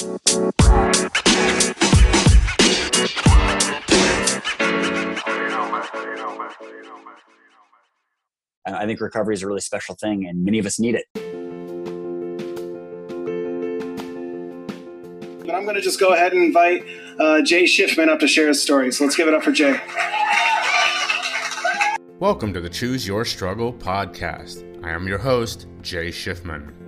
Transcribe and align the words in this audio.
I 0.00 0.06
think 8.86 9.00
recovery 9.00 9.34
is 9.34 9.42
a 9.42 9.48
really 9.48 9.60
special 9.60 9.96
thing, 9.96 10.24
and 10.28 10.44
many 10.44 10.60
of 10.60 10.66
us 10.66 10.78
need 10.78 10.94
it. 10.94 11.06
But 15.44 15.54
I'm 15.54 15.64
going 15.64 15.74
to 15.74 15.80
just 15.80 15.98
go 15.98 16.14
ahead 16.14 16.32
and 16.32 16.44
invite 16.44 16.84
uh, 17.18 17.42
Jay 17.42 17.64
Schiffman 17.64 18.08
up 18.08 18.20
to 18.20 18.28
share 18.28 18.46
his 18.46 18.62
story. 18.62 18.92
So 18.92 19.02
let's 19.02 19.16
give 19.16 19.26
it 19.26 19.34
up 19.34 19.42
for 19.42 19.50
Jay. 19.50 19.80
Welcome 22.20 22.52
to 22.54 22.60
the 22.60 22.70
Choose 22.70 23.04
Your 23.04 23.24
Struggle 23.24 23.72
podcast. 23.72 24.64
I 24.84 24.90
am 24.90 25.08
your 25.08 25.18
host, 25.18 25.66
Jay 25.82 26.10
Schiffman. 26.10 26.87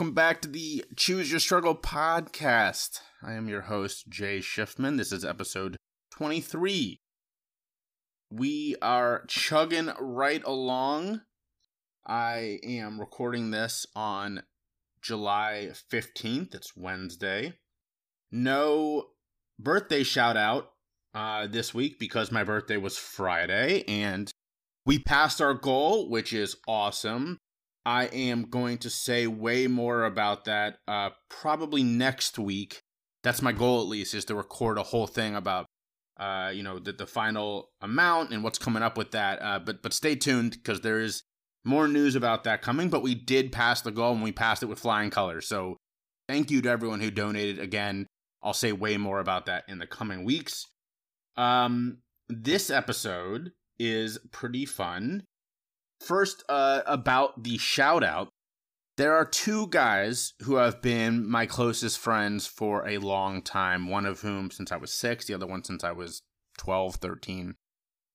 Welcome 0.00 0.14
back 0.14 0.40
to 0.40 0.48
the 0.48 0.82
Choose 0.96 1.30
Your 1.30 1.40
Struggle 1.40 1.74
podcast. 1.74 3.00
I 3.22 3.34
am 3.34 3.50
your 3.50 3.60
host, 3.60 4.08
Jay 4.08 4.38
Schiffman. 4.38 4.96
This 4.96 5.12
is 5.12 5.26
episode 5.26 5.76
23. 6.12 7.02
We 8.30 8.76
are 8.80 9.26
chugging 9.28 9.90
right 10.00 10.42
along. 10.42 11.20
I 12.06 12.60
am 12.64 12.98
recording 12.98 13.50
this 13.50 13.84
on 13.94 14.44
July 15.02 15.68
15th. 15.92 16.54
It's 16.54 16.74
Wednesday. 16.74 17.58
No 18.32 19.08
birthday 19.58 20.02
shout 20.02 20.38
out 20.38 20.70
uh, 21.12 21.46
this 21.46 21.74
week 21.74 21.98
because 21.98 22.32
my 22.32 22.42
birthday 22.42 22.78
was 22.78 22.96
Friday 22.96 23.84
and 23.86 24.30
we 24.86 24.98
passed 24.98 25.42
our 25.42 25.52
goal, 25.52 26.08
which 26.08 26.32
is 26.32 26.56
awesome. 26.66 27.36
I 27.84 28.06
am 28.06 28.50
going 28.50 28.78
to 28.78 28.90
say 28.90 29.26
way 29.26 29.66
more 29.66 30.04
about 30.04 30.44
that 30.44 30.78
uh, 30.86 31.10
probably 31.28 31.82
next 31.82 32.38
week. 32.38 32.82
That's 33.22 33.42
my 33.42 33.52
goal, 33.52 33.80
at 33.80 33.88
least, 33.88 34.14
is 34.14 34.24
to 34.26 34.34
record 34.34 34.78
a 34.78 34.82
whole 34.82 35.06
thing 35.06 35.34
about 35.34 35.66
uh, 36.20 36.50
you 36.54 36.62
know, 36.62 36.78
the, 36.78 36.92
the 36.92 37.06
final 37.06 37.70
amount 37.80 38.30
and 38.30 38.44
what's 38.44 38.58
coming 38.58 38.82
up 38.82 38.98
with 38.98 39.12
that. 39.12 39.40
Uh, 39.40 39.58
but 39.58 39.82
but 39.82 39.94
stay 39.94 40.14
tuned 40.14 40.52
because 40.52 40.82
there 40.82 41.00
is 41.00 41.22
more 41.64 41.88
news 41.88 42.14
about 42.14 42.44
that 42.44 42.60
coming. 42.60 42.90
But 42.90 43.02
we 43.02 43.14
did 43.14 43.50
pass 43.50 43.80
the 43.80 43.90
goal 43.90 44.12
and 44.12 44.22
we 44.22 44.30
passed 44.30 44.62
it 44.62 44.66
with 44.66 44.78
flying 44.78 45.10
colors. 45.10 45.48
So 45.48 45.78
thank 46.28 46.50
you 46.50 46.60
to 46.60 46.68
everyone 46.68 47.00
who 47.00 47.10
donated. 47.10 47.58
Again, 47.58 48.06
I'll 48.42 48.52
say 48.52 48.72
way 48.72 48.98
more 48.98 49.18
about 49.18 49.46
that 49.46 49.64
in 49.66 49.78
the 49.78 49.86
coming 49.86 50.24
weeks. 50.24 50.66
Um, 51.38 51.98
this 52.28 52.68
episode 52.68 53.52
is 53.78 54.18
pretty 54.30 54.66
fun. 54.66 55.22
First, 56.00 56.42
uh, 56.48 56.80
about 56.86 57.42
the 57.42 57.58
shout 57.58 58.02
out. 58.02 58.28
There 58.96 59.14
are 59.14 59.24
two 59.24 59.66
guys 59.68 60.34
who 60.42 60.56
have 60.56 60.82
been 60.82 61.26
my 61.26 61.46
closest 61.46 61.98
friends 61.98 62.46
for 62.46 62.86
a 62.86 62.98
long 62.98 63.40
time, 63.40 63.88
one 63.88 64.04
of 64.04 64.20
whom 64.20 64.50
since 64.50 64.72
I 64.72 64.76
was 64.76 64.92
six, 64.92 65.26
the 65.26 65.34
other 65.34 65.46
one 65.46 65.64
since 65.64 65.84
I 65.84 65.92
was 65.92 66.22
12, 66.58 66.96
13. 66.96 67.54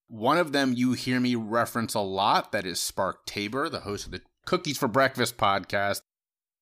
One 0.08 0.38
of 0.38 0.52
them 0.52 0.74
you 0.76 0.94
hear 0.94 1.20
me 1.20 1.34
reference 1.36 1.96
a 1.96 2.02
lot, 2.02 2.52
that 2.52 2.66
is 2.66 2.80
Spark 2.80 3.26
Tabor, 3.26 3.70
the 3.70 3.80
host 3.80 4.06
of 4.06 4.12
the 4.12 4.22
Cookies 4.46 4.78
for 4.78 4.88
Breakfast 4.88 5.38
podcast. 5.38 6.02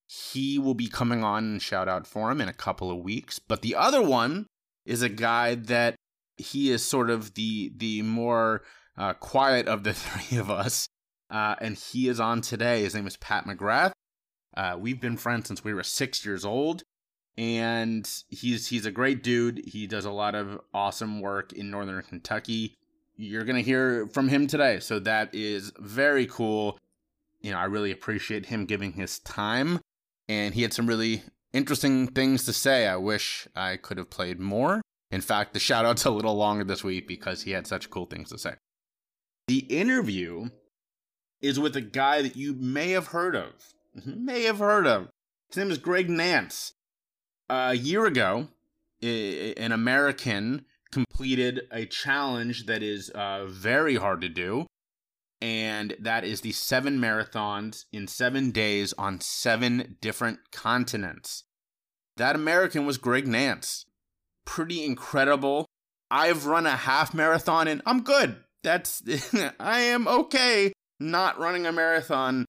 He 0.07 0.57
will 0.57 0.75
be 0.75 0.87
coming 0.87 1.23
on 1.23 1.43
and 1.43 1.61
shout 1.61 1.89
out 1.89 2.07
for 2.07 2.31
him 2.31 2.39
in 2.39 2.47
a 2.47 2.53
couple 2.53 2.89
of 2.91 3.03
weeks. 3.03 3.39
But 3.39 3.61
the 3.61 3.75
other 3.75 4.01
one 4.01 4.47
is 4.85 5.01
a 5.01 5.09
guy 5.09 5.55
that 5.55 5.95
he 6.37 6.71
is 6.71 6.85
sort 6.85 7.09
of 7.09 7.33
the 7.35 7.71
the 7.75 8.01
more 8.01 8.63
uh, 8.97 9.13
quiet 9.13 9.67
of 9.67 9.83
the 9.83 9.93
three 9.93 10.37
of 10.37 10.49
us. 10.49 10.87
Uh, 11.33 11.55
and 11.59 11.75
he 11.75 12.07
is 12.07 12.19
on 12.19 12.41
today. 12.41 12.83
His 12.83 12.93
name 12.93 13.07
is 13.07 13.17
Pat 13.17 13.45
McGrath. 13.45 13.91
Uh, 14.55 14.77
we've 14.79 15.01
been 15.01 15.17
friends 15.17 15.47
since 15.47 15.63
we 15.63 15.73
were 15.73 15.81
six 15.81 16.23
years 16.23 16.45
old, 16.45 16.83
and 17.39 18.07
he's 18.29 18.67
he's 18.67 18.85
a 18.85 18.91
great 18.91 19.23
dude. 19.23 19.63
He 19.65 19.87
does 19.87 20.05
a 20.05 20.11
lot 20.11 20.35
of 20.35 20.61
awesome 20.75 21.21
work 21.21 21.51
in 21.51 21.71
northern 21.71 22.03
Kentucky. 22.03 22.75
You're 23.15 23.45
gonna 23.45 23.61
hear 23.61 24.05
from 24.13 24.27
him 24.27 24.45
today, 24.45 24.79
so 24.79 24.99
that 24.99 25.33
is 25.33 25.73
very 25.79 26.27
cool. 26.27 26.77
You 27.41 27.51
know, 27.51 27.57
I 27.57 27.65
really 27.65 27.91
appreciate 27.91 28.45
him 28.45 28.65
giving 28.65 28.93
his 28.93 29.17
time, 29.17 29.79
and 30.29 30.53
he 30.53 30.61
had 30.61 30.71
some 30.71 30.85
really 30.85 31.23
interesting 31.51 32.05
things 32.05 32.45
to 32.45 32.53
say. 32.53 32.85
I 32.85 32.97
wish 32.97 33.47
I 33.55 33.77
could 33.77 33.97
have 33.97 34.11
played 34.11 34.39
more. 34.39 34.83
In 35.09 35.21
fact, 35.21 35.53
the 35.53 35.59
shout 35.59 35.85
out's 35.85 36.05
a 36.05 36.11
little 36.11 36.35
longer 36.35 36.63
this 36.63 36.83
week 36.83 37.07
because 37.07 37.41
he 37.41 37.51
had 37.51 37.65
such 37.65 37.89
cool 37.89 38.05
things 38.05 38.29
to 38.29 38.37
say. 38.37 38.53
The 39.47 39.59
interview 39.59 40.49
is 41.43 41.59
with 41.59 41.75
a 41.75 41.81
guy 41.81 42.23
that 42.23 42.35
you 42.35 42.55
may 42.55 42.89
have 42.91 43.07
heard 43.07 43.35
of 43.35 43.53
may 44.05 44.43
have 44.43 44.59
heard 44.59 44.87
of. 44.87 45.09
His 45.49 45.57
name 45.57 45.71
is 45.71 45.77
Greg 45.77 46.09
Nance. 46.09 46.73
a 47.49 47.75
year 47.75 48.05
ago, 48.05 48.47
an 49.01 49.71
American 49.71 50.65
completed 50.91 51.61
a 51.71 51.85
challenge 51.85 52.65
that 52.65 52.81
is 52.83 53.09
uh, 53.09 53.45
very 53.47 53.95
hard 53.95 54.21
to 54.21 54.29
do, 54.29 54.65
and 55.41 55.95
that 55.99 56.23
is 56.23 56.41
the 56.41 56.51
seven 56.51 56.99
marathons 56.99 57.85
in 57.91 58.07
seven 58.07 58.51
days 58.51 58.93
on 58.97 59.19
seven 59.19 59.97
different 60.01 60.39
continents. 60.51 61.43
That 62.17 62.35
American 62.35 62.85
was 62.85 62.97
Greg 62.97 63.27
Nance. 63.27 63.85
Pretty 64.45 64.85
incredible. 64.85 65.65
I've 66.11 66.45
run 66.45 66.67
a 66.67 66.75
half 66.75 67.13
marathon 67.13 67.67
and 67.67 67.81
I'm 67.85 68.03
good. 68.03 68.35
That's 68.61 69.01
I 69.59 69.79
am 69.79 70.07
okay 70.07 70.73
not 70.99 71.39
running 71.39 71.65
a 71.65 71.71
marathon 71.71 72.45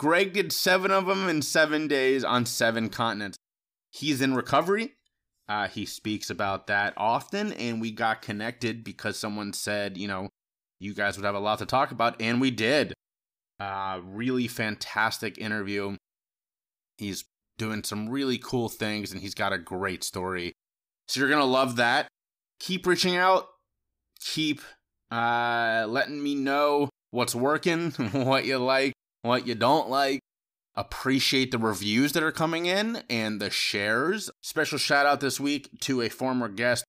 Greg 0.00 0.32
did 0.32 0.50
seven 0.50 0.90
of 0.90 1.04
them 1.04 1.28
in 1.28 1.42
seven 1.42 1.86
days 1.86 2.24
on 2.24 2.46
seven 2.46 2.88
continents. 2.88 3.36
He's 3.90 4.22
in 4.22 4.34
recovery. 4.34 4.94
Uh, 5.46 5.68
he 5.68 5.84
speaks 5.84 6.30
about 6.30 6.68
that 6.68 6.94
often, 6.96 7.52
and 7.52 7.82
we 7.82 7.90
got 7.90 8.22
connected 8.22 8.82
because 8.82 9.18
someone 9.18 9.52
said, 9.52 9.98
you 9.98 10.08
know, 10.08 10.30
you 10.78 10.94
guys 10.94 11.18
would 11.18 11.26
have 11.26 11.34
a 11.34 11.38
lot 11.38 11.58
to 11.58 11.66
talk 11.66 11.90
about, 11.90 12.18
and 12.18 12.40
we 12.40 12.50
did. 12.50 12.94
Uh, 13.58 14.00
really 14.02 14.48
fantastic 14.48 15.36
interview. 15.36 15.98
He's 16.96 17.24
doing 17.58 17.84
some 17.84 18.08
really 18.08 18.38
cool 18.38 18.70
things, 18.70 19.12
and 19.12 19.20
he's 19.20 19.34
got 19.34 19.52
a 19.52 19.58
great 19.58 20.02
story. 20.02 20.54
So 21.08 21.20
you're 21.20 21.28
gonna 21.28 21.44
love 21.44 21.76
that. 21.76 22.08
Keep 22.58 22.86
reaching 22.86 23.16
out. 23.16 23.48
Keep 24.18 24.62
uh, 25.10 25.84
letting 25.86 26.22
me 26.22 26.36
know 26.36 26.88
what's 27.10 27.34
working, 27.34 27.90
what 28.12 28.44
you 28.44 28.58
like, 28.58 28.92
what 29.22 29.46
you 29.46 29.54
don't 29.54 29.88
like. 29.88 30.20
Appreciate 30.74 31.50
the 31.50 31.58
reviews 31.58 32.12
that 32.12 32.22
are 32.22 32.32
coming 32.32 32.66
in 32.66 33.02
and 33.10 33.40
the 33.40 33.50
shares. 33.50 34.30
Special 34.40 34.78
shout 34.78 35.04
out 35.04 35.20
this 35.20 35.40
week 35.40 35.68
to 35.80 36.00
a 36.00 36.08
former 36.08 36.48
guest, 36.48 36.84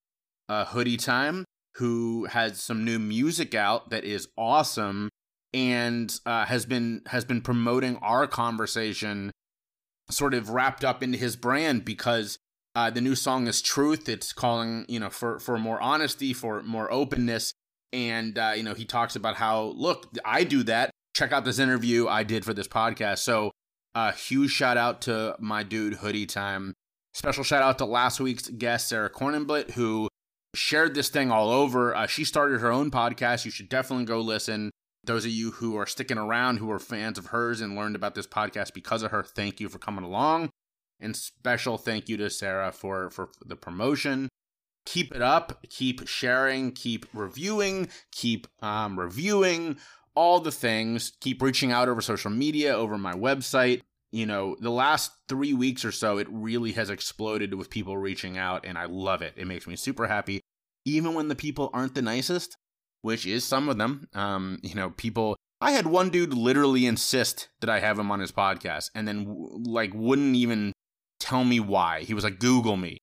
uh, 0.48 0.66
Hoodie 0.66 0.98
Time, 0.98 1.46
who 1.76 2.26
has 2.26 2.62
some 2.62 2.86
new 2.86 3.00
music 3.00 3.56
out 3.56 3.90
that 3.90 4.04
is 4.04 4.28
awesome 4.38 5.10
and 5.54 6.20
uh, 6.26 6.46
has 6.46 6.66
been 6.66 7.02
has 7.08 7.26
been 7.26 7.42
promoting 7.42 7.98
our 7.98 8.28
conversation 8.28 9.32
sort 10.10 10.34
of 10.34 10.50
wrapped 10.50 10.84
up 10.84 11.02
into 11.04 11.18
his 11.18 11.36
brand 11.36 11.84
because 11.86 12.38
uh, 12.76 12.90
the 12.90 13.02
new 13.02 13.16
song 13.16 13.48
is 13.48 13.62
truth 13.62 14.08
it's 14.08 14.32
calling 14.32 14.86
you 14.88 15.00
know 15.00 15.10
for 15.10 15.40
for 15.40 15.58
more 15.58 15.82
honesty 15.82 16.34
for 16.34 16.62
more 16.64 16.92
openness 16.92 17.54
and 17.94 18.38
uh, 18.38 18.54
you 18.56 18.64
know 18.64 18.74
he 18.74 18.86
talks 18.86 19.16
about 19.16 19.36
how 19.36 19.74
look 19.76 20.08
i 20.26 20.44
do 20.44 20.64
that 20.64 20.92
check 21.14 21.32
out 21.32 21.46
this 21.46 21.60
interview 21.60 22.08
I 22.08 22.24
did 22.24 22.46
for 22.46 22.54
this 22.54 22.68
podcast. 22.68 23.20
So, 23.20 23.52
a 23.94 24.00
uh, 24.00 24.12
huge 24.14 24.52
shout 24.52 24.78
out 24.78 25.02
to 25.04 25.36
my 25.40 25.64
dude 25.64 25.96
Hoodie 25.96 26.26
Time. 26.26 26.74
Special 27.14 27.44
shout 27.44 27.62
out 27.62 27.78
to 27.80 27.86
last 27.86 28.22
week's 28.22 28.48
guest 28.48 28.88
Sarah 28.88 29.10
Cornenblit 29.10 29.72
who 29.72 30.08
shared 30.56 30.96
this 30.96 31.10
thing 31.10 31.30
all 31.30 31.50
over. 31.50 31.94
Uh, 31.94 32.08
she 32.08 32.24
started 32.24 32.62
her 32.62 32.72
own 32.72 32.90
podcast. 32.90 33.44
You 33.44 33.52
should 33.52 33.68
definitely 33.68 34.06
go 34.06 34.22
listen. 34.22 34.72
Those 35.04 35.26
of 35.26 35.32
you 35.32 35.52
who 35.52 35.76
are 35.76 35.86
sticking 35.86 36.18
around, 36.18 36.58
who 36.58 36.72
are 36.72 36.80
fans 36.80 37.18
of 37.18 37.28
hers 37.28 37.60
and 37.60 37.76
learned 37.76 37.96
about 37.96 38.16
this 38.16 38.28
podcast 38.28 38.74
because 38.74 39.04
of 39.04 39.12
her, 39.12 39.24
thank 39.24 39.60
you 39.60 39.68
for 39.68 39.80
coming 39.80 40.06
along. 40.06 40.52
And 41.02 41.16
special 41.16 41.78
thank 41.78 42.08
you 42.08 42.16
to 42.18 42.30
Sarah 42.30 42.72
for 42.72 43.10
for 43.10 43.30
the 43.46 43.56
promotion. 43.58 44.30
Keep 44.86 45.16
it 45.16 45.22
up. 45.22 45.66
Keep 45.70 46.08
sharing. 46.08 46.72
Keep 46.72 47.06
reviewing. 47.14 47.90
Keep 48.12 48.48
um, 48.62 49.00
reviewing 49.00 49.78
all 50.16 50.40
the 50.40 50.52
things. 50.52 51.14
Keep 51.22 51.42
reaching 51.42 51.72
out 51.72 51.90
over 51.90 52.02
social 52.02 52.32
media, 52.32 52.76
over 52.76 52.98
my 52.98 53.14
website. 53.14 53.82
You 54.12 54.26
know, 54.26 54.58
the 54.60 54.72
last 54.72 55.12
three 55.30 55.54
weeks 55.54 55.86
or 55.86 55.92
so, 55.92 56.18
it 56.18 56.28
really 56.30 56.74
has 56.74 56.90
exploded 56.90 57.54
with 57.54 57.70
people 57.70 57.98
reaching 57.98 58.38
out, 58.38 58.66
and 58.66 58.78
I 58.78 58.86
love 58.86 59.22
it. 59.22 59.34
It 59.38 59.48
makes 59.48 59.68
me 59.68 59.78
super 59.78 60.08
happy, 60.08 60.42
even 60.84 61.14
when 61.14 61.30
the 61.30 61.36
people 61.36 61.70
aren't 61.74 61.96
the 61.96 62.02
nicest, 62.02 62.58
which 63.04 63.26
is 63.26 63.46
some 63.46 63.70
of 63.70 63.78
them. 63.78 64.10
Um, 64.14 64.60
you 64.64 64.76
know, 64.76 64.90
people. 64.90 65.38
I 65.62 65.72
had 65.72 65.86
one 65.86 66.10
dude 66.10 66.34
literally 66.34 66.88
insist 66.88 67.50
that 67.62 67.70
I 67.70 67.80
have 67.80 68.00
him 68.00 68.12
on 68.12 68.20
his 68.20 68.32
podcast, 68.32 68.90
and 68.96 69.08
then 69.08 69.64
like 69.64 69.92
wouldn't 69.94 70.36
even 70.36 70.74
tell 71.20 71.46
me 71.46 71.60
why. 71.60 72.02
He 72.02 72.14
was 72.14 72.26
like, 72.26 72.40
"Google 72.40 72.76
me." 72.76 72.98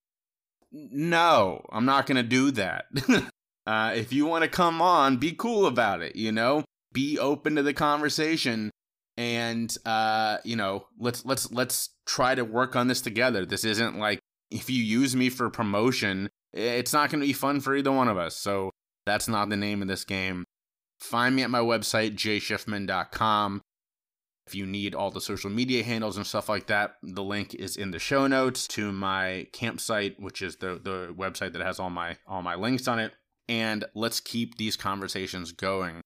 No, 0.91 1.65
I'm 1.71 1.85
not 1.85 2.07
gonna 2.07 2.23
do 2.23 2.51
that. 2.53 2.87
uh, 3.67 3.93
if 3.95 4.13
you 4.13 4.27
want 4.27 4.45
to 4.45 4.51
come 4.51 4.81
on, 4.81 5.17
be 5.17 5.33
cool 5.33 5.67
about 5.67 6.03
it. 6.03 6.17
You 6.17 6.33
know, 6.33 6.65
be 6.93 7.19
open 7.19 7.57
to 7.57 7.63
the 7.63 7.75
conversation 7.75 8.71
and 9.19 9.77
uh, 9.85 10.39
you 10.45 10.55
know, 10.55 10.87
let's 10.99 11.25
let's 11.25 11.51
let's 11.51 11.91
try 12.07 12.37
to 12.37 12.45
work 12.45 12.77
on 12.77 12.87
this 12.87 13.01
together. 13.01 13.45
This 13.45 13.65
isn't 13.65 13.99
like 13.99 14.21
if 14.51 14.71
you 14.71 14.83
use 14.83 15.17
me 15.17 15.29
for 15.29 15.51
promotion, 15.51 16.31
it's 16.53 16.93
not 16.93 17.11
going 17.11 17.21
to 17.21 17.27
be 17.27 17.33
fun 17.33 17.61
for 17.61 17.75
either 17.75 17.93
one 17.93 18.09
of 18.09 18.17
us. 18.17 18.37
So 18.37 18.71
that's 19.07 19.29
not 19.29 19.49
the 19.51 19.57
name 19.57 19.83
of 19.83 19.89
this 19.89 20.05
game. 20.05 20.45
Find 21.01 21.35
me 21.35 21.43
at 21.43 21.51
my 21.51 21.61
website, 21.61 22.15
jschiffman.com. 22.15 23.61
If 24.49 24.55
you 24.55 24.65
need 24.65 24.95
all 24.95 25.11
the 25.11 25.21
social 25.21 25.51
media 25.51 25.85
handles 25.85 26.17
and 26.17 26.27
stuff 26.27 26.49
like 26.49 26.69
that, 26.69 26.95
the 27.03 27.23
link 27.23 27.53
is 27.53 27.77
in 27.77 27.91
the 27.91 27.99
show 27.99 28.27
notes 28.27 28.67
to 28.69 28.91
my 28.93 29.47
campsite, 29.53 30.19
which 30.19 30.41
is 30.41 30.57
the, 30.57 30.81
the 30.83 31.15
website 31.15 31.53
that 31.53 31.61
has 31.61 31.79
all 31.79 31.91
my 31.91 32.17
all 32.27 32.41
my 32.41 32.55
links 32.55 32.89
on 32.89 32.99
it. 32.99 33.13
And 33.47 33.85
let's 33.95 34.21
keep 34.21 34.57
these 34.57 34.75
conversations 34.75 35.53
going. 35.53 36.01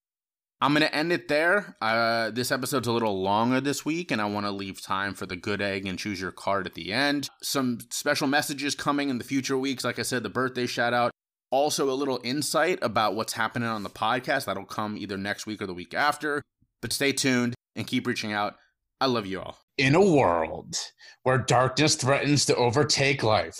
I'm 0.61 0.73
going 0.73 0.83
to 0.83 0.93
end 0.93 1.12
it 1.12 1.29
there. 1.29 1.77
Uh, 1.81 2.33
this 2.33 2.50
episode's 2.50 2.89
a 2.89 2.93
little 2.93 3.23
longer 3.23 3.61
this 3.61 3.85
week, 3.85 4.11
and 4.11 4.21
I 4.21 4.25
want 4.25 4.47
to 4.47 4.50
leave 4.50 4.83
time 4.83 5.15
for 5.15 5.27
the 5.27 5.37
good 5.37 5.62
egg 5.62 5.87
and 5.87 5.97
choose 5.97 6.21
your 6.21 6.33
card 6.33 6.67
at 6.67 6.75
the 6.75 6.93
end. 6.93 7.31
Some 7.45 7.79
special 7.91 8.27
messages 8.27 8.75
coming 8.75 9.09
in 9.09 9.19
the 9.19 9.25
future 9.25 9.56
weeks. 9.56 9.85
Like 9.85 10.00
I 10.00 10.03
said, 10.03 10.25
the 10.25 10.31
birthday 10.31 10.67
shout 10.67 10.93
out. 10.93 11.12
Also, 11.53 11.88
a 11.88 11.95
little 11.95 12.19
insight 12.25 12.81
about 12.83 13.15
what's 13.15 13.35
happening 13.35 13.69
on 13.69 13.85
the 13.85 13.88
podcast. 13.88 14.47
That'll 14.47 14.65
come 14.65 14.97
either 14.97 15.17
next 15.17 15.47
week 15.47 15.62
or 15.62 15.69
the 15.69 15.75
week 15.75 15.95
after. 15.95 16.43
But 16.81 16.93
stay 16.93 17.12
tuned 17.12 17.55
and 17.77 17.87
keep 17.87 18.07
reaching 18.07 18.33
out. 18.33 18.55
I 19.01 19.07
love 19.07 19.27
you 19.27 19.41
all. 19.41 19.59
In 19.79 19.95
a 19.95 20.05
world 20.05 20.77
where 21.23 21.39
darkness 21.39 21.95
threatens 21.95 22.47
to 22.47 22.57
overtake 22.57 23.23
life, 23.23 23.59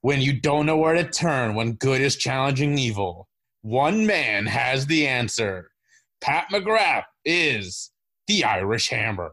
when 0.00 0.20
you 0.20 0.40
don't 0.40 0.66
know 0.66 0.76
where 0.76 0.94
to 0.94 1.08
turn, 1.08 1.54
when 1.54 1.74
good 1.74 2.00
is 2.00 2.16
challenging 2.16 2.78
evil, 2.78 3.28
one 3.62 4.06
man 4.06 4.46
has 4.46 4.86
the 4.86 5.06
answer 5.06 5.70
Pat 6.20 6.46
McGrath 6.52 7.04
is 7.24 7.90
the 8.28 8.44
Irish 8.44 8.88
Hammer. 8.88 9.32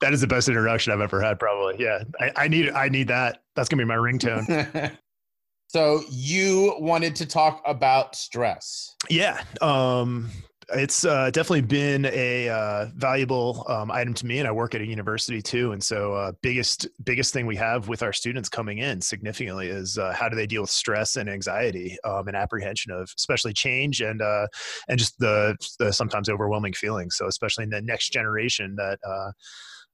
That 0.00 0.12
is 0.12 0.20
the 0.20 0.26
best 0.26 0.48
introduction 0.48 0.92
I've 0.92 1.00
ever 1.00 1.20
had, 1.20 1.38
probably. 1.38 1.82
Yeah, 1.82 2.04
I, 2.20 2.32
I 2.36 2.48
need 2.48 2.70
I 2.70 2.88
need 2.88 3.08
that. 3.08 3.42
That's 3.56 3.68
gonna 3.68 3.82
be 3.82 3.86
my 3.86 3.96
ringtone. 3.96 4.96
so 5.68 6.02
you 6.08 6.76
wanted 6.78 7.16
to 7.16 7.26
talk 7.26 7.62
about 7.66 8.14
stress. 8.14 8.94
Yeah. 9.10 9.42
Um, 9.60 10.30
it's 10.70 11.04
uh, 11.04 11.30
definitely 11.30 11.62
been 11.62 12.06
a 12.06 12.48
uh, 12.48 12.86
valuable 12.96 13.64
um, 13.68 13.90
item 13.90 14.14
to 14.14 14.26
me, 14.26 14.38
and 14.38 14.48
I 14.48 14.50
work 14.50 14.74
at 14.74 14.80
a 14.80 14.86
university 14.86 15.40
too. 15.40 15.72
And 15.72 15.82
so, 15.82 16.14
uh, 16.14 16.32
biggest 16.42 16.88
biggest 17.04 17.32
thing 17.32 17.46
we 17.46 17.56
have 17.56 17.88
with 17.88 18.02
our 18.02 18.12
students 18.12 18.48
coming 18.48 18.78
in 18.78 19.00
significantly 19.00 19.68
is 19.68 19.96
uh, 19.96 20.12
how 20.12 20.28
do 20.28 20.34
they 20.34 20.46
deal 20.46 20.62
with 20.62 20.70
stress 20.70 21.16
and 21.16 21.30
anxiety 21.30 21.96
um, 22.04 22.26
and 22.26 22.36
apprehension 22.36 22.90
of 22.90 23.12
especially 23.16 23.52
change 23.52 24.00
and 24.00 24.20
uh, 24.20 24.48
and 24.88 24.98
just 24.98 25.18
the, 25.20 25.56
the 25.78 25.92
sometimes 25.92 26.28
overwhelming 26.28 26.72
feelings. 26.72 27.16
So, 27.16 27.26
especially 27.26 27.64
in 27.64 27.70
the 27.70 27.82
next 27.82 28.10
generation 28.10 28.74
that 28.76 28.98
uh, 29.06 29.30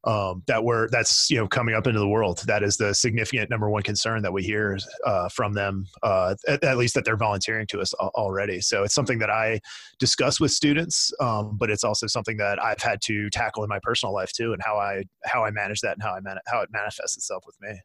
um, 0.04 0.42
that 0.46 0.64
we're 0.64 0.88
that's 0.88 1.30
you 1.30 1.36
know 1.36 1.46
coming 1.46 1.74
up 1.74 1.86
into 1.86 2.00
the 2.00 2.08
world. 2.08 2.42
That 2.46 2.62
is 2.62 2.76
the 2.76 2.94
significant 2.94 3.50
number 3.50 3.70
one 3.70 3.82
concern 3.82 4.22
that 4.22 4.32
we 4.32 4.42
hear 4.42 4.78
uh, 5.06 5.28
from 5.28 5.52
them, 5.52 5.86
uh, 6.02 6.34
at, 6.48 6.62
at, 6.64 6.76
least 6.76 6.94
that 6.94 7.04
they're 7.04 7.16
volunteering 7.16 7.66
to 7.68 7.80
us 7.80 7.94
already. 7.94 8.60
So 8.60 8.82
it's 8.82 8.94
something 8.94 9.18
that 9.20 9.30
I 9.30 9.60
discuss 9.98 10.40
with 10.40 10.50
students, 10.50 11.12
um, 11.20 11.56
but 11.58 11.70
it's 11.70 11.84
also 11.84 12.06
something 12.06 12.36
that 12.38 12.62
I've 12.62 12.80
had 12.80 13.00
to 13.02 13.30
tackle 13.30 13.62
in 13.62 13.68
my 13.68 13.78
personal 13.82 14.12
life 14.12 14.32
too, 14.32 14.52
and 14.52 14.62
how 14.62 14.76
I 14.76 15.04
how 15.24 15.44
I 15.44 15.50
manage 15.50 15.80
that 15.80 15.94
and 15.94 16.02
how 16.02 16.14
I 16.14 16.20
man- 16.20 16.38
how 16.46 16.60
it 16.60 16.70
manifests 16.72 17.16
itself 17.16 17.44
with 17.46 17.56
me. 17.60 17.78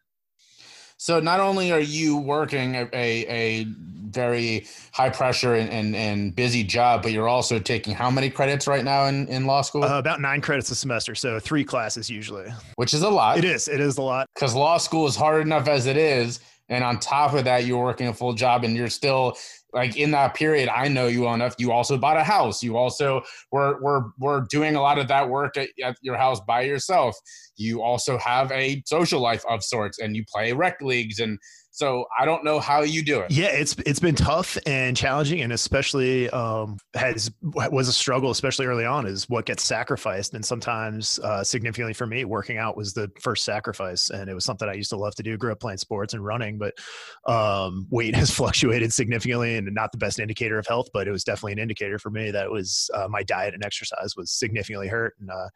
So 0.97 1.19
not 1.19 1.39
only 1.39 1.71
are 1.71 1.79
you 1.79 2.17
working 2.17 2.75
a, 2.75 2.89
a, 2.93 3.65
very 4.07 4.65
high 4.93 5.09
pressure 5.09 5.55
and, 5.55 5.69
and, 5.69 5.95
and, 5.95 6.35
busy 6.35 6.63
job, 6.63 7.03
but 7.03 7.11
you're 7.11 7.27
also 7.27 7.59
taking 7.59 7.93
how 7.93 8.09
many 8.09 8.29
credits 8.29 8.65
right 8.65 8.83
now 8.83 9.05
in, 9.05 9.27
in 9.27 9.45
law 9.45 9.61
school? 9.61 9.83
Uh, 9.83 9.99
about 9.99 10.21
nine 10.21 10.41
credits 10.41 10.71
a 10.71 10.75
semester. 10.75 11.13
So 11.13 11.39
three 11.39 11.63
classes 11.63 12.09
usually. 12.09 12.47
Which 12.75 12.93
is 12.93 13.03
a 13.03 13.09
lot. 13.09 13.37
It 13.37 13.43
is. 13.43 13.67
It 13.67 13.79
is 13.79 13.97
a 13.97 14.01
lot. 14.01 14.27
Because 14.33 14.55
law 14.55 14.77
school 14.77 15.05
is 15.07 15.15
hard 15.15 15.41
enough 15.41 15.67
as 15.67 15.85
it 15.85 15.97
is. 15.97 16.39
And 16.69 16.83
on 16.83 16.99
top 16.99 17.33
of 17.33 17.43
that, 17.43 17.65
you're 17.65 17.83
working 17.83 18.07
a 18.07 18.13
full 18.13 18.33
job 18.33 18.63
and 18.63 18.75
you're 18.75 18.89
still 18.89 19.37
like 19.73 19.97
in 19.97 20.11
that 20.11 20.33
period, 20.33 20.69
I 20.69 20.87
know 20.87 21.07
you 21.07 21.23
well 21.23 21.33
enough. 21.33 21.55
You 21.57 21.71
also 21.71 21.97
bought 21.97 22.17
a 22.17 22.23
house. 22.23 22.63
You 22.63 22.77
also 22.77 23.21
were 23.51 23.79
were 23.81 24.11
were 24.17 24.45
doing 24.49 24.75
a 24.75 24.81
lot 24.81 24.97
of 24.97 25.07
that 25.09 25.29
work 25.29 25.57
at, 25.57 25.69
at, 25.83 25.97
your 26.01 26.15
house 26.15 26.39
by 26.47 26.61
yourself. 26.61 27.17
You 27.57 27.81
also 27.81 28.17
have 28.17 28.51
a 28.51 28.81
social 28.85 29.19
life 29.19 29.43
of 29.49 29.63
sorts, 29.63 29.99
and 29.99 30.15
you 30.15 30.23
play 30.25 30.53
rec 30.53 30.81
leagues 30.81 31.19
and 31.19 31.37
so 31.77 32.07
I 32.17 32.25
don't 32.25 32.43
know 32.43 32.59
how 32.59 32.81
you 32.81 33.05
do 33.05 33.19
it. 33.19 33.29
Yeah, 33.29 33.49
it's 33.49 33.75
it's 33.85 33.99
been 33.99 34.15
tough 34.15 34.57
and 34.65 34.97
challenging, 34.97 35.41
and 35.41 35.53
especially 35.53 36.27
um, 36.31 36.79
has 36.95 37.29
was 37.43 37.87
a 37.87 37.93
struggle, 37.93 38.31
especially 38.31 38.65
early 38.65 38.83
on, 38.83 39.05
is 39.05 39.29
what 39.29 39.45
gets 39.45 39.61
sacrificed. 39.61 40.33
And 40.33 40.43
sometimes, 40.43 41.19
uh, 41.19 41.43
significantly 41.43 41.93
for 41.93 42.07
me, 42.07 42.25
working 42.25 42.57
out 42.57 42.75
was 42.75 42.95
the 42.95 43.11
first 43.21 43.45
sacrifice, 43.45 44.09
and 44.09 44.27
it 44.27 44.33
was 44.33 44.43
something 44.43 44.67
I 44.67 44.73
used 44.73 44.89
to 44.89 44.97
love 44.97 45.13
to 45.17 45.23
do. 45.23 45.37
Grew 45.37 45.51
up 45.51 45.59
playing 45.59 45.77
sports 45.77 46.15
and 46.15 46.25
running, 46.25 46.57
but 46.57 46.73
um, 47.31 47.85
weight 47.91 48.15
has 48.21 48.31
fluctuated 48.31 48.91
significantly, 48.91 49.57
and 49.57 49.71
not 49.75 49.91
the 49.91 49.99
best 49.99 50.17
indicator 50.17 50.57
of 50.57 50.65
health. 50.65 50.87
But 50.91 51.07
it 51.07 51.11
was 51.11 51.23
definitely 51.23 51.51
an 51.51 51.59
indicator 51.59 51.99
for 51.99 52.09
me 52.09 52.31
that 52.31 52.49
was 52.49 52.89
uh, 52.95 53.07
my 53.07 53.21
diet 53.21 53.53
and 53.53 53.63
exercise 53.63 54.15
was 54.17 54.31
significantly 54.31 54.87
hurt, 54.87 55.13
and 55.19 55.29
uh, 55.29 55.49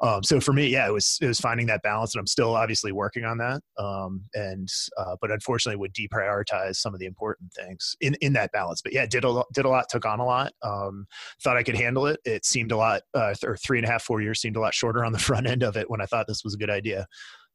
um, 0.00 0.22
so 0.22 0.40
for 0.40 0.52
me, 0.52 0.66
yeah, 0.66 0.86
it 0.88 0.92
was 0.92 1.18
it 1.20 1.26
was 1.26 1.40
finding 1.40 1.66
that 1.66 1.82
balance, 1.82 2.14
and 2.14 2.20
I'm 2.20 2.26
still 2.26 2.56
obviously 2.56 2.92
working 2.92 3.24
on 3.24 3.38
that. 3.38 3.62
Um, 3.78 4.24
and 4.34 4.68
uh, 4.98 5.16
but 5.20 5.30
unfortunately, 5.30 5.78
would 5.78 5.94
deprioritize 5.94 6.76
some 6.76 6.94
of 6.94 7.00
the 7.00 7.06
important 7.06 7.52
things 7.52 7.96
in 8.00 8.14
in 8.20 8.32
that 8.32 8.52
balance. 8.52 8.82
But 8.82 8.92
yeah, 8.92 9.06
did 9.06 9.24
a 9.24 9.30
lot, 9.30 9.46
did 9.52 9.64
a 9.64 9.68
lot, 9.68 9.88
took 9.88 10.04
on 10.04 10.20
a 10.20 10.24
lot. 10.24 10.52
Um, 10.62 11.06
thought 11.42 11.56
I 11.56 11.62
could 11.62 11.76
handle 11.76 12.06
it. 12.06 12.20
It 12.24 12.44
seemed 12.44 12.72
a 12.72 12.76
lot, 12.76 13.02
uh, 13.14 13.34
or 13.44 13.56
three 13.56 13.78
and 13.78 13.86
a 13.86 13.90
half, 13.90 14.02
four 14.02 14.20
years 14.20 14.40
seemed 14.40 14.56
a 14.56 14.60
lot 14.60 14.74
shorter 14.74 15.04
on 15.04 15.12
the 15.12 15.18
front 15.20 15.46
end 15.46 15.62
of 15.62 15.76
it 15.76 15.88
when 15.88 16.00
I 16.00 16.06
thought 16.06 16.26
this 16.26 16.44
was 16.44 16.54
a 16.54 16.58
good 16.58 16.70
idea. 16.70 17.06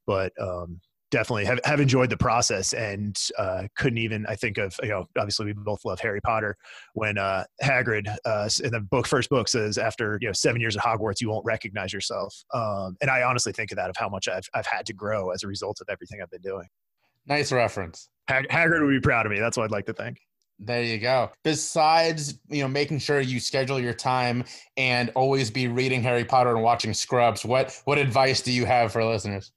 But 0.08 0.32
um, 0.42 0.80
definitely 1.12 1.46
have, 1.46 1.60
have 1.64 1.80
enjoyed 1.80 2.10
the 2.10 2.18
process 2.18 2.74
and 2.74 3.18
uh, 3.38 3.64
couldn't 3.76 3.98
even 3.98 4.26
I 4.28 4.36
think 4.36 4.58
of 4.58 4.76
you 4.84 4.90
know 4.90 5.06
obviously 5.18 5.48
we 5.48 5.54
both 5.54 5.84
love 5.86 6.00
Harry 6.00 6.22
Potter 6.22 6.56
when 6.94 7.18
uh, 7.18 7.46
Hagrid 7.64 8.14
uh, 8.26 8.50
in 8.64 8.72
the 8.72 8.80
book 8.80 9.08
first 9.08 9.30
book 9.30 9.48
says 9.48 9.78
after 9.78 10.18
you 10.22 10.28
know 10.28 10.34
seven 10.34 10.62
years 10.62 10.76
at 10.76 10.84
Hogwarts 10.84 11.22
you 11.22 11.30
won't 11.30 11.46
recognize 11.46 11.94
yourself 11.94 12.36
um, 12.54 12.96
and 13.02 13.10
I 13.10 13.24
honestly 13.24 13.52
think 13.52 13.72
of 13.72 13.78
that 13.78 13.90
of 13.90 13.98
how 13.98 14.10
much 14.10 14.28
I've 14.28 14.48
I've 14.54 14.68
had 14.68 14.86
to 14.88 14.94
grow 14.94 15.32
as 15.32 15.44
a 15.44 15.48
result 15.48 15.82
of 15.82 15.88
everything 15.90 16.22
I've 16.22 16.32
been 16.32 16.42
doing. 16.42 16.68
Nice 17.26 17.52
reference. 17.52 18.10
Hag- 18.28 18.48
Hagrid 18.50 18.82
would 18.82 18.92
be 18.92 19.00
proud 19.00 19.26
of 19.26 19.32
me. 19.32 19.40
That's 19.40 19.58
what 19.58 19.64
I'd 19.66 19.72
like 19.72 19.86
to 19.88 19.94
think. 19.94 20.20
There 20.60 20.84
you 20.84 20.98
go. 20.98 21.32
Besides, 21.44 22.38
you 22.50 22.62
know, 22.62 22.68
making 22.68 23.00
sure 23.00 23.22
you 23.22 23.40
schedule 23.40 23.80
your 23.80 23.94
time 23.94 24.44
and 24.76 25.10
always 25.16 25.50
be 25.50 25.70
reading 25.70 26.04
Harry 26.04 26.26
Potter 26.26 26.54
and 26.54 26.62
watching 26.62 26.94
Scrubs, 26.94 27.46
what 27.46 27.80
what 27.86 27.98
advice 27.98 28.42
do 28.42 28.52
you 28.52 28.66
have 28.66 28.92
for 28.92 29.04
listeners? 29.04 29.52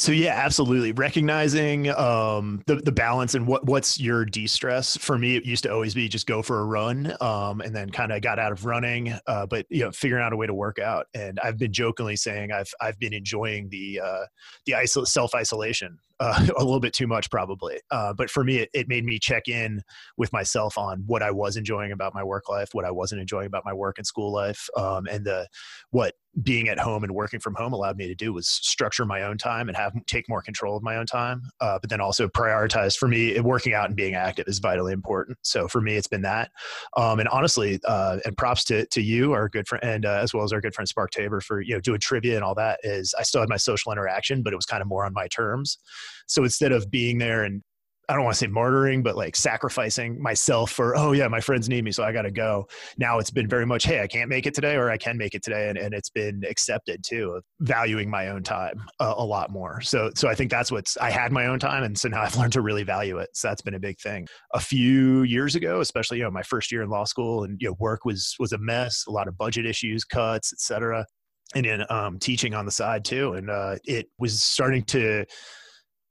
So 0.00 0.12
yeah, 0.12 0.32
absolutely. 0.32 0.92
Recognizing 0.92 1.90
um, 1.90 2.62
the 2.66 2.76
the 2.76 2.90
balance 2.90 3.34
and 3.34 3.46
what 3.46 3.66
what's 3.66 4.00
your 4.00 4.24
de 4.24 4.46
stress. 4.46 4.96
For 4.96 5.18
me, 5.18 5.36
it 5.36 5.44
used 5.44 5.62
to 5.64 5.70
always 5.70 5.92
be 5.92 6.08
just 6.08 6.26
go 6.26 6.40
for 6.40 6.60
a 6.60 6.64
run, 6.64 7.14
um, 7.20 7.60
and 7.60 7.76
then 7.76 7.90
kind 7.90 8.10
of 8.10 8.22
got 8.22 8.38
out 8.38 8.50
of 8.50 8.64
running. 8.64 9.14
Uh, 9.26 9.44
but 9.44 9.66
you 9.68 9.84
know, 9.84 9.90
figuring 9.92 10.24
out 10.24 10.32
a 10.32 10.36
way 10.36 10.46
to 10.46 10.54
work 10.54 10.78
out. 10.78 11.04
And 11.12 11.38
I've 11.44 11.58
been 11.58 11.74
jokingly 11.74 12.16
saying 12.16 12.50
I've 12.50 12.72
I've 12.80 12.98
been 12.98 13.12
enjoying 13.12 13.68
the 13.68 14.00
uh, 14.02 14.24
the 14.64 14.72
isol- 14.72 15.06
self 15.06 15.34
isolation 15.34 15.98
uh, 16.20 16.46
a 16.56 16.64
little 16.64 16.80
bit 16.80 16.92
too 16.92 17.06
much 17.06 17.30
probably. 17.30 17.80
Uh, 17.90 18.12
but 18.12 18.30
for 18.30 18.44
me, 18.44 18.58
it, 18.58 18.70
it, 18.74 18.88
made 18.88 19.04
me 19.04 19.18
check 19.18 19.48
in 19.48 19.80
with 20.16 20.32
myself 20.32 20.76
on 20.76 21.02
what 21.06 21.22
I 21.22 21.30
was 21.30 21.56
enjoying 21.56 21.92
about 21.92 22.14
my 22.14 22.22
work 22.24 22.48
life, 22.48 22.70
what 22.72 22.84
I 22.84 22.90
wasn't 22.90 23.20
enjoying 23.20 23.46
about 23.46 23.64
my 23.64 23.72
work 23.72 23.98
and 23.98 24.06
school 24.06 24.32
life, 24.32 24.68
um, 24.76 25.06
and 25.06 25.24
the 25.24 25.48
what 25.90 26.14
being 26.42 26.68
at 26.68 26.78
home 26.78 27.02
and 27.02 27.12
working 27.12 27.40
from 27.40 27.54
home 27.54 27.72
allowed 27.72 27.96
me 27.96 28.06
to 28.06 28.14
do 28.14 28.32
was 28.32 28.46
structure 28.46 29.04
my 29.04 29.22
own 29.22 29.36
time 29.36 29.68
and 29.68 29.76
have 29.76 29.92
take 30.06 30.28
more 30.28 30.40
control 30.40 30.76
of 30.76 30.82
my 30.82 30.96
own 30.96 31.06
time. 31.06 31.42
Uh, 31.60 31.78
but 31.80 31.90
then 31.90 32.00
also 32.00 32.28
prioritize 32.28 32.96
for 32.96 33.08
me, 33.08 33.38
working 33.40 33.74
out 33.74 33.86
and 33.86 33.96
being 33.96 34.14
active 34.14 34.46
is 34.46 34.60
vitally 34.60 34.92
important. 34.92 35.38
So 35.42 35.66
for 35.66 35.80
me, 35.80 35.96
it's 35.96 36.06
been 36.06 36.22
that. 36.22 36.50
Um, 36.96 37.18
and 37.18 37.28
honestly, 37.28 37.80
uh, 37.84 38.18
and 38.24 38.36
props 38.36 38.64
to 38.64 38.86
to 38.86 39.02
you, 39.02 39.32
our 39.32 39.48
good 39.48 39.66
friend, 39.66 39.82
and 39.82 40.06
uh, 40.06 40.20
as 40.22 40.32
well 40.32 40.44
as 40.44 40.52
our 40.52 40.60
good 40.60 40.74
friend 40.74 40.88
Spark 40.88 41.10
Tabor 41.10 41.40
for 41.40 41.60
you 41.60 41.74
know 41.74 41.80
doing 41.80 41.98
trivia 41.98 42.36
and 42.36 42.44
all 42.44 42.54
that. 42.54 42.78
Is 42.84 43.14
I 43.18 43.22
still 43.22 43.40
had 43.40 43.48
my 43.48 43.56
social 43.56 43.90
interaction, 43.90 44.42
but 44.42 44.52
it 44.52 44.56
was 44.56 44.66
kind 44.66 44.82
of 44.82 44.88
more 44.88 45.04
on 45.04 45.12
my 45.12 45.26
terms. 45.28 45.78
So 46.26 46.44
instead 46.44 46.72
of 46.72 46.90
being 46.90 47.18
there 47.18 47.44
and 47.44 47.62
I 48.10 48.14
don't 48.14 48.24
want 48.24 48.34
to 48.34 48.38
say 48.44 48.50
martyring, 48.50 49.04
but 49.04 49.16
like 49.16 49.36
sacrificing 49.36 50.20
myself 50.20 50.72
for, 50.72 50.96
oh 50.96 51.12
yeah, 51.12 51.28
my 51.28 51.40
friends 51.40 51.68
need 51.68 51.84
me, 51.84 51.92
so 51.92 52.02
I 52.02 52.10
got 52.10 52.22
to 52.22 52.32
go. 52.32 52.66
Now 52.98 53.20
it's 53.20 53.30
been 53.30 53.46
very 53.46 53.64
much, 53.64 53.84
hey, 53.84 54.00
I 54.02 54.08
can't 54.08 54.28
make 54.28 54.46
it 54.46 54.54
today, 54.54 54.74
or 54.74 54.90
I 54.90 54.96
can 54.96 55.16
make 55.16 55.36
it 55.36 55.44
today, 55.44 55.68
and, 55.68 55.78
and 55.78 55.94
it's 55.94 56.10
been 56.10 56.42
accepted 56.50 57.04
too, 57.06 57.40
valuing 57.60 58.10
my 58.10 58.26
own 58.26 58.42
time 58.42 58.82
a, 58.98 59.14
a 59.18 59.24
lot 59.24 59.52
more. 59.52 59.80
So, 59.82 60.10
so 60.16 60.28
I 60.28 60.34
think 60.34 60.50
that's 60.50 60.72
what's 60.72 60.96
I 60.96 61.08
had 61.08 61.30
my 61.30 61.46
own 61.46 61.60
time, 61.60 61.84
and 61.84 61.96
so 61.96 62.08
now 62.08 62.22
I've 62.22 62.36
learned 62.38 62.52
to 62.54 62.62
really 62.62 62.82
value 62.82 63.18
it. 63.18 63.28
So 63.32 63.46
that's 63.46 63.62
been 63.62 63.74
a 63.74 63.80
big 63.80 64.00
thing. 64.00 64.26
A 64.54 64.60
few 64.60 65.22
years 65.22 65.54
ago, 65.54 65.80
especially 65.80 66.18
you 66.18 66.24
know 66.24 66.32
my 66.32 66.42
first 66.42 66.72
year 66.72 66.82
in 66.82 66.90
law 66.90 67.04
school, 67.04 67.44
and 67.44 67.58
you 67.60 67.68
know 67.68 67.76
work 67.78 68.04
was 68.04 68.34
was 68.40 68.52
a 68.52 68.58
mess, 68.58 69.04
a 69.06 69.12
lot 69.12 69.28
of 69.28 69.38
budget 69.38 69.66
issues, 69.66 70.04
cuts, 70.04 70.52
etc. 70.52 71.06
And 71.54 71.64
then 71.64 71.84
um, 71.90 72.18
teaching 72.18 72.54
on 72.54 72.64
the 72.64 72.72
side 72.72 73.04
too, 73.04 73.34
and 73.34 73.50
uh, 73.50 73.76
it 73.84 74.06
was 74.18 74.42
starting 74.42 74.82
to 74.86 75.26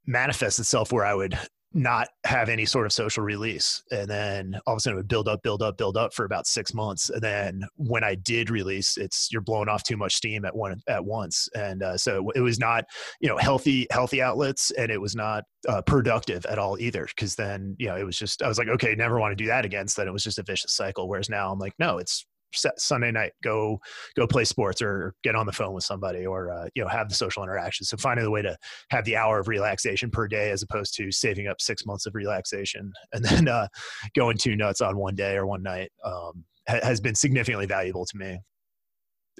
manifest 0.09 0.59
itself 0.59 0.91
where 0.91 1.05
I 1.05 1.13
would 1.13 1.37
not 1.71 2.07
have 2.23 2.49
any 2.49 2.65
sort 2.65 2.87
of 2.87 2.91
social 2.91 3.23
release. 3.23 3.83
And 3.91 4.09
then 4.09 4.59
all 4.65 4.73
of 4.73 4.77
a 4.77 4.79
sudden 4.79 4.97
it 4.97 5.01
would 5.01 5.07
build 5.07 5.27
up, 5.27 5.43
build 5.43 5.61
up, 5.61 5.77
build 5.77 5.97
up 5.97 6.15
for 6.15 6.25
about 6.25 6.47
six 6.47 6.73
months. 6.73 7.11
And 7.11 7.21
then 7.21 7.63
when 7.75 8.03
I 8.03 8.15
did 8.15 8.49
release, 8.49 8.97
it's 8.97 9.29
you're 9.31 9.43
blowing 9.43 9.69
off 9.69 9.83
too 9.83 9.95
much 9.95 10.15
steam 10.15 10.45
at 10.45 10.55
one 10.55 10.81
at 10.87 11.05
once. 11.05 11.47
And 11.53 11.83
uh, 11.83 11.95
so 11.95 12.31
it 12.33 12.41
was 12.41 12.57
not, 12.57 12.85
you 13.21 13.29
know, 13.29 13.37
healthy, 13.37 13.85
healthy 13.91 14.19
outlets 14.19 14.71
and 14.71 14.89
it 14.89 14.99
was 14.99 15.15
not 15.15 15.43
uh, 15.67 15.83
productive 15.83 16.43
at 16.47 16.57
all 16.57 16.79
either. 16.79 17.07
Cause 17.15 17.35
then, 17.35 17.75
you 17.77 17.87
know, 17.87 17.95
it 17.95 18.03
was 18.03 18.17
just, 18.17 18.41
I 18.41 18.47
was 18.47 18.57
like, 18.57 18.69
okay, 18.69 18.95
never 18.95 19.19
want 19.19 19.31
to 19.31 19.43
do 19.43 19.47
that 19.47 19.63
again. 19.63 19.87
So 19.87 20.01
then 20.01 20.07
it 20.07 20.13
was 20.13 20.23
just 20.23 20.39
a 20.39 20.43
vicious 20.43 20.73
cycle. 20.73 21.07
Whereas 21.07 21.29
now 21.29 21.51
I'm 21.51 21.59
like, 21.59 21.73
no, 21.77 21.99
it's 21.99 22.25
Sunday 22.53 23.11
night, 23.11 23.33
go 23.43 23.79
go 24.15 24.27
play 24.27 24.43
sports 24.43 24.81
or 24.81 25.13
get 25.23 25.35
on 25.35 25.45
the 25.45 25.51
phone 25.51 25.73
with 25.73 25.83
somebody 25.83 26.25
or 26.25 26.51
uh, 26.51 26.67
you 26.75 26.83
know 26.83 26.89
have 26.89 27.09
the 27.09 27.15
social 27.15 27.43
interaction. 27.43 27.85
So 27.85 27.97
finding 27.97 28.25
the 28.25 28.31
way 28.31 28.41
to 28.41 28.57
have 28.91 29.05
the 29.05 29.15
hour 29.15 29.39
of 29.39 29.47
relaxation 29.47 30.09
per 30.09 30.27
day 30.27 30.51
as 30.51 30.63
opposed 30.63 30.95
to 30.95 31.11
saving 31.11 31.47
up 31.47 31.61
six 31.61 31.85
months 31.85 32.05
of 32.05 32.15
relaxation 32.15 32.91
and 33.13 33.23
then 33.23 33.47
uh, 33.47 33.67
going 34.15 34.37
two 34.37 34.55
nuts 34.55 34.81
on 34.81 34.97
one 34.97 35.15
day 35.15 35.35
or 35.35 35.45
one 35.45 35.63
night 35.63 35.91
um, 36.03 36.43
ha- 36.67 36.79
has 36.83 36.99
been 36.99 37.15
significantly 37.15 37.65
valuable 37.65 38.05
to 38.05 38.17
me. 38.17 38.39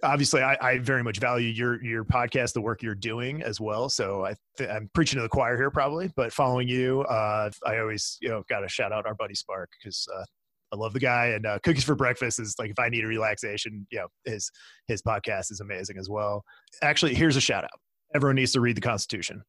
Obviously, 0.02 0.42
I, 0.42 0.58
I, 0.62 0.78
very 0.78 1.04
much 1.04 1.20
value 1.20 1.50
your 1.50 1.84
your 1.84 2.06
podcast, 2.06 2.54
the 2.54 2.62
work 2.62 2.82
you're 2.82 2.96
doing 2.96 3.44
as 3.44 3.60
well. 3.60 3.90
So 3.90 4.24
I 4.26 4.34
th- 4.58 4.70
I'm 4.70 4.90
preaching 4.94 5.18
to 5.18 5.24
the 5.24 5.30
choir 5.30 5.58
here, 5.58 5.70
probably, 5.70 6.10
but 6.16 6.32
following 6.32 6.70
you, 6.70 7.02
uh, 7.02 7.50
I 7.66 7.80
always 7.80 8.18
you 8.22 8.30
know 8.30 8.44
got 8.48 8.62
to 8.62 8.70
shout 8.70 8.94
out 8.94 9.06
our 9.06 9.16
buddy 9.16 9.36
Spark 9.36 9.70
because 9.78 10.08
uh, 10.16 10.24
I 10.72 10.76
love 10.76 10.94
the 10.94 11.00
guy, 11.00 11.28
and 11.28 11.46
uh, 11.46 11.60
Cookies 11.64 11.84
for 11.84 11.96
Breakfast 11.96 12.40
is 12.40 12.56
like 12.60 12.70
if 12.70 12.80
I 12.80 12.90
need 12.90 13.04
a 13.04 13.08
relaxation, 13.08 13.88
you 13.92 14.00
know, 14.00 14.08
his 14.26 14.52
his 14.88 15.02
podcast 15.02 15.52
is 15.52 15.62
amazing 15.62 15.98
as 15.98 16.10
well. 16.10 16.44
Actually, 16.82 17.16
here's 17.16 17.36
a 17.36 17.42
shout 17.42 17.64
out. 17.64 17.80
Everyone 18.16 18.36
needs 18.36 18.52
to 18.54 18.62
read 18.62 18.78
the 18.78 18.82
Constitution. 18.82 19.42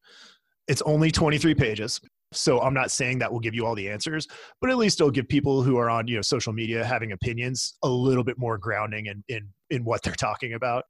It's 0.67 0.81
only 0.83 1.11
23 1.11 1.55
pages. 1.55 1.99
So 2.33 2.61
I'm 2.61 2.73
not 2.73 2.91
saying 2.91 3.19
that 3.19 3.31
will 3.31 3.39
give 3.39 3.53
you 3.53 3.65
all 3.65 3.75
the 3.75 3.89
answers, 3.89 4.27
but 4.61 4.69
at 4.69 4.77
least 4.77 5.01
it'll 5.01 5.11
give 5.11 5.27
people 5.27 5.63
who 5.63 5.77
are 5.77 5.89
on, 5.89 6.07
you 6.07 6.15
know, 6.15 6.21
social 6.21 6.53
media 6.53 6.85
having 6.85 7.11
opinions 7.11 7.73
a 7.83 7.89
little 7.89 8.23
bit 8.23 8.37
more 8.37 8.57
grounding 8.57 9.07
in 9.07 9.23
in 9.27 9.49
in 9.69 9.83
what 9.83 10.01
they're 10.01 10.13
talking 10.13 10.53
about. 10.53 10.85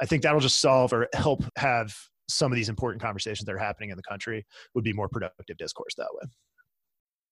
I 0.00 0.06
think 0.06 0.22
that'll 0.22 0.40
just 0.40 0.60
solve 0.60 0.92
or 0.92 1.08
help 1.14 1.42
have 1.56 1.94
some 2.28 2.52
of 2.52 2.56
these 2.56 2.68
important 2.68 3.02
conversations 3.02 3.46
that 3.46 3.54
are 3.54 3.58
happening 3.58 3.90
in 3.90 3.96
the 3.96 4.02
country 4.02 4.46
would 4.74 4.84
be 4.84 4.92
more 4.92 5.08
productive 5.08 5.56
discourse 5.56 5.94
that 5.96 6.08
way. 6.12 6.28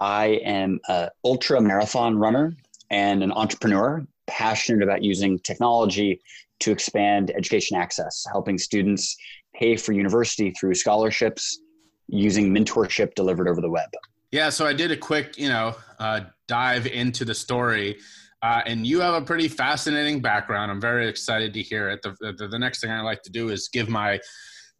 I 0.00 0.40
am 0.44 0.80
an 0.88 1.10
ultra 1.24 1.60
marathon 1.60 2.18
runner 2.18 2.56
and 2.90 3.22
an 3.22 3.30
entrepreneur 3.30 4.04
passionate 4.26 4.82
about 4.82 5.04
using 5.04 5.38
technology 5.38 6.20
to 6.60 6.70
expand 6.70 7.30
education 7.36 7.76
access, 7.76 8.24
helping 8.30 8.58
students 8.58 9.16
pay 9.54 9.76
for 9.76 9.92
university 9.92 10.50
through 10.52 10.74
scholarships 10.74 11.60
using 12.08 12.52
mentorship 12.54 13.14
delivered 13.14 13.48
over 13.48 13.60
the 13.60 13.70
web. 13.70 13.88
Yeah, 14.32 14.48
so 14.48 14.66
I 14.66 14.72
did 14.72 14.90
a 14.90 14.96
quick, 14.96 15.36
you 15.38 15.48
know, 15.48 15.74
uh, 15.98 16.20
dive 16.46 16.86
into 16.86 17.24
the 17.24 17.34
story, 17.34 17.98
uh, 18.42 18.62
and 18.64 18.86
you 18.86 19.00
have 19.00 19.14
a 19.14 19.22
pretty 19.24 19.48
fascinating 19.48 20.20
background. 20.20 20.70
I'm 20.70 20.80
very 20.80 21.08
excited 21.08 21.52
to 21.54 21.62
hear 21.62 21.90
it. 21.90 22.00
The, 22.02 22.14
the, 22.38 22.48
the 22.48 22.58
next 22.58 22.80
thing 22.80 22.90
I 22.90 23.00
like 23.00 23.22
to 23.22 23.30
do 23.30 23.48
is 23.48 23.68
give 23.68 23.88
my 23.88 24.20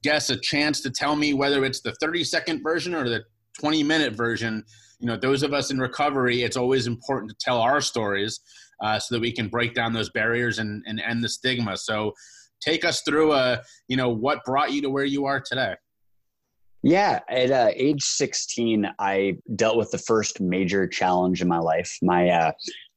guests 0.02 0.30
a 0.30 0.36
chance 0.38 0.80
to 0.82 0.90
tell 0.90 1.16
me 1.16 1.34
whether 1.34 1.64
it's 1.64 1.80
the 1.80 1.92
30 2.00 2.24
second 2.24 2.62
version 2.62 2.94
or 2.94 3.08
the 3.08 3.24
20 3.58 3.82
minute 3.82 4.14
version. 4.14 4.64
You 4.98 5.08
know, 5.08 5.16
those 5.16 5.42
of 5.42 5.52
us 5.52 5.70
in 5.70 5.78
recovery, 5.78 6.42
it's 6.42 6.56
always 6.56 6.86
important 6.86 7.30
to 7.30 7.36
tell 7.40 7.58
our 7.58 7.80
stories 7.80 8.40
uh, 8.80 8.98
so 8.98 9.14
that 9.14 9.20
we 9.20 9.32
can 9.32 9.48
break 9.48 9.74
down 9.74 9.92
those 9.92 10.10
barriers 10.10 10.58
and, 10.58 10.82
and 10.86 11.00
end 11.00 11.22
the 11.22 11.28
stigma. 11.28 11.76
So 11.76 12.12
take 12.60 12.84
us 12.84 13.02
through, 13.02 13.32
uh, 13.32 13.62
you 13.88 13.96
know, 13.96 14.10
what 14.10 14.44
brought 14.44 14.72
you 14.72 14.82
to 14.82 14.90
where 14.90 15.04
you 15.04 15.26
are 15.26 15.40
today. 15.40 15.74
Yeah, 16.82 17.20
at 17.28 17.50
uh, 17.50 17.70
age 17.74 18.02
16, 18.02 18.90
I 18.98 19.36
dealt 19.54 19.76
with 19.76 19.90
the 19.90 19.98
first 19.98 20.40
major 20.40 20.86
challenge 20.86 21.42
in 21.42 21.48
my 21.48 21.58
life. 21.58 21.98
My 22.00 22.30
uh, 22.30 22.52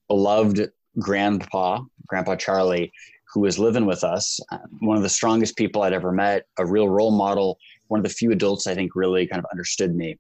beloved 0.07 0.71
grandpa, 0.99 1.81
Grandpa 2.07 2.35
Charlie, 2.35 2.93
who 3.33 3.41
was 3.41 3.59
living 3.59 3.85
with 3.85 4.03
us, 4.03 4.39
uh, 4.51 4.59
one 4.79 4.95
of 4.95 5.03
the 5.03 5.09
strongest 5.09 5.57
people 5.57 5.81
I'd 5.81 5.91
ever 5.91 6.11
met, 6.11 6.45
a 6.59 6.65
real 6.65 6.87
role 6.87 7.11
model, 7.11 7.57
one 7.87 7.99
of 7.99 8.03
the 8.03 8.09
few 8.09 8.31
adults 8.31 8.67
I 8.67 8.75
think 8.75 8.91
really 8.95 9.27
kind 9.27 9.39
of 9.39 9.45
understood 9.51 9.95
me. 9.95 10.17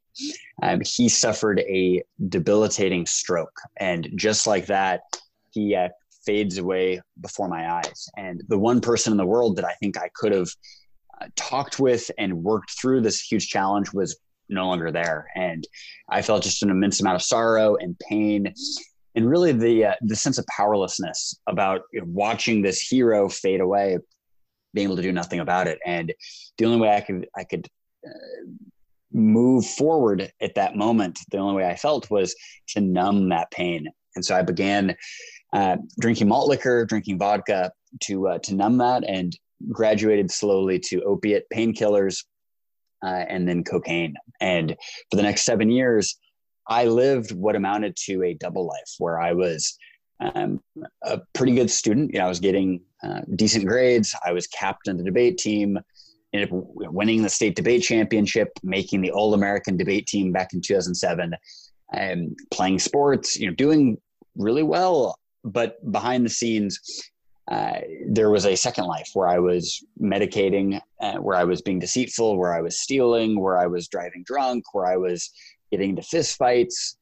Um, 0.61 0.81
he 0.83 1.07
suffered 1.07 1.59
a 1.61 2.03
debilitating 2.27 3.05
stroke. 3.05 3.55
And 3.79 4.09
just 4.15 4.45
like 4.47 4.65
that, 4.65 5.01
he 5.53 5.75
uh, 5.75 5.89
fades 6.25 6.57
away 6.57 7.01
before 7.21 7.47
my 7.47 7.73
eyes. 7.75 8.09
And 8.17 8.41
the 8.47 8.57
one 8.57 8.81
person 8.81 9.13
in 9.13 9.17
the 9.17 9.25
world 9.25 9.55
that 9.57 9.65
I 9.65 9.73
think 9.73 9.97
I 9.97 10.09
could 10.15 10.31
have 10.31 10.49
uh, 11.21 11.27
talked 11.35 11.79
with 11.79 12.09
and 12.17 12.43
worked 12.43 12.71
through 12.79 13.01
this 13.01 13.21
huge 13.21 13.47
challenge 13.49 13.93
was 13.93 14.17
no 14.49 14.67
longer 14.67 14.91
there. 14.91 15.27
And 15.35 15.65
I 16.09 16.21
felt 16.21 16.43
just 16.43 16.63
an 16.63 16.69
immense 16.69 17.01
amount 17.01 17.15
of 17.15 17.21
sorrow 17.21 17.75
and 17.75 17.97
pain. 18.09 18.53
And 19.15 19.29
really, 19.29 19.51
the 19.51 19.85
uh, 19.85 19.95
the 20.01 20.15
sense 20.15 20.39
of 20.39 20.45
powerlessness 20.47 21.35
about 21.47 21.81
you 21.91 22.01
know, 22.01 22.07
watching 22.09 22.61
this 22.61 22.81
hero 22.81 23.29
fade 23.29 23.61
away, 23.61 23.99
being 24.73 24.87
able 24.87 24.95
to 24.95 25.03
do 25.03 25.11
nothing 25.11 25.39
about 25.39 25.67
it, 25.67 25.77
and 25.85 26.11
the 26.57 26.65
only 26.65 26.79
way 26.79 26.95
I 26.95 27.01
could 27.01 27.27
I 27.37 27.43
could 27.43 27.67
uh, 28.03 28.09
move 29.11 29.67
forward 29.67 30.31
at 30.41 30.55
that 30.55 30.75
moment, 30.75 31.19
the 31.29 31.37
only 31.37 31.57
way 31.57 31.69
I 31.69 31.75
felt 31.75 32.09
was 32.09 32.35
to 32.69 32.81
numb 32.81 33.29
that 33.29 33.51
pain. 33.51 33.85
And 34.15 34.25
so 34.25 34.35
I 34.35 34.41
began 34.41 34.95
uh, 35.53 35.77
drinking 35.99 36.27
malt 36.27 36.49
liquor, 36.49 36.85
drinking 36.85 37.19
vodka 37.19 37.71
to 38.01 38.27
uh, 38.27 38.37
to 38.39 38.55
numb 38.55 38.77
that, 38.79 39.03
and 39.07 39.37
graduated 39.71 40.31
slowly 40.31 40.79
to 40.79 41.01
opiate 41.03 41.43
painkillers, 41.53 42.25
uh, 43.05 43.25
and 43.29 43.47
then 43.47 43.63
cocaine. 43.63 44.15
And 44.41 44.75
for 45.09 45.15
the 45.17 45.21
next 45.21 45.43
seven 45.43 45.69
years, 45.69 46.17
I 46.67 46.85
lived 46.85 47.31
what 47.31 47.55
amounted 47.55 47.95
to 48.05 48.23
a 48.23 48.33
double 48.33 48.65
life, 48.65 48.95
where 48.97 49.19
I 49.19 49.33
was 49.33 49.77
um, 50.19 50.59
a 51.03 51.21
pretty 51.33 51.53
good 51.53 51.69
student. 51.69 52.11
You 52.13 52.19
know, 52.19 52.25
I 52.25 52.29
was 52.29 52.39
getting 52.39 52.81
uh, 53.03 53.21
decent 53.35 53.67
grades. 53.67 54.15
I 54.25 54.31
was 54.31 54.47
captain 54.47 54.93
of 54.93 54.97
the 54.97 55.03
debate 55.03 55.37
team. 55.37 55.77
Ended 56.33 56.51
up 56.51 56.59
winning 56.91 57.21
the 57.21 57.29
state 57.29 57.55
debate 57.55 57.83
championship, 57.83 58.49
making 58.63 59.01
the 59.01 59.11
All 59.11 59.35
American 59.35 59.77
debate 59.77 60.07
team 60.07 60.31
back 60.31 60.53
in 60.53 60.61
2007, 60.61 61.35
and 61.93 62.35
playing 62.51 62.79
sports. 62.79 63.39
You 63.39 63.47
know, 63.47 63.53
doing 63.53 63.99
really 64.35 64.63
well 64.63 65.15
but 65.43 65.91
behind 65.91 66.25
the 66.25 66.29
scenes, 66.29 66.79
uh, 67.51 67.79
there 68.07 68.29
was 68.29 68.45
a 68.45 68.55
second 68.55 68.85
life 68.85 69.09
where 69.13 69.27
I 69.27 69.39
was 69.39 69.83
medicating, 70.01 70.79
uh, 71.01 71.15
where 71.15 71.35
I 71.35 71.43
was 71.43 71.61
being 71.61 71.79
deceitful, 71.79 72.37
where 72.37 72.53
I 72.53 72.61
was 72.61 72.79
stealing, 72.79 73.39
where 73.39 73.57
I 73.57 73.67
was 73.67 73.87
driving 73.87 74.23
drunk, 74.25 74.63
where 74.73 74.85
I 74.85 74.97
was 74.97 75.29
getting 75.71 75.91
into 75.91 76.01
fistfights, 76.01 76.95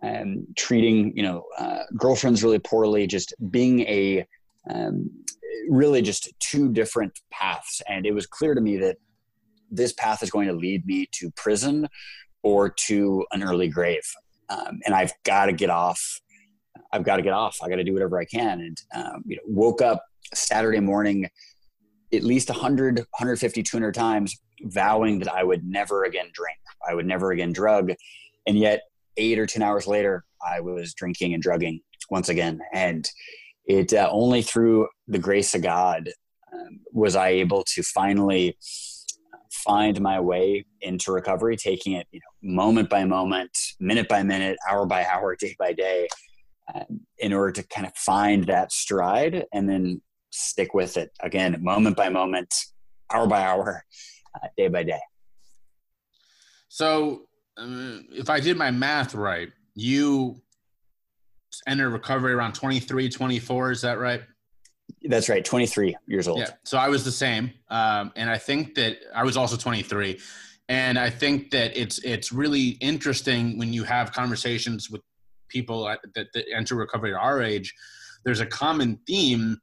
and 0.00 0.46
treating 0.56 1.16
you 1.16 1.22
know 1.24 1.44
uh, 1.58 1.82
girlfriends 1.96 2.44
really 2.44 2.60
poorly, 2.60 3.06
just 3.06 3.34
being 3.50 3.80
a 3.80 4.26
um, 4.70 5.10
really 5.68 6.02
just 6.02 6.32
two 6.38 6.70
different 6.72 7.18
paths. 7.30 7.82
And 7.88 8.06
it 8.06 8.12
was 8.12 8.26
clear 8.26 8.54
to 8.54 8.60
me 8.60 8.76
that 8.78 8.96
this 9.70 9.92
path 9.92 10.22
is 10.22 10.30
going 10.30 10.48
to 10.48 10.54
lead 10.54 10.86
me 10.86 11.08
to 11.12 11.30
prison 11.32 11.88
or 12.42 12.68
to 12.68 13.26
an 13.32 13.42
early 13.42 13.68
grave. 13.68 14.02
Um, 14.48 14.80
and 14.86 14.94
I've 14.94 15.12
got 15.24 15.46
to 15.46 15.52
get 15.52 15.70
off. 15.70 16.20
I've 16.92 17.04
got 17.04 17.16
to 17.16 17.22
get 17.22 17.32
off. 17.32 17.58
I 17.62 17.68
got 17.68 17.76
to 17.76 17.84
do 17.84 17.92
whatever 17.92 18.18
I 18.18 18.24
can. 18.24 18.60
And, 18.60 18.82
um, 18.94 19.22
you 19.26 19.36
know, 19.36 19.42
woke 19.46 19.82
up 19.82 20.02
Saturday 20.34 20.80
morning 20.80 21.28
at 22.12 22.22
least 22.22 22.48
100, 22.48 22.98
150, 22.98 23.62
200 23.62 23.94
times 23.94 24.36
vowing 24.62 25.18
that 25.18 25.32
I 25.32 25.44
would 25.44 25.64
never 25.64 26.04
again 26.04 26.30
drink. 26.32 26.58
I 26.88 26.94
would 26.94 27.06
never 27.06 27.32
again 27.32 27.52
drug. 27.52 27.92
And 28.46 28.58
yet, 28.58 28.82
eight 29.16 29.38
or 29.38 29.46
10 29.46 29.62
hours 29.62 29.86
later, 29.86 30.24
I 30.46 30.60
was 30.60 30.94
drinking 30.94 31.34
and 31.34 31.42
drugging 31.42 31.80
once 32.10 32.28
again. 32.28 32.60
And 32.72 33.08
it 33.66 33.92
uh, 33.92 34.08
only 34.10 34.42
through 34.42 34.88
the 35.08 35.18
grace 35.18 35.54
of 35.54 35.62
God 35.62 36.08
um, 36.52 36.80
was 36.92 37.16
I 37.16 37.28
able 37.28 37.64
to 37.74 37.82
finally 37.82 38.56
find 39.50 40.00
my 40.00 40.20
way 40.20 40.64
into 40.80 41.12
recovery, 41.12 41.56
taking 41.56 41.92
it 41.92 42.06
you 42.10 42.20
know, 42.20 42.54
moment 42.54 42.88
by 42.88 43.04
moment, 43.04 43.50
minute 43.80 44.08
by 44.08 44.22
minute, 44.22 44.56
hour 44.68 44.86
by 44.86 45.04
hour, 45.04 45.36
day 45.36 45.54
by 45.58 45.72
day, 45.72 46.08
um, 46.74 47.00
in 47.18 47.32
order 47.32 47.52
to 47.52 47.62
kind 47.68 47.86
of 47.86 47.94
find 47.96 48.44
that 48.46 48.72
stride 48.72 49.46
and 49.52 49.68
then 49.68 50.00
stick 50.30 50.74
with 50.74 50.96
it 50.96 51.10
again, 51.20 51.56
moment 51.60 51.96
by 51.96 52.08
moment, 52.08 52.54
hour 53.12 53.26
by 53.26 53.42
hour, 53.42 53.84
uh, 54.34 54.48
day 54.56 54.68
by 54.68 54.82
day. 54.82 55.00
So, 56.68 57.22
um, 57.56 58.06
if 58.12 58.30
I 58.30 58.40
did 58.40 58.56
my 58.56 58.70
math 58.70 59.14
right, 59.14 59.48
you 59.74 60.40
entered 61.66 61.90
recovery 61.90 62.32
around 62.32 62.52
23, 62.52 63.08
24. 63.08 63.70
Is 63.72 63.80
that 63.82 63.98
right? 63.98 64.22
That's 65.02 65.28
right. 65.28 65.44
23 65.44 65.96
years 66.06 66.28
old. 66.28 66.40
Yeah. 66.40 66.50
So 66.64 66.78
I 66.78 66.88
was 66.88 67.04
the 67.04 67.12
same. 67.12 67.52
Um, 67.68 68.12
and 68.16 68.30
I 68.30 68.38
think 68.38 68.74
that 68.74 68.98
I 69.14 69.24
was 69.24 69.36
also 69.36 69.56
23. 69.56 70.18
And 70.68 70.98
I 70.98 71.10
think 71.10 71.50
that 71.50 71.78
it's, 71.80 71.98
it's 72.00 72.32
really 72.32 72.70
interesting 72.80 73.58
when 73.58 73.72
you 73.72 73.84
have 73.84 74.12
conversations 74.12 74.90
with 74.90 75.00
people 75.48 75.84
that, 76.14 76.26
that 76.32 76.44
enter 76.54 76.74
recovery 76.76 77.14
at 77.14 77.20
our 77.20 77.42
age, 77.42 77.74
there's 78.24 78.40
a 78.40 78.46
common 78.46 78.98
theme, 79.06 79.58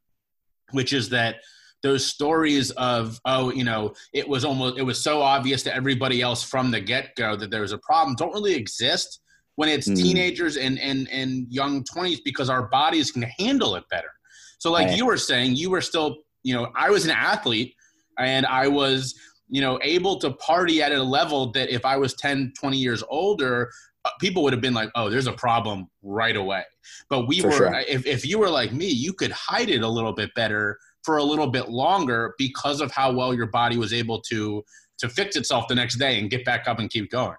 which 0.72 0.92
is 0.92 1.08
that 1.10 1.36
those 1.82 2.04
stories 2.04 2.70
of 2.72 3.20
oh 3.26 3.52
you 3.52 3.62
know 3.62 3.94
it 4.12 4.28
was 4.28 4.44
almost 4.44 4.76
it 4.78 4.82
was 4.82 5.00
so 5.00 5.22
obvious 5.22 5.62
to 5.62 5.74
everybody 5.74 6.20
else 6.20 6.42
from 6.42 6.70
the 6.70 6.80
get-go 6.80 7.36
that 7.36 7.50
there 7.50 7.60
was 7.60 7.72
a 7.72 7.78
problem 7.78 8.16
don't 8.16 8.32
really 8.32 8.54
exist 8.54 9.20
when 9.54 9.68
it's 9.68 9.88
mm. 9.88 9.96
teenagers 9.96 10.56
and 10.56 10.78
and 10.80 11.08
and 11.12 11.46
young 11.48 11.84
20s 11.84 12.18
because 12.24 12.48
our 12.50 12.68
bodies 12.68 13.12
can 13.12 13.22
handle 13.38 13.76
it 13.76 13.84
better 13.88 14.10
so 14.58 14.72
like 14.72 14.88
right. 14.88 14.96
you 14.96 15.06
were 15.06 15.16
saying 15.16 15.54
you 15.54 15.70
were 15.70 15.80
still 15.80 16.16
you 16.42 16.54
know 16.54 16.72
i 16.74 16.90
was 16.90 17.04
an 17.04 17.10
athlete 17.10 17.74
and 18.18 18.46
i 18.46 18.66
was 18.66 19.14
you 19.48 19.60
know 19.60 19.78
able 19.82 20.18
to 20.18 20.30
party 20.32 20.82
at 20.82 20.92
a 20.92 21.02
level 21.02 21.52
that 21.52 21.68
if 21.72 21.84
i 21.84 21.96
was 21.96 22.14
10 22.14 22.52
20 22.58 22.76
years 22.76 23.04
older 23.08 23.70
Uh, 24.06 24.10
people 24.20 24.42
would 24.42 24.52
have 24.52 24.62
been 24.62 24.74
like 24.74 24.90
oh 24.94 25.10
there's 25.10 25.26
a 25.26 25.32
problem 25.32 25.88
right 26.02 26.36
away. 26.36 26.62
But 27.10 27.26
we 27.26 27.40
For 27.40 27.48
were 27.48 27.56
sure. 27.56 27.84
if, 27.88 28.06
if 28.06 28.24
you 28.24 28.38
were 28.38 28.50
like 28.50 28.72
me 28.72 28.88
you 28.88 29.12
could 29.12 29.32
hide 29.32 29.68
it 29.68 29.82
a 29.82 29.88
little 29.88 30.12
bit 30.12 30.30
better 30.34 30.78
for 31.02 31.16
a 31.18 31.22
little 31.22 31.48
bit 31.48 31.68
longer 31.68 32.34
because 32.38 32.80
of 32.80 32.90
how 32.92 33.12
well 33.12 33.34
your 33.34 33.46
body 33.46 33.76
was 33.76 33.92
able 33.92 34.20
to 34.22 34.62
to 34.98 35.08
fix 35.08 35.36
itself 35.36 35.68
the 35.68 35.74
next 35.74 35.96
day 35.96 36.18
and 36.18 36.30
get 36.30 36.44
back 36.44 36.66
up 36.68 36.78
and 36.78 36.88
keep 36.90 37.10
going. 37.10 37.36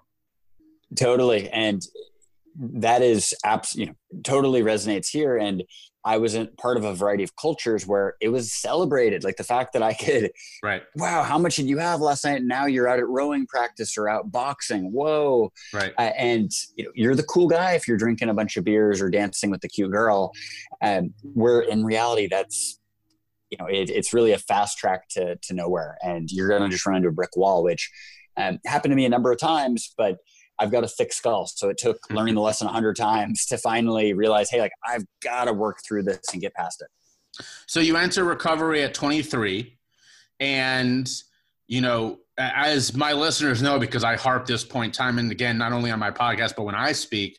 Totally. 0.96 1.50
And 1.50 1.82
that 2.56 3.02
is 3.02 3.34
abs- 3.44 3.76
you 3.76 3.86
know 3.86 3.94
totally 4.24 4.62
resonates 4.62 5.08
here. 5.08 5.36
And 5.36 5.62
i 6.08 6.16
was 6.16 6.34
in 6.34 6.48
part 6.58 6.76
of 6.76 6.84
a 6.84 6.94
variety 6.94 7.22
of 7.22 7.36
cultures 7.36 7.86
where 7.86 8.14
it 8.20 8.30
was 8.30 8.52
celebrated 8.52 9.22
like 9.22 9.36
the 9.36 9.44
fact 9.44 9.72
that 9.72 9.82
i 9.82 9.92
could 9.94 10.30
right. 10.62 10.82
Wow 10.96 11.22
how 11.28 11.38
much 11.38 11.56
did 11.56 11.68
you 11.68 11.78
have 11.78 12.00
last 12.00 12.24
night? 12.24 12.38
And 12.38 12.48
now 12.48 12.66
you're 12.66 12.88
out 12.88 12.98
at 12.98 13.06
rowing 13.06 13.46
practice 13.46 13.96
or 13.98 14.08
out 14.08 14.32
boxing. 14.32 14.92
Whoa. 14.92 15.52
Right. 15.72 15.92
Uh, 15.98 16.12
and 16.16 16.50
you 16.74 16.84
know 16.84 16.90
you're 16.94 17.14
the 17.14 17.22
cool 17.22 17.46
guy 17.48 17.72
if 17.72 17.86
you're 17.86 17.98
drinking 17.98 18.30
a 18.30 18.34
bunch 18.34 18.56
of 18.56 18.64
beers 18.64 19.00
or 19.00 19.10
dancing 19.10 19.50
with 19.50 19.60
the 19.60 19.68
cute 19.68 19.90
girl. 19.90 20.32
And 20.80 21.12
where 21.34 21.60
in 21.60 21.84
reality 21.84 22.28
that's 22.28 22.80
you 23.50 23.58
know 23.58 23.66
it, 23.66 23.90
it's 23.90 24.14
really 24.14 24.32
a 24.32 24.38
fast 24.38 24.78
track 24.78 25.08
to 25.10 25.36
to 25.36 25.54
nowhere. 25.54 25.98
And 26.02 26.30
you're 26.30 26.48
going 26.48 26.62
to 26.62 26.68
just 26.68 26.86
run 26.86 26.96
into 26.96 27.08
a 27.08 27.12
brick 27.12 27.36
wall 27.36 27.62
which 27.62 27.90
um, 28.36 28.58
happened 28.66 28.92
to 28.92 28.96
me 28.96 29.04
a 29.04 29.08
number 29.08 29.32
of 29.32 29.38
times 29.38 29.92
but 29.98 30.18
I've 30.58 30.70
got 30.70 30.84
a 30.84 30.88
thick 30.88 31.12
skull. 31.12 31.46
So 31.46 31.68
it 31.68 31.78
took 31.78 31.96
mm-hmm. 32.02 32.16
learning 32.16 32.34
the 32.34 32.40
lesson 32.40 32.66
a 32.66 32.72
hundred 32.72 32.96
times 32.96 33.46
to 33.46 33.58
finally 33.58 34.12
realize, 34.12 34.50
hey, 34.50 34.60
like 34.60 34.72
I've 34.86 35.04
got 35.22 35.44
to 35.44 35.52
work 35.52 35.78
through 35.86 36.04
this 36.04 36.20
and 36.32 36.40
get 36.40 36.54
past 36.54 36.82
it. 36.82 37.44
So 37.66 37.80
you 37.80 37.96
enter 37.96 38.24
recovery 38.24 38.82
at 38.82 38.94
23, 38.94 39.78
and 40.40 41.08
you 41.68 41.80
know, 41.80 42.18
as 42.38 42.94
my 42.94 43.12
listeners 43.12 43.62
know, 43.62 43.78
because 43.78 44.04
I 44.04 44.16
harp 44.16 44.46
this 44.46 44.64
point 44.64 44.94
time 44.94 45.18
and 45.18 45.30
again, 45.30 45.58
not 45.58 45.72
only 45.72 45.90
on 45.90 45.98
my 45.98 46.10
podcast 46.10 46.56
but 46.56 46.64
when 46.64 46.74
I 46.74 46.92
speak, 46.92 47.38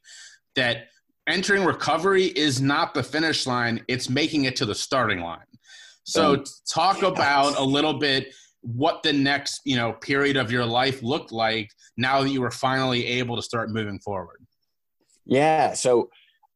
that 0.55 0.87
entering 1.27 1.65
recovery 1.65 2.25
is 2.25 2.61
not 2.61 2.93
the 2.93 3.03
finish 3.03 3.45
line; 3.47 3.83
it's 3.87 4.09
making 4.09 4.45
it 4.45 4.55
to 4.57 4.65
the 4.65 4.75
starting 4.75 5.21
line. 5.21 5.39
So, 6.03 6.43
talk 6.67 7.03
about 7.03 7.57
a 7.57 7.63
little 7.63 7.93
bit 7.93 8.33
what 8.61 9.03
the 9.03 9.13
next 9.13 9.61
you 9.65 9.75
know 9.75 9.93
period 9.93 10.37
of 10.37 10.51
your 10.51 10.65
life 10.65 11.01
looked 11.01 11.31
like 11.31 11.71
now 11.97 12.21
that 12.21 12.29
you 12.29 12.41
were 12.41 12.51
finally 12.51 13.05
able 13.05 13.35
to 13.35 13.41
start 13.41 13.69
moving 13.71 13.99
forward? 13.99 14.45
Yeah 15.25 15.73
so 15.73 16.09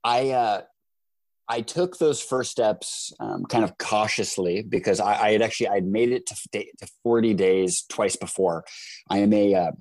i 0.03 0.29
uh 0.31 0.61
i 1.47 1.61
took 1.61 1.97
those 1.97 2.21
first 2.21 2.51
steps 2.51 3.13
um, 3.19 3.45
kind 3.45 3.63
of 3.63 3.77
cautiously 3.77 4.61
because 4.61 4.99
I, 4.99 5.13
I, 5.13 5.31
had 5.31 5.41
actually 5.41 5.69
i'd 5.69 5.85
made 5.85 6.11
it 6.11 6.25
to, 6.27 6.35
to 6.51 6.87
40 7.03 7.33
days 7.33 7.85
twice 7.89 8.15
before. 8.15 8.63
I 9.09 9.19
am 9.19 9.33
a 9.33 9.55
uh, 9.55 9.71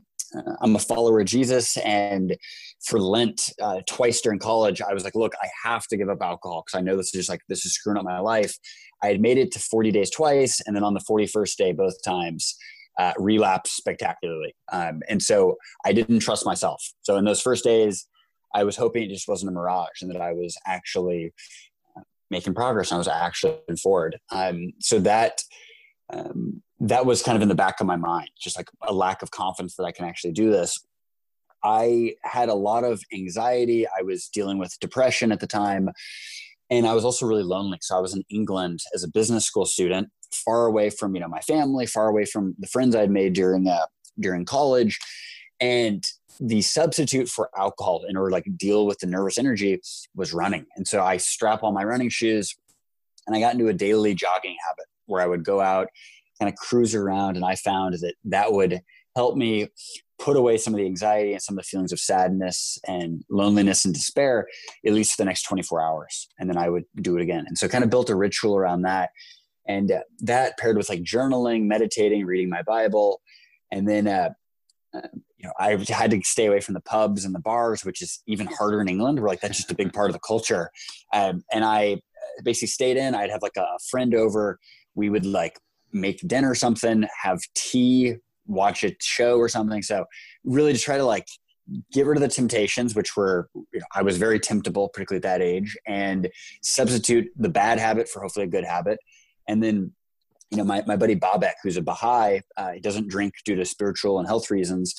i'm 0.61 0.77
a 0.77 0.81
follower 0.81 1.21
of 1.21 1.27
jesus 1.27 1.77
and 1.79 2.37
for 2.85 3.01
lent 3.01 3.51
uh, 3.61 3.81
twice 3.87 4.21
during 4.21 4.39
college 4.39 4.83
i 4.83 4.93
was 4.93 5.05
like 5.05 5.15
look 5.15 5.33
i 5.43 5.49
have 5.65 5.87
to 5.87 5.97
give 5.97 6.09
up 6.09 6.19
alcohol 6.21 6.65
because 6.67 6.79
i 6.79 6.83
know 6.83 6.97
this 6.97 7.07
is 7.07 7.13
just 7.13 7.29
like 7.29 7.41
this 7.49 7.65
is 7.65 7.75
screwing 7.75 7.99
up 7.99 8.05
my 8.05 8.19
life 8.19 8.57
I 9.03 9.09
had 9.09 9.21
made 9.21 9.39
it 9.39 9.51
to 9.53 9.59
40 9.59 9.91
days 9.91 10.11
twice, 10.11 10.61
and 10.67 10.77
then 10.77 10.85
on 10.85 10.95
the 10.95 11.01
41st 11.01 11.57
day, 11.57 11.73
both 11.73 12.03
times, 12.05 12.57
uh, 12.99 13.13
relapsed 13.19 13.77
spectacularly. 13.77 14.55
Um, 14.73 15.01
and 15.09 15.21
so 15.21 15.57
I 15.85 15.93
didn't 15.93 16.21
trust 16.21 16.47
myself. 16.47 16.83
So 17.03 17.17
in 17.17 17.25
those 17.25 17.41
first 17.41 17.65
days, 17.65 18.07
I 18.55 18.65
was 18.65 18.77
hoping 18.77 19.03
it 19.03 19.09
just 19.09 19.29
wasn't 19.29 19.51
a 19.51 19.53
mirage 19.53 20.03
and 20.03 20.11
that 20.11 20.21
I 20.21 20.33
was 20.33 20.57
actually 20.67 21.33
uh, 21.97 22.03
making 22.31 22.55
progress 22.55 22.91
and 22.91 22.97
I 22.97 22.99
was 22.99 23.09
actually 23.09 23.59
moving 23.69 23.79
forward. 23.79 24.19
Um, 24.31 24.73
so 24.79 25.01
that 25.01 25.43
um, 26.13 26.63
that 26.81 27.07
was 27.07 27.23
kind 27.23 27.37
of 27.37 27.43
in 27.43 27.49
the 27.49 27.55
back 27.55 27.81
of 27.81 27.87
my 27.87 27.97
mind, 27.97 28.29
just 28.39 28.59
like 28.59 28.69
a 28.83 28.93
lack 28.93 29.23
of 29.23 29.31
confidence 29.31 29.77
that 29.77 29.85
I 29.85 29.93
can 29.93 30.05
actually 30.05 30.33
do 30.33 30.51
this. 30.51 30.79
I 31.65 32.15
had 32.23 32.49
a 32.49 32.55
lot 32.55 32.85
of 32.85 33.03
anxiety. 33.13 33.87
I 33.87 34.03
was 34.03 34.29
dealing 34.29 34.59
with 34.59 34.79
depression 34.81 35.33
at 35.33 35.41
the 35.41 35.47
time 35.47 35.91
and 36.73 36.87
I 36.87 36.95
was 36.95 37.05
also 37.05 37.27
really 37.27 37.43
lonely. 37.43 37.79
So 37.83 37.97
I 37.97 38.01
was 38.01 38.15
in 38.15 38.25
England 38.31 38.81
as 38.95 39.05
a 39.05 39.09
business 39.09 39.45
school 39.45 39.67
student, 39.67 40.11
far 40.33 40.65
away 40.65 40.89
from 40.89 41.15
you 41.15 41.21
know 41.21 41.29
my 41.29 41.41
family, 41.41 41.85
far 41.85 42.09
away 42.09 42.25
from 42.25 42.55
the 42.59 42.67
friends 42.67 42.97
I'd 42.97 43.11
made 43.11 43.35
during 43.35 43.69
uh, 43.69 43.87
during 44.19 44.47
college, 44.47 44.99
and 45.61 46.03
the 46.41 46.63
substitute 46.63 47.29
for 47.29 47.51
alcohol 47.57 48.05
in 48.09 48.17
order 48.17 48.31
to 48.31 48.35
like 48.35 48.47
deal 48.57 48.87
with 48.87 48.99
the 49.01 49.07
nervous 49.07 49.37
energy 49.39 49.81
was 50.17 50.33
running. 50.33 50.65
And 50.77 50.89
so 50.89 51.05
I 51.05 51.19
strap 51.19 51.63
on 51.63 51.75
my 51.75 51.85
running 51.85 52.09
shoes, 52.09 52.57
and 53.27 53.37
I 53.37 53.41
got 53.41 53.53
into 53.53 53.69
a 53.69 53.75
daily 53.75 54.15
jogging 54.15 54.57
habit 54.67 54.87
where 55.05 55.21
I 55.21 55.27
would 55.27 55.45
go 55.45 55.61
out, 55.61 55.89
kind 56.41 56.51
of 56.51 56.57
cruise 56.57 56.95
around, 56.95 57.37
and 57.37 57.45
I 57.45 57.55
found 57.57 57.95
that 58.01 58.15
that 58.25 58.51
would 58.51 58.81
help 59.15 59.37
me 59.37 59.69
put 60.23 60.37
away 60.37 60.57
some 60.57 60.73
of 60.73 60.79
the 60.79 60.87
anxiety 60.87 61.33
and 61.33 61.43
some 61.43 61.59
of 61.59 61.65
the 61.65 61.69
feelings 61.69 61.91
of 61.91 61.99
sadness 61.99 62.79
and 62.87 63.25
loneliness 63.29 63.85
and 63.85 63.93
despair 63.93 64.47
at 64.87 64.93
least 64.93 65.13
for 65.13 65.23
the 65.23 65.25
next 65.25 65.43
24 65.43 65.83
hours 65.83 66.29
and 66.39 66.49
then 66.49 66.57
i 66.57 66.69
would 66.69 66.85
do 67.01 67.17
it 67.17 67.23
again. 67.23 67.45
And 67.49 67.59
so 67.59 67.67
kind 67.67 67.83
of 67.83 67.91
built 67.91 68.09
a 68.09 68.15
ritual 68.15 68.57
around 68.57 68.83
that 68.83 69.11
and 69.67 69.91
uh, 69.91 70.01
that 70.21 70.57
paired 70.59 70.77
with 70.77 70.89
like 70.89 71.03
journaling 71.03 71.65
meditating 71.65 72.25
reading 72.25 72.49
my 72.49 72.63
bible 72.63 73.21
and 73.73 73.89
then 73.89 74.07
uh, 74.07 74.31
uh, 74.95 75.09
you 75.39 75.47
know 75.47 75.53
i 75.59 75.71
had 75.89 76.13
to 76.13 76.21
stay 76.23 76.47
away 76.47 76.61
from 76.61 76.75
the 76.75 76.81
pubs 76.83 77.25
and 77.25 77.35
the 77.35 77.41
bars 77.41 77.85
which 77.85 78.01
is 78.01 78.23
even 78.29 78.47
harder 78.47 78.81
in 78.81 78.89
england 78.89 79.21
We're 79.21 79.29
like 79.29 79.41
that's 79.41 79.57
just 79.57 79.73
a 79.73 79.75
big 79.83 79.93
part 79.93 80.09
of 80.09 80.15
the 80.15 80.21
culture. 80.21 80.71
Um, 81.13 81.43
and 81.53 81.65
i 81.65 81.95
uh, 81.95 82.43
basically 82.45 82.69
stayed 82.69 82.97
in 82.97 83.17
i'd 83.17 83.31
have 83.31 83.43
like 83.43 83.57
a 83.57 83.67
friend 83.91 84.15
over 84.15 84.61
we 84.95 85.11
would 85.11 85.27
like 85.27 85.59
make 85.93 86.21
dinner 86.27 86.51
or 86.51 86.55
something 86.55 87.07
have 87.23 87.41
tea 87.55 88.17
watch 88.53 88.85
a 88.85 88.95
show 89.01 89.39
or 89.39 89.49
something. 89.49 89.83
So 89.83 90.05
really 90.45 90.73
to 90.73 90.79
try 90.79 90.97
to 90.97 91.05
like 91.05 91.27
get 91.93 92.07
rid 92.07 92.17
of 92.17 92.23
the 92.23 92.29
temptations, 92.29 92.95
which 92.95 93.17
were, 93.17 93.49
you 93.55 93.81
know, 93.81 93.87
I 93.95 94.03
was 94.03 94.19
very 94.19 94.41
temptable, 94.41 94.89
particularly 94.89 95.19
at 95.19 95.23
that 95.23 95.43
age, 95.43 95.77
and 95.87 96.29
substitute 96.63 97.29
the 97.37 97.49
bad 97.49 97.79
habit 97.79 98.09
for 98.09 98.21
hopefully 98.21 98.45
a 98.45 98.49
good 98.49 98.65
habit. 98.65 98.99
And 99.49 99.63
then, 99.63 99.93
you 100.51 100.59
know, 100.59 100.65
my, 100.65 100.83
my 100.87 100.97
buddy 100.97 101.17
Babak, 101.17 101.55
who's 101.63 101.77
a 101.77 101.83
Baha'i, 101.83 102.41
uh, 102.57 102.73
he 102.73 102.81
doesn't 102.81 103.09
drink 103.09 103.35
due 103.45 103.57
to 103.57 103.65
spiritual 103.65 104.19
and 104.19 104.29
health 104.29 104.51
reasons. 104.51 104.95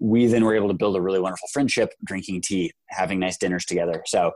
We 0.00 0.26
then 0.26 0.44
were 0.44 0.54
able 0.54 0.68
to 0.68 0.74
build 0.74 0.96
a 0.96 1.00
really 1.00 1.18
wonderful 1.18 1.48
friendship, 1.52 1.92
drinking 2.04 2.42
tea, 2.42 2.72
having 2.88 3.18
nice 3.18 3.36
dinners 3.36 3.64
together. 3.64 4.02
So 4.06 4.32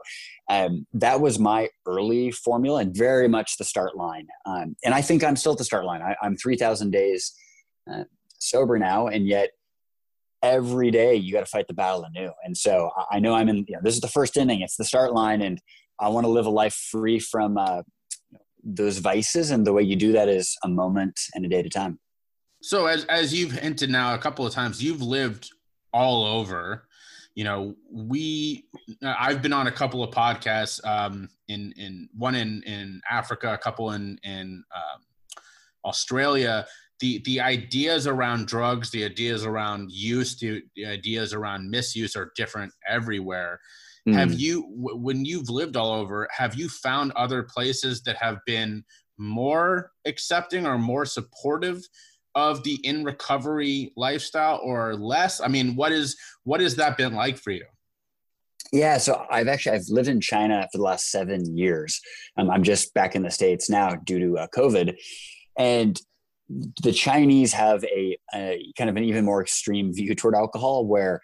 um, 0.51 0.87
that 0.95 1.21
was 1.21 1.39
my 1.39 1.69
early 1.87 2.31
formula 2.31 2.81
and 2.81 2.97
very 2.97 3.29
much 3.29 3.59
the 3.59 3.65
start 3.65 3.97
line. 3.97 4.27
Um, 4.45 4.77
and 4.85 4.95
I 4.95 5.03
think 5.03 5.23
I'm 5.23 5.37
still 5.37 5.53
at 5.53 5.59
the 5.59 5.65
start 5.65 5.85
line. 5.85 6.03
I, 6.03 6.17
am 6.25 6.37
3,000 6.37 6.91
days 6.91 7.33
uh, 7.91 8.05
sober 8.43 8.79
now, 8.79 9.07
and 9.07 9.27
yet 9.27 9.51
every 10.43 10.91
day 10.91 11.15
you 11.15 11.33
got 11.33 11.41
to 11.41 11.47
fight 11.47 11.69
the 11.69 11.75
battle 11.75 12.05
anew. 12.05 12.31
And 12.45 12.57
so 12.57 12.91
I 13.11 13.21
know 13.21 13.35
I'm 13.35 13.49
in. 13.49 13.65
You 13.69 13.77
know, 13.77 13.81
this 13.83 13.95
is 13.95 14.01
the 14.01 14.09
first 14.09 14.37
inning. 14.37 14.61
It's 14.61 14.77
the 14.77 14.85
start 14.85 15.13
line, 15.13 15.43
and 15.43 15.61
I 16.01 16.09
want 16.09 16.25
to 16.25 16.31
live 16.31 16.47
a 16.47 16.51
life 16.51 16.75
free 16.75 17.19
from 17.19 17.57
uh, 17.57 17.83
those 18.63 18.99
vices. 18.99 19.51
And 19.51 19.67
the 19.67 19.73
way 19.73 19.83
you 19.83 19.97
do 19.97 20.13
that 20.13 20.29
is 20.29 20.57
a 20.65 20.69
moment 20.69 21.19
and 21.35 21.45
a 21.45 21.49
day 21.49 21.61
at 21.61 21.67
a 21.67 21.71
time. 21.71 21.99
So 22.63 22.87
as 22.87 23.05
as 23.07 23.35
you've 23.35 23.53
hinted 23.53 23.91
now 23.91 24.15
a 24.15 24.19
couple 24.19 24.47
of 24.47 24.53
times, 24.53 24.83
you've 24.83 25.03
lived 25.03 25.51
all 25.93 26.25
over. 26.25 26.87
You 27.35 27.45
know, 27.45 27.77
we 27.91 28.67
I've 29.03 29.43
been 29.43 29.53
on 29.53 29.67
a 29.67 29.73
couple 29.73 30.05
of 30.05 30.15
podcasts 30.15 30.85
um, 30.87 31.29
in 31.49 31.73
in 31.77 32.09
one 32.17 32.35
in 32.35 32.63
in 32.65 33.01
Africa, 33.11 33.53
a 33.53 33.59
couple 33.59 33.93
in 33.93 34.19
in 34.23 34.63
um, 34.75 35.03
Australia. 35.85 36.67
The 37.03 37.19
the 37.25 37.41
ideas 37.41 38.07
around 38.07 38.47
drugs, 38.47 38.91
the 38.91 39.05
ideas 39.05 39.45
around 39.45 39.91
use, 39.91 40.39
the, 40.39 40.63
the 40.77 40.87
ideas 40.87 41.35
around 41.35 41.69
misuse 41.69 42.15
are 42.17 42.33
different 42.37 42.73
everywhere. 42.89 43.61
Mm. 44.09 44.15
Have 44.15 44.33
you, 44.35 44.65
when 44.77 45.25
you've 45.25 45.51
lived 45.51 45.77
all 45.77 45.93
over, 45.93 46.29
have 46.37 46.55
you 46.55 46.69
found 46.69 47.13
other 47.13 47.43
places 47.43 48.03
that 48.03 48.17
have 48.17 48.39
been 48.47 48.85
more 49.19 49.93
accepting 50.05 50.67
or 50.67 50.79
more 50.79 51.05
supportive 51.05 51.81
of 52.35 52.63
the 52.63 52.75
in 52.85 53.05
recovery 53.05 53.93
lifestyle 53.97 54.61
or 54.63 54.95
less? 54.95 55.41
I 55.41 55.49
mean, 55.49 55.77
what 55.77 55.93
is 55.93 56.17
what 56.45 56.61
has 56.61 56.77
that 56.77 56.97
been 56.97 57.15
like 57.15 57.37
for 57.37 57.51
you? 57.51 57.65
Yeah, 58.73 58.99
so 58.99 59.27
I've 59.31 59.49
actually 59.49 59.77
I've 59.77 59.89
lived 59.89 60.09
in 60.09 60.21
China 60.21 60.69
for 60.73 60.79
the 60.79 60.85
last 60.85 61.11
seven 61.11 61.57
years. 61.57 62.01
Um, 62.37 62.49
I'm 62.49 62.63
just 62.63 62.95
back 62.95 63.15
in 63.15 63.23
the 63.23 63.31
states 63.31 63.69
now 63.69 63.97
due 63.97 64.19
to 64.19 64.39
uh, 64.39 64.47
COVID, 64.57 64.97
and 65.59 66.01
the 66.83 66.93
Chinese 66.93 67.53
have 67.53 67.85
a, 67.85 68.17
a 68.35 68.73
kind 68.77 68.91
of 68.91 68.97
an 68.97 69.05
even 69.05 69.25
more 69.25 69.43
extreme 69.43 69.93
view 69.93 70.15
toward 70.15 70.35
alcohol, 70.35 70.87
where 70.87 71.21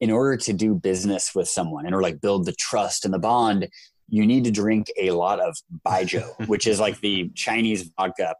in 0.00 0.10
order 0.10 0.36
to 0.36 0.52
do 0.52 0.74
business 0.74 1.34
with 1.34 1.48
someone 1.48 1.86
and 1.86 1.94
or 1.94 2.02
like 2.02 2.20
build 2.20 2.46
the 2.46 2.52
trust 2.52 3.04
and 3.04 3.12
the 3.12 3.18
bond, 3.18 3.68
you 4.08 4.26
need 4.26 4.44
to 4.44 4.50
drink 4.50 4.86
a 4.98 5.10
lot 5.10 5.40
of 5.40 5.56
baijiu, 5.86 6.24
which 6.48 6.66
is 6.66 6.80
like 6.80 7.00
the 7.00 7.30
Chinese 7.34 7.90
vodka 7.98 8.34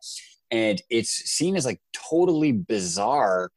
and 0.51 0.83
it's 0.91 1.11
seen 1.11 1.57
as 1.57 1.65
like 1.65 1.81
totally 1.93 2.53
bizarre 2.53 3.51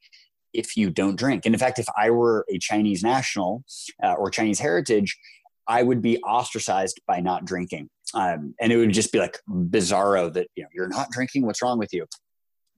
if 0.53 0.77
you 0.77 0.91
don't 0.91 1.15
drink. 1.15 1.45
And 1.45 1.55
in 1.55 1.59
fact, 1.59 1.79
if 1.79 1.87
I 1.97 2.11
were 2.11 2.45
a 2.49 2.59
Chinese 2.59 3.03
national 3.03 3.63
uh, 4.03 4.13
or 4.13 4.29
Chinese 4.29 4.59
heritage, 4.59 5.17
I 5.67 5.81
would 5.81 6.01
be 6.01 6.19
ostracized 6.19 7.01
by 7.07 7.19
not 7.19 7.45
drinking. 7.45 7.89
Um, 8.13 8.53
and 8.61 8.71
it 8.71 8.77
would 8.77 8.93
just 8.93 9.11
be 9.11 9.17
like 9.17 9.39
bizarro 9.49 10.31
that 10.33 10.47
you 10.55 10.63
know 10.63 10.69
you're 10.73 10.87
not 10.87 11.09
drinking. 11.09 11.45
What's 11.45 11.61
wrong 11.63 11.79
with 11.79 11.91
you? 11.93 12.05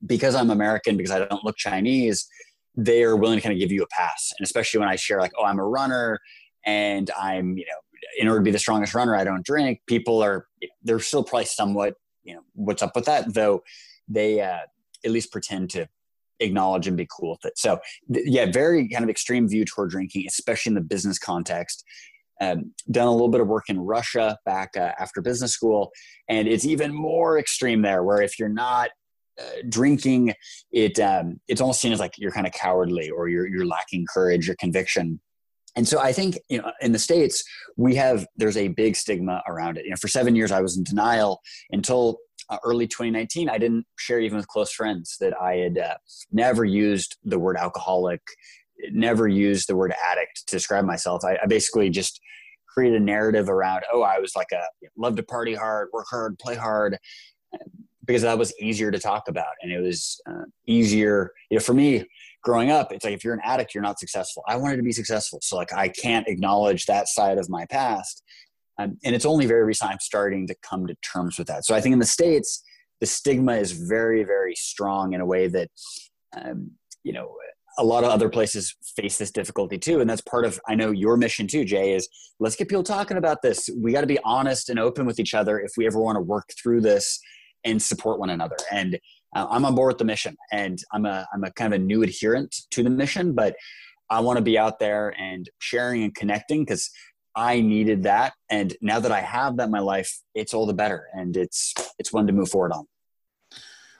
Because 0.04 0.34
I'm 0.34 0.50
American, 0.50 0.96
because 0.96 1.10
I 1.10 1.24
don't 1.24 1.44
look 1.44 1.56
Chinese, 1.56 2.28
they 2.76 3.02
are 3.02 3.16
willing 3.16 3.38
to 3.38 3.42
kind 3.42 3.52
of 3.52 3.58
give 3.58 3.72
you 3.72 3.82
a 3.82 3.86
pass. 3.88 4.32
And 4.38 4.44
especially 4.44 4.80
when 4.80 4.88
I 4.88 4.96
share 4.96 5.20
like, 5.20 5.32
oh, 5.38 5.44
I'm 5.44 5.58
a 5.58 5.64
runner, 5.64 6.18
and 6.64 7.10
I'm 7.18 7.56
you 7.56 7.64
know 7.64 8.00
in 8.18 8.28
order 8.28 8.40
to 8.40 8.44
be 8.44 8.50
the 8.50 8.58
strongest 8.58 8.94
runner, 8.94 9.14
I 9.16 9.24
don't 9.24 9.44
drink. 9.44 9.80
People 9.86 10.22
are 10.22 10.46
they're 10.82 11.00
still 11.00 11.24
probably 11.24 11.46
somewhat 11.46 11.94
you 12.24 12.34
know 12.34 12.42
what's 12.54 12.82
up 12.82 12.94
with 12.94 13.06
that 13.06 13.32
though 13.32 13.62
they 14.08 14.40
uh, 14.40 14.60
at 15.04 15.10
least 15.10 15.32
pretend 15.32 15.70
to 15.70 15.88
acknowledge 16.40 16.86
and 16.86 16.96
be 16.96 17.08
cool 17.10 17.30
with 17.30 17.44
it. 17.50 17.58
So, 17.58 17.78
th- 18.12 18.26
yeah, 18.28 18.50
very 18.50 18.88
kind 18.88 19.04
of 19.04 19.10
extreme 19.10 19.48
view 19.48 19.64
toward 19.64 19.90
drinking, 19.90 20.26
especially 20.28 20.70
in 20.70 20.74
the 20.74 20.80
business 20.80 21.18
context. 21.18 21.84
Um, 22.38 22.72
done 22.90 23.08
a 23.08 23.12
little 23.12 23.30
bit 23.30 23.40
of 23.40 23.48
work 23.48 23.70
in 23.70 23.80
Russia 23.80 24.36
back 24.44 24.76
uh, 24.76 24.92
after 24.98 25.22
business 25.22 25.52
school, 25.52 25.90
and 26.28 26.46
it's 26.46 26.66
even 26.66 26.94
more 26.94 27.38
extreme 27.38 27.80
there. 27.80 28.02
Where 28.02 28.20
if 28.20 28.38
you're 28.38 28.50
not 28.50 28.90
uh, 29.40 29.62
drinking, 29.68 30.34
it 30.72 30.98
um, 31.00 31.40
it's 31.48 31.60
almost 31.60 31.80
seen 31.80 31.92
as 31.92 32.00
like 32.00 32.14
you're 32.18 32.32
kind 32.32 32.46
of 32.46 32.52
cowardly 32.52 33.10
or 33.10 33.28
you're 33.28 33.46
you're 33.46 33.66
lacking 33.66 34.06
courage 34.12 34.48
or 34.48 34.56
conviction. 34.56 35.20
And 35.74 35.86
so 35.86 36.00
I 36.00 36.12
think 36.12 36.38
you 36.48 36.58
know 36.58 36.72
in 36.80 36.92
the 36.92 36.98
states 36.98 37.44
we 37.76 37.94
have 37.96 38.26
there's 38.36 38.56
a 38.56 38.68
big 38.68 38.96
stigma 38.96 39.42
around 39.46 39.78
it. 39.78 39.84
You 39.84 39.90
know, 39.90 39.96
for 39.96 40.08
seven 40.08 40.34
years 40.34 40.52
I 40.52 40.60
was 40.60 40.76
in 40.76 40.84
denial 40.84 41.40
until 41.70 42.18
uh, 42.48 42.58
early 42.64 42.86
2019, 42.86 43.48
I 43.48 43.58
didn't 43.58 43.86
share 43.98 44.20
even 44.20 44.36
with 44.36 44.48
close 44.48 44.72
friends 44.72 45.16
that 45.20 45.34
I 45.40 45.56
had 45.56 45.78
uh, 45.78 45.96
never 46.30 46.64
used 46.64 47.16
the 47.24 47.38
word 47.38 47.56
alcoholic, 47.56 48.20
never 48.90 49.26
used 49.26 49.68
the 49.68 49.76
word 49.76 49.92
addict 50.10 50.46
to 50.46 50.56
describe 50.56 50.84
myself. 50.84 51.24
I, 51.24 51.38
I 51.42 51.46
basically 51.46 51.90
just 51.90 52.20
created 52.68 53.00
a 53.00 53.04
narrative 53.04 53.48
around, 53.48 53.84
oh, 53.92 54.02
I 54.02 54.18
was 54.18 54.36
like 54.36 54.52
a 54.52 54.62
love 54.96 55.16
to 55.16 55.22
party 55.22 55.54
hard, 55.54 55.88
work 55.92 56.06
hard, 56.10 56.38
play 56.38 56.54
hard, 56.54 56.98
because 58.06 58.22
that 58.22 58.38
was 58.38 58.52
easier 58.60 58.90
to 58.90 58.98
talk 58.98 59.28
about, 59.28 59.54
and 59.62 59.72
it 59.72 59.80
was 59.80 60.20
uh, 60.28 60.44
easier. 60.66 61.32
You 61.50 61.58
know, 61.58 61.62
for 61.62 61.74
me, 61.74 62.04
growing 62.42 62.70
up, 62.70 62.92
it's 62.92 63.04
like 63.04 63.14
if 63.14 63.24
you're 63.24 63.34
an 63.34 63.40
addict, 63.44 63.74
you're 63.74 63.82
not 63.82 63.98
successful. 63.98 64.42
I 64.46 64.56
wanted 64.56 64.76
to 64.76 64.82
be 64.82 64.92
successful, 64.92 65.40
so 65.42 65.56
like 65.56 65.72
I 65.72 65.88
can't 65.88 66.28
acknowledge 66.28 66.86
that 66.86 67.08
side 67.08 67.38
of 67.38 67.48
my 67.48 67.66
past 67.66 68.22
um, 68.78 68.98
and 69.04 69.14
it's 69.14 69.26
only 69.26 69.46
very 69.46 69.64
recent 69.64 69.90
I'm 69.90 69.98
starting 70.00 70.46
to 70.48 70.54
come 70.62 70.86
to 70.86 70.94
terms 70.96 71.38
with 71.38 71.48
that. 71.48 71.64
So 71.64 71.74
I 71.74 71.80
think 71.80 71.92
in 71.92 71.98
the 71.98 72.06
States, 72.06 72.62
the 73.00 73.06
stigma 73.06 73.54
is 73.54 73.72
very, 73.72 74.24
very 74.24 74.54
strong 74.54 75.12
in 75.12 75.20
a 75.20 75.26
way 75.26 75.48
that, 75.48 75.68
um, 76.36 76.72
you 77.02 77.12
know, 77.12 77.34
a 77.78 77.84
lot 77.84 78.04
of 78.04 78.10
other 78.10 78.30
places 78.30 78.74
face 78.96 79.18
this 79.18 79.30
difficulty 79.30 79.76
too. 79.76 80.00
And 80.00 80.08
that's 80.08 80.22
part 80.22 80.46
of, 80.46 80.58
I 80.66 80.74
know 80.74 80.92
your 80.92 81.18
mission 81.18 81.46
too, 81.46 81.64
Jay, 81.64 81.94
is 81.94 82.08
let's 82.40 82.56
get 82.56 82.68
people 82.68 82.82
talking 82.82 83.18
about 83.18 83.42
this. 83.42 83.68
We 83.78 83.92
got 83.92 84.00
to 84.00 84.06
be 84.06 84.18
honest 84.24 84.70
and 84.70 84.78
open 84.78 85.04
with 85.04 85.20
each 85.20 85.34
other 85.34 85.60
if 85.60 85.72
we 85.76 85.86
ever 85.86 86.00
want 86.00 86.16
to 86.16 86.22
work 86.22 86.48
through 86.62 86.80
this 86.80 87.20
and 87.66 87.82
support 87.82 88.18
one 88.18 88.30
another. 88.30 88.56
And 88.72 88.98
uh, 89.34 89.46
I'm 89.50 89.66
on 89.66 89.74
board 89.74 89.90
with 89.90 89.98
the 89.98 90.04
mission 90.04 90.36
and 90.52 90.78
I'm 90.92 91.04
a, 91.04 91.26
I'm 91.34 91.44
a 91.44 91.50
kind 91.50 91.74
of 91.74 91.80
a 91.80 91.84
new 91.84 92.02
adherent 92.02 92.54
to 92.70 92.82
the 92.82 92.90
mission, 92.90 93.34
but 93.34 93.56
I 94.08 94.20
want 94.20 94.38
to 94.38 94.42
be 94.42 94.56
out 94.56 94.78
there 94.78 95.14
and 95.18 95.50
sharing 95.58 96.04
and 96.04 96.14
connecting 96.14 96.62
because 96.62 96.90
I 97.34 97.60
needed 97.60 98.04
that. 98.04 98.32
And 98.48 98.74
now 98.80 99.00
that 99.00 99.12
I 99.12 99.20
have 99.20 99.58
that 99.58 99.64
in 99.64 99.70
my 99.70 99.80
life, 99.80 100.10
it's 100.34 100.54
all 100.54 100.64
the 100.64 100.72
better. 100.72 101.06
And 101.12 101.36
it's, 101.36 101.74
it's 101.98 102.12
one 102.12 102.26
to 102.28 102.32
move 102.32 102.48
forward 102.48 102.72
on. 102.72 102.86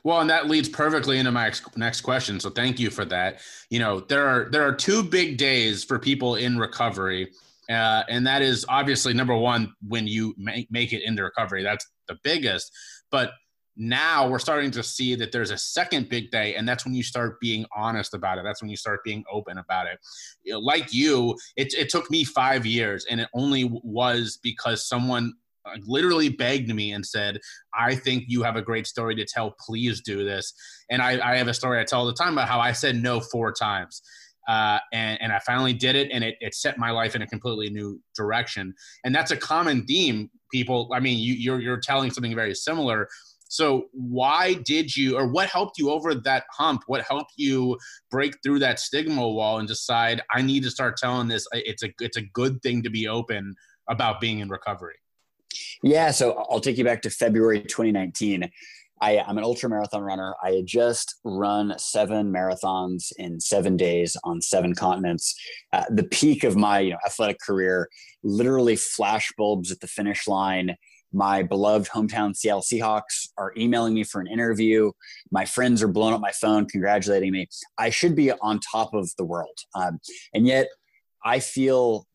Well, 0.07 0.21
and 0.21 0.31
that 0.31 0.47
leads 0.49 0.69
perfectly 0.69 1.19
into 1.19 1.33
my 1.33 1.53
next 1.75 2.03
question. 2.03 2.39
So 2.39 2.49
thank 2.49 2.79
you 2.79 2.91
for 2.91 3.05
that. 3.07 3.41
You 3.71 3.81
know, 3.81 3.99
there 3.99 4.25
are 4.25 4.49
there 4.53 4.63
are 4.63 4.73
two 4.73 5.03
big 5.03 5.37
days 5.37 5.83
for 5.83 5.99
people 5.99 6.37
in 6.37 6.61
recovery, 6.61 7.33
uh, 7.69 8.05
and 8.09 8.25
that 8.25 8.41
is 8.41 8.65
obviously 8.69 9.15
number 9.15 9.37
one 9.37 9.75
when 9.85 10.07
you 10.07 10.33
make 10.39 10.71
make 10.71 10.93
it 10.93 11.03
into 11.03 11.25
recovery. 11.25 11.65
That's 11.65 11.85
the 12.07 12.17
biggest. 12.23 12.71
But 13.11 13.33
now 13.77 14.29
we're 14.29 14.39
starting 14.39 14.71
to 14.71 14.83
see 14.83 15.15
that 15.15 15.33
there's 15.33 15.51
a 15.51 15.59
second 15.59 16.09
big 16.09 16.31
day 16.31 16.55
and 16.55 16.69
that's 16.69 16.85
when 16.85 16.95
you 16.95 17.03
start 17.03 17.39
being 17.41 17.67
honest 17.77 18.15
about 18.15 18.39
it 18.39 18.45
that's 18.45 18.63
when 18.63 18.71
you 18.71 18.77
start 18.77 19.01
being 19.05 19.23
open 19.31 19.59
about 19.59 19.87
it 19.87 19.99
you 20.43 20.53
know, 20.53 20.59
like 20.59 20.93
you 20.93 21.37
it, 21.57 21.73
it 21.75 21.89
took 21.89 22.11
me 22.11 22.25
five 22.25 22.65
years 22.65 23.05
and 23.11 23.21
it 23.21 23.29
only 23.35 23.71
was 23.83 24.39
because 24.43 24.87
someone 24.89 25.33
literally 25.85 26.29
begged 26.29 26.73
me 26.75 26.93
and 26.93 27.05
said 27.05 27.39
i 27.75 27.95
think 27.95 28.25
you 28.29 28.43
have 28.43 28.57
a 28.57 28.63
great 28.63 28.87
story 28.87 29.15
to 29.15 29.25
tell 29.25 29.55
please 29.61 30.01
do 30.01 30.25
this 30.25 30.53
and 30.91 31.03
i, 31.03 31.33
I 31.33 31.37
have 31.37 31.49
a 31.49 31.55
story 31.55 31.81
i 31.81 31.85
tell 31.85 32.01
all 32.01 32.07
the 32.07 32.15
time 32.15 32.33
about 32.33 32.49
how 32.49 32.61
i 32.61 32.73
said 32.73 32.97
no 32.97 33.21
four 33.21 33.53
times 33.53 34.01
uh, 34.49 34.79
and, 34.93 35.21
and 35.21 35.33
I 35.33 35.41
finally 35.41 35.73
did 35.73 35.97
it, 35.97 36.09
and 36.13 36.23
it, 36.23 36.37
it 36.41 36.55
set 36.55 36.79
my 36.79 36.93
life 36.93 37.17
in 37.17 37.23
a 37.23 37.27
completely 37.27 37.69
new 37.69 38.01
direction. 38.15 38.73
And 39.05 39.13
that's 39.13 39.33
a 39.33 39.37
common 39.37 39.85
theme. 39.87 40.31
People, 40.53 40.89
I 40.95 41.01
mean, 41.01 41.19
you, 41.19 41.35
you're 41.35 41.61
you're 41.61 41.81
telling 41.81 42.13
something 42.13 42.33
very 42.33 42.55
similar 42.55 43.09
so 43.49 43.87
why 43.93 44.55
did 44.55 44.95
you, 44.97 45.17
or 45.17 45.29
what 45.29 45.49
helped 45.49 45.79
you 45.79 45.91
over 45.91 46.15
that 46.15 46.45
hump? 46.51 46.83
What 46.87 47.03
helped 47.03 47.33
you 47.37 47.79
break 48.11 48.37
through 48.43 48.59
that 48.61 48.81
stigma 48.81 49.29
wall 49.29 49.59
and 49.59 49.69
decide 49.69 50.21
I 50.33 50.43
need 50.43 50.63
to 50.65 50.71
start 50.71 50.97
telling 50.97 51.29
this? 51.29 51.47
It's 51.53 51.83
a 51.83 51.93
it's 52.01 52.17
a 52.17 52.23
good 52.23 52.61
thing 52.63 52.83
to 52.83 52.91
be 52.91 53.09
open 53.09 53.55
about 53.89 54.21
being 54.21 54.41
in 54.41 54.49
recovery. 54.49 54.97
Yeah, 55.83 56.11
so 56.11 56.45
I'll 56.51 56.61
take 56.61 56.79
you 56.79 56.85
back 56.85 57.03
to 57.03 57.11
February 57.11 57.61
2019. 57.61 58.51
I, 59.01 59.23
am 59.29 59.37
an 59.37 59.45
ultra 59.45 59.69
marathon 59.69 60.03
runner. 60.03 60.35
I 60.43 60.53
had 60.53 60.67
just 60.67 61.17
run 61.23 61.79
seven 61.79 62.33
marathons 62.33 63.13
in 63.19 63.41
seven 63.41 63.77
days 63.77 64.17
on 64.25 64.41
seven 64.41 64.75
continents. 64.75 65.35
Uh, 65.73 65.85
the 65.91 66.05
peak 66.05 66.45
of 66.45 66.57
my 66.57 66.81
you 66.81 66.91
know, 66.93 66.99
athletic 67.05 67.39
career, 67.41 67.89
literally 68.23 68.75
flash 68.75 69.31
bulbs 69.37 69.71
at 69.71 69.81
the 69.81 69.87
finish 69.87 70.27
line 70.27 70.77
my 71.13 71.43
beloved 71.43 71.89
hometown 71.89 72.37
Seattle 72.37 72.63
Seahawks 72.63 73.29
are 73.39 73.53
emailing 73.57 73.95
me 73.95 74.05
for 74.05 74.21
an 74.21 74.27
interview. 74.27 74.93
My 75.31 75.45
friends 75.45 75.83
are 75.83 75.89
blowing 75.89 76.15
up 76.15 76.21
my 76.21 76.33
phone, 76.33 76.67
congratulating 76.67 77.33
me. 77.33 77.49
I 77.79 77.91
should 77.91 78.15
be 78.15 78.33
on 78.33 78.61
top 78.61 78.95
of 78.95 79.11
the 79.17 79.25
world. 79.25 79.59
Um, 79.75 79.99
and 80.35 80.47
yet 80.47 80.69
I 81.25 81.41
feel, 81.41 82.07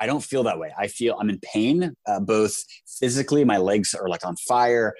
I 0.00 0.06
don't 0.06 0.22
feel 0.22 0.42
that 0.44 0.58
way. 0.58 0.72
I 0.78 0.88
feel 0.88 1.16
I'm 1.18 1.30
in 1.30 1.40
pain, 1.40 1.94
uh, 2.06 2.20
both 2.20 2.62
physically, 2.86 3.44
my 3.44 3.58
legs 3.58 3.94
are 3.94 4.08
like 4.08 4.26
on 4.26 4.36
fire. 4.36 4.94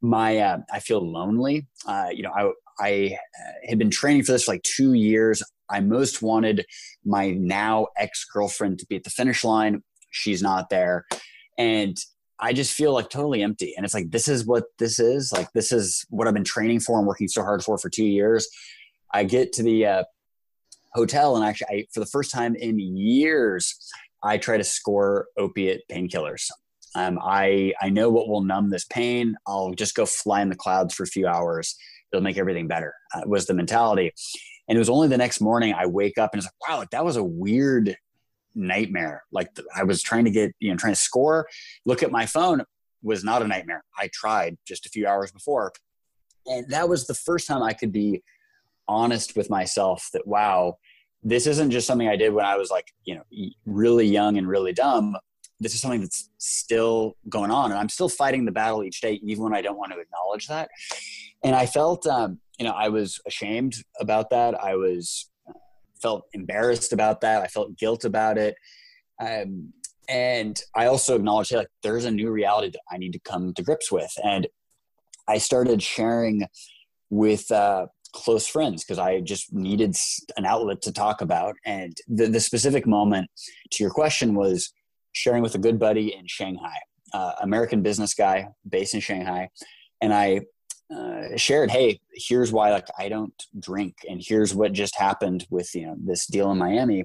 My, 0.00 0.38
uh, 0.38 0.58
I 0.72 0.80
feel 0.80 1.00
lonely. 1.00 1.66
Uh, 1.86 2.08
you 2.12 2.22
know, 2.22 2.32
I, 2.32 2.52
I 2.80 3.18
uh, 3.40 3.52
had 3.68 3.78
been 3.78 3.90
training 3.90 4.22
for 4.24 4.32
this 4.32 4.44
for 4.44 4.52
like 4.52 4.62
two 4.62 4.94
years. 4.94 5.42
I 5.70 5.80
most 5.80 6.22
wanted 6.22 6.64
my 7.04 7.30
now 7.32 7.88
ex 7.96 8.24
girlfriend 8.24 8.78
to 8.78 8.86
be 8.86 8.96
at 8.96 9.04
the 9.04 9.10
finish 9.10 9.44
line. 9.44 9.82
She's 10.10 10.42
not 10.42 10.70
there. 10.70 11.04
And 11.58 11.96
I 12.40 12.52
just 12.52 12.72
feel 12.72 12.92
like 12.92 13.10
totally 13.10 13.42
empty. 13.42 13.74
And 13.76 13.84
it's 13.84 13.94
like, 13.94 14.10
this 14.10 14.28
is 14.28 14.44
what 14.44 14.64
this 14.78 14.98
is. 14.98 15.32
Like, 15.32 15.52
this 15.52 15.72
is 15.72 16.06
what 16.10 16.28
I've 16.28 16.34
been 16.34 16.44
training 16.44 16.80
for 16.80 16.98
and 16.98 17.06
working 17.06 17.28
so 17.28 17.42
hard 17.42 17.64
for 17.64 17.78
for 17.78 17.90
two 17.90 18.04
years. 18.04 18.48
I 19.12 19.24
get 19.24 19.52
to 19.54 19.62
the 19.62 19.86
uh, 19.86 20.04
hotel, 20.94 21.36
and 21.36 21.44
actually, 21.44 21.68
I, 21.70 21.86
for 21.92 22.00
the 22.00 22.06
first 22.06 22.30
time 22.30 22.54
in 22.54 22.78
years, 22.78 23.74
I 24.22 24.38
try 24.38 24.56
to 24.56 24.64
score 24.64 25.26
opiate 25.36 25.82
painkillers. 25.90 26.46
Um, 26.94 27.18
I 27.22 27.72
I 27.80 27.90
know 27.90 28.10
what 28.10 28.28
will 28.28 28.42
numb 28.42 28.70
this 28.70 28.84
pain. 28.84 29.36
I'll 29.46 29.72
just 29.72 29.94
go 29.94 30.06
fly 30.06 30.42
in 30.42 30.48
the 30.48 30.56
clouds 30.56 30.94
for 30.94 31.04
a 31.04 31.06
few 31.06 31.26
hours. 31.26 31.76
It'll 32.12 32.22
make 32.22 32.38
everything 32.38 32.68
better. 32.68 32.94
Uh, 33.14 33.22
was 33.26 33.46
the 33.46 33.54
mentality, 33.54 34.12
and 34.68 34.76
it 34.76 34.78
was 34.78 34.90
only 34.90 35.08
the 35.08 35.18
next 35.18 35.40
morning 35.40 35.74
I 35.74 35.86
wake 35.86 36.18
up 36.18 36.32
and 36.32 36.40
it's 36.42 36.46
like, 36.46 36.68
wow, 36.68 36.84
that 36.90 37.04
was 37.04 37.16
a 37.16 37.24
weird 37.24 37.96
nightmare. 38.58 39.24
Like 39.32 39.48
I 39.74 39.84
was 39.84 40.02
trying 40.02 40.24
to 40.24 40.30
get 40.30 40.52
you 40.58 40.70
know 40.70 40.76
trying 40.76 40.94
to 40.94 41.00
score. 41.00 41.46
Look 41.84 42.02
at 42.02 42.10
my 42.10 42.26
phone 42.26 42.62
was 43.02 43.24
not 43.24 43.42
a 43.42 43.46
nightmare. 43.46 43.84
I 43.96 44.10
tried 44.12 44.56
just 44.66 44.86
a 44.86 44.88
few 44.88 45.06
hours 45.06 45.32
before, 45.32 45.72
and 46.46 46.68
that 46.70 46.88
was 46.88 47.06
the 47.06 47.14
first 47.14 47.46
time 47.46 47.62
I 47.62 47.72
could 47.72 47.92
be 47.92 48.22
honest 48.88 49.36
with 49.36 49.50
myself 49.50 50.08
that 50.14 50.26
wow 50.26 50.78
this 51.22 51.46
isn't 51.46 51.70
just 51.70 51.86
something 51.86 52.08
I 52.08 52.16
did 52.16 52.32
when 52.32 52.44
I 52.44 52.56
was 52.56 52.70
like, 52.70 52.92
you 53.04 53.14
know, 53.14 53.22
really 53.66 54.06
young 54.06 54.38
and 54.38 54.48
really 54.48 54.72
dumb. 54.72 55.16
This 55.60 55.74
is 55.74 55.80
something 55.80 56.00
that's 56.00 56.30
still 56.38 57.16
going 57.28 57.50
on. 57.50 57.70
And 57.70 57.80
I'm 57.80 57.88
still 57.88 58.08
fighting 58.08 58.44
the 58.44 58.52
battle 58.52 58.84
each 58.84 59.00
day, 59.00 59.20
even 59.24 59.44
when 59.44 59.54
I 59.54 59.60
don't 59.60 59.76
want 59.76 59.92
to 59.92 59.98
acknowledge 59.98 60.46
that. 60.46 60.68
And 61.42 61.56
I 61.56 61.66
felt, 61.66 62.06
um, 62.06 62.38
you 62.58 62.64
know, 62.64 62.72
I 62.72 62.88
was 62.88 63.20
ashamed 63.26 63.76
about 63.98 64.30
that. 64.30 64.54
I 64.62 64.76
was 64.76 65.28
felt 66.00 66.24
embarrassed 66.32 66.92
about 66.92 67.20
that. 67.20 67.42
I 67.42 67.46
felt 67.46 67.76
guilt 67.76 68.04
about 68.04 68.38
it. 68.38 68.54
Um, 69.20 69.72
and 70.08 70.58
I 70.74 70.86
also 70.86 71.16
acknowledged, 71.16 71.50
hey, 71.50 71.58
like, 71.58 71.68
there's 71.82 72.06
a 72.06 72.10
new 72.10 72.30
reality 72.30 72.70
that 72.70 72.80
I 72.90 72.96
need 72.96 73.12
to 73.12 73.20
come 73.20 73.52
to 73.54 73.62
grips 73.62 73.92
with. 73.92 74.10
And 74.24 74.46
I 75.26 75.38
started 75.38 75.82
sharing 75.82 76.46
with 77.10 77.50
uh, 77.50 77.86
close 78.12 78.46
friends 78.46 78.84
because 78.84 78.98
I 78.98 79.20
just 79.20 79.52
needed 79.52 79.94
an 80.36 80.46
outlet 80.46 80.80
to 80.82 80.92
talk 80.92 81.20
about. 81.20 81.56
And 81.64 81.94
the, 82.06 82.26
the 82.26 82.40
specific 82.40 82.86
moment 82.86 83.30
to 83.72 83.82
your 83.82 83.92
question 83.92 84.34
was 84.34 84.72
sharing 85.12 85.42
with 85.42 85.54
a 85.54 85.58
good 85.58 85.78
buddy 85.78 86.14
in 86.14 86.26
Shanghai, 86.26 86.78
uh, 87.12 87.32
American 87.42 87.82
business 87.82 88.14
guy 88.14 88.48
based 88.68 88.94
in 88.94 89.00
Shanghai. 89.00 89.50
And 90.00 90.14
I 90.14 90.42
uh, 90.94 91.36
shared, 91.36 91.70
hey, 91.70 92.00
here's 92.14 92.52
why 92.52 92.70
like 92.70 92.88
I 92.98 93.08
don't 93.08 93.34
drink, 93.58 93.96
and 94.08 94.22
here's 94.24 94.54
what 94.54 94.72
just 94.72 94.96
happened 94.96 95.46
with 95.50 95.74
you 95.74 95.86
know 95.86 95.96
this 95.98 96.26
deal 96.26 96.50
in 96.50 96.58
Miami. 96.58 97.04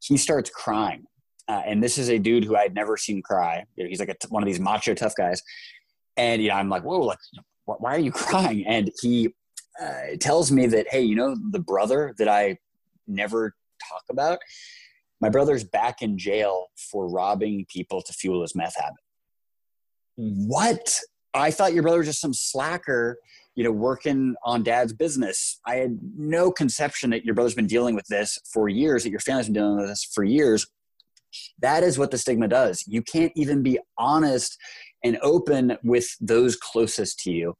He 0.00 0.16
starts 0.16 0.50
crying, 0.50 1.04
uh, 1.48 1.62
and 1.64 1.82
this 1.82 1.98
is 1.98 2.10
a 2.10 2.18
dude 2.18 2.44
who 2.44 2.56
I'd 2.56 2.74
never 2.74 2.96
seen 2.96 3.22
cry. 3.22 3.64
You 3.76 3.84
know, 3.84 3.88
he's 3.88 4.00
like 4.00 4.16
one 4.28 4.42
of 4.42 4.46
these 4.46 4.60
macho 4.60 4.94
tough 4.94 5.14
guys, 5.16 5.42
and 6.16 6.42
you 6.42 6.48
know 6.48 6.54
I'm 6.56 6.68
like, 6.68 6.82
whoa, 6.82 7.00
like 7.00 7.18
why 7.64 7.94
are 7.94 8.00
you 8.00 8.12
crying? 8.12 8.66
And 8.66 8.90
he 9.00 9.34
uh, 9.80 10.16
tells 10.20 10.50
me 10.50 10.66
that, 10.66 10.88
hey, 10.90 11.02
you 11.02 11.14
know, 11.14 11.36
the 11.50 11.60
brother 11.60 12.14
that 12.18 12.28
I 12.28 12.58
never 13.06 13.54
talk 13.88 14.02
about, 14.10 14.38
my 15.20 15.28
brother's 15.28 15.64
back 15.64 16.02
in 16.02 16.18
jail 16.18 16.66
for 16.76 17.08
robbing 17.08 17.66
people 17.68 18.02
to 18.02 18.12
fuel 18.12 18.42
his 18.42 18.54
meth 18.54 18.76
habit. 18.76 18.98
What? 20.16 20.98
I 21.34 21.50
thought 21.50 21.72
your 21.72 21.82
brother 21.82 21.98
was 21.98 22.06
just 22.06 22.20
some 22.20 22.34
slacker, 22.34 23.18
you 23.54 23.64
know, 23.64 23.72
working 23.72 24.34
on 24.44 24.62
dad's 24.62 24.92
business. 24.92 25.60
I 25.66 25.76
had 25.76 25.98
no 26.16 26.50
conception 26.50 27.10
that 27.10 27.24
your 27.24 27.34
brother's 27.34 27.54
been 27.54 27.66
dealing 27.66 27.94
with 27.94 28.06
this 28.06 28.38
for 28.52 28.68
years, 28.68 29.04
that 29.04 29.10
your 29.10 29.20
family's 29.20 29.46
been 29.46 29.54
dealing 29.54 29.76
with 29.76 29.88
this 29.88 30.04
for 30.04 30.24
years. 30.24 30.66
That 31.60 31.82
is 31.82 31.98
what 31.98 32.10
the 32.10 32.18
stigma 32.18 32.48
does. 32.48 32.84
You 32.86 33.02
can't 33.02 33.32
even 33.34 33.62
be 33.62 33.78
honest 33.96 34.58
and 35.02 35.18
open 35.22 35.78
with 35.82 36.14
those 36.20 36.56
closest 36.56 37.18
to 37.20 37.32
you 37.32 37.56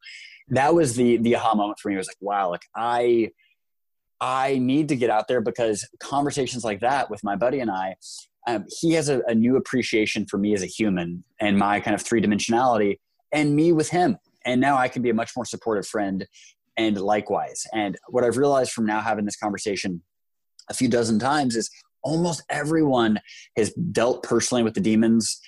that 0.52 0.74
was 0.74 0.94
the 0.96 1.16
the 1.18 1.36
aha 1.36 1.54
moment 1.54 1.78
for 1.78 1.88
me. 1.88 1.94
It 1.94 1.98
was 1.98 2.08
like, 2.08 2.16
wow, 2.20 2.50
like 2.50 2.64
I 2.76 3.30
I 4.20 4.58
need 4.58 4.88
to 4.88 4.96
get 4.96 5.10
out 5.10 5.26
there 5.28 5.40
because 5.40 5.88
conversations 5.98 6.62
like 6.64 6.80
that 6.80 7.10
with 7.10 7.24
my 7.24 7.34
buddy 7.36 7.60
and 7.60 7.70
I, 7.70 7.96
um, 8.46 8.66
he 8.80 8.92
has 8.92 9.08
a, 9.08 9.20
a, 9.26 9.34
new 9.34 9.56
appreciation 9.56 10.26
for 10.26 10.38
me 10.38 10.54
as 10.54 10.62
a 10.62 10.66
human 10.66 11.24
and 11.40 11.58
my 11.58 11.80
kind 11.80 11.92
of 11.92 12.02
three 12.02 12.22
dimensionality, 12.22 13.00
and 13.32 13.54
me 13.54 13.72
with 13.72 13.90
him. 13.90 14.18
And 14.44 14.60
now 14.60 14.76
I 14.76 14.88
can 14.88 15.02
be 15.02 15.10
a 15.10 15.14
much 15.14 15.32
more 15.36 15.44
supportive 15.44 15.86
friend, 15.86 16.26
and 16.76 17.00
likewise. 17.00 17.64
And 17.72 17.96
what 18.08 18.24
I've 18.24 18.36
realized 18.36 18.72
from 18.72 18.86
now 18.86 19.00
having 19.00 19.24
this 19.24 19.36
conversation 19.36 20.02
a 20.70 20.74
few 20.74 20.88
dozen 20.88 21.18
times 21.18 21.56
is 21.56 21.70
almost 22.02 22.42
everyone 22.48 23.20
has 23.56 23.72
dealt 23.74 24.22
personally 24.22 24.62
with 24.62 24.74
the 24.74 24.80
demons 24.80 25.40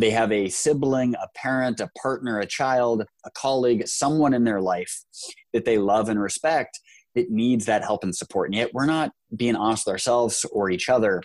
they 0.00 0.10
have 0.10 0.32
a 0.32 0.48
sibling, 0.48 1.14
a 1.16 1.28
parent, 1.34 1.78
a 1.78 1.90
partner, 2.00 2.40
a 2.40 2.46
child, 2.46 3.04
a 3.26 3.30
colleague, 3.32 3.86
someone 3.86 4.32
in 4.32 4.44
their 4.44 4.60
life 4.60 5.04
that 5.52 5.66
they 5.66 5.76
love 5.76 6.08
and 6.08 6.18
respect 6.18 6.80
that 7.14 7.30
needs 7.30 7.66
that 7.66 7.82
help 7.82 8.02
and 8.02 8.16
support. 8.16 8.48
And 8.48 8.54
yet 8.54 8.72
we're 8.72 8.86
not 8.86 9.12
being 9.36 9.56
honest 9.56 9.86
with 9.86 9.92
ourselves 9.92 10.46
or 10.52 10.70
each 10.70 10.88
other. 10.88 11.22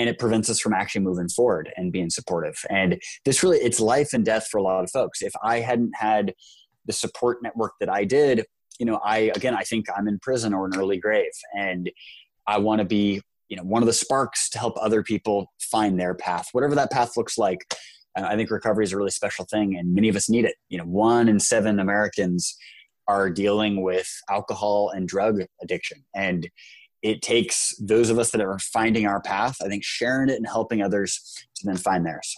And 0.00 0.08
it 0.08 0.18
prevents 0.18 0.48
us 0.48 0.58
from 0.58 0.72
actually 0.72 1.02
moving 1.02 1.28
forward 1.28 1.70
and 1.76 1.92
being 1.92 2.08
supportive. 2.08 2.56
And 2.70 2.98
this 3.24 3.42
really, 3.42 3.58
it's 3.58 3.80
life 3.80 4.14
and 4.14 4.24
death 4.24 4.48
for 4.50 4.58
a 4.58 4.62
lot 4.62 4.82
of 4.82 4.90
folks. 4.90 5.20
If 5.20 5.32
I 5.44 5.60
hadn't 5.60 5.92
had 5.94 6.34
the 6.86 6.92
support 6.92 7.42
network 7.42 7.72
that 7.80 7.90
I 7.90 8.04
did, 8.04 8.46
you 8.78 8.86
know, 8.86 8.98
I, 9.04 9.30
again, 9.36 9.54
I 9.54 9.62
think 9.62 9.86
I'm 9.94 10.08
in 10.08 10.18
prison 10.20 10.54
or 10.54 10.64
an 10.64 10.72
early 10.76 10.96
grave. 10.96 11.32
And 11.54 11.90
I 12.46 12.58
want 12.58 12.78
to 12.78 12.86
be, 12.86 13.20
you 13.50 13.56
know, 13.56 13.62
one 13.62 13.82
of 13.82 13.86
the 13.86 13.92
sparks 13.92 14.48
to 14.50 14.58
help 14.58 14.74
other 14.80 15.02
people 15.02 15.52
find 15.60 16.00
their 16.00 16.14
path, 16.14 16.48
whatever 16.52 16.74
that 16.76 16.90
path 16.90 17.16
looks 17.16 17.36
like 17.36 17.66
uh, 18.18 18.22
I 18.22 18.36
think 18.36 18.50
recovery 18.50 18.84
is 18.84 18.92
a 18.92 18.96
really 18.96 19.10
special 19.10 19.44
thing, 19.44 19.76
and 19.76 19.94
many 19.94 20.08
of 20.08 20.16
us 20.16 20.28
need 20.28 20.44
it. 20.44 20.56
You 20.68 20.78
know, 20.78 20.84
one 20.84 21.28
in 21.28 21.38
seven 21.38 21.78
Americans 21.78 22.56
are 23.06 23.30
dealing 23.30 23.82
with 23.82 24.08
alcohol 24.28 24.90
and 24.90 25.06
drug 25.06 25.40
addiction, 25.62 26.04
and 26.14 26.48
it 27.02 27.22
takes 27.22 27.74
those 27.78 28.10
of 28.10 28.18
us 28.18 28.30
that 28.30 28.40
are 28.40 28.58
finding 28.58 29.06
our 29.06 29.20
path. 29.20 29.56
I 29.62 29.68
think 29.68 29.84
sharing 29.84 30.28
it 30.28 30.36
and 30.36 30.46
helping 30.46 30.82
others 30.82 31.46
to 31.56 31.66
then 31.66 31.76
find 31.76 32.04
theirs. 32.04 32.36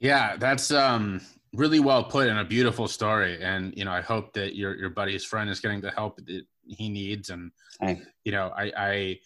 Yeah, 0.00 0.36
that's 0.36 0.70
um, 0.70 1.20
really 1.54 1.80
well 1.80 2.04
put 2.04 2.28
and 2.28 2.38
a 2.38 2.44
beautiful 2.44 2.88
story. 2.88 3.42
And 3.42 3.72
you 3.76 3.84
know, 3.84 3.92
I 3.92 4.00
hope 4.00 4.32
that 4.34 4.56
your 4.56 4.76
your 4.76 4.90
buddy's 4.90 5.24
friend 5.24 5.50
is 5.50 5.60
getting 5.60 5.80
the 5.80 5.90
help 5.90 6.16
that 6.16 6.44
he 6.66 6.88
needs. 6.88 7.30
And 7.30 7.50
you 8.24 8.32
know, 8.32 8.52
I, 8.56 8.72
I 8.76 9.18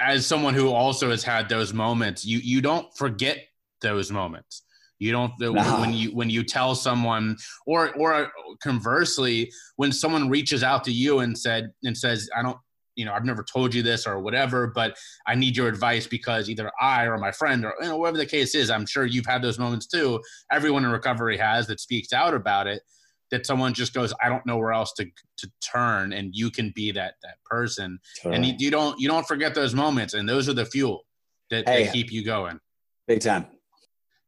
as 0.00 0.26
someone 0.26 0.54
who 0.54 0.70
also 0.70 1.10
has 1.10 1.22
had 1.22 1.48
those 1.48 1.72
moments, 1.72 2.24
you 2.24 2.38
you 2.38 2.60
don't 2.60 2.94
forget 2.96 3.38
those 3.82 4.10
moments 4.10 4.62
you 4.98 5.12
don't 5.12 5.32
nah. 5.38 5.80
when 5.80 5.92
you 5.92 6.10
when 6.10 6.30
you 6.30 6.42
tell 6.42 6.74
someone 6.74 7.36
or 7.66 7.92
or 7.94 8.30
conversely 8.62 9.52
when 9.76 9.92
someone 9.92 10.30
reaches 10.30 10.62
out 10.62 10.84
to 10.84 10.92
you 10.92 11.20
and 11.20 11.36
said 11.36 11.70
and 11.84 11.96
says 11.96 12.28
I 12.36 12.42
don't 12.42 12.58
you 12.96 13.04
know 13.04 13.12
I've 13.12 13.24
never 13.24 13.44
told 13.44 13.74
you 13.74 13.82
this 13.82 14.06
or 14.06 14.18
whatever 14.18 14.66
but 14.66 14.96
I 15.26 15.34
need 15.34 15.56
your 15.56 15.68
advice 15.68 16.06
because 16.06 16.50
either 16.50 16.70
I 16.80 17.04
or 17.04 17.18
my 17.18 17.30
friend 17.30 17.64
or 17.64 17.74
you 17.80 17.88
know 17.88 17.96
whatever 17.96 18.18
the 18.18 18.26
case 18.26 18.54
is 18.54 18.70
I'm 18.70 18.86
sure 18.86 19.06
you've 19.06 19.26
had 19.26 19.42
those 19.42 19.58
moments 19.58 19.86
too. 19.86 20.20
Everyone 20.50 20.84
in 20.84 20.90
recovery 20.90 21.36
has 21.36 21.66
that 21.68 21.80
speaks 21.80 22.12
out 22.12 22.34
about 22.34 22.66
it 22.66 22.82
that 23.30 23.46
someone 23.46 23.74
just 23.74 23.92
goes 23.92 24.12
I 24.22 24.28
don't 24.28 24.44
know 24.46 24.56
where 24.56 24.72
else 24.72 24.92
to 24.94 25.06
to 25.38 25.50
turn 25.60 26.12
and 26.12 26.34
you 26.34 26.50
can 26.50 26.72
be 26.74 26.92
that 26.92 27.14
that 27.22 27.36
person. 27.44 27.98
And 28.24 28.44
you, 28.44 28.54
you, 28.58 28.70
don't 28.70 28.98
you 28.98 29.08
don't 29.08 29.26
forget 29.26 29.54
those 29.54 29.74
moments 29.74 30.14
and 30.14 30.28
those 30.28 30.48
are 30.48 30.54
the 30.54 30.66
fuel 30.66 31.04
that, 31.50 31.68
hey, 31.68 31.84
that 31.84 31.92
keep 31.92 32.10
you 32.10 32.24
going. 32.24 32.58
Big 33.06 33.20
time. 33.20 33.46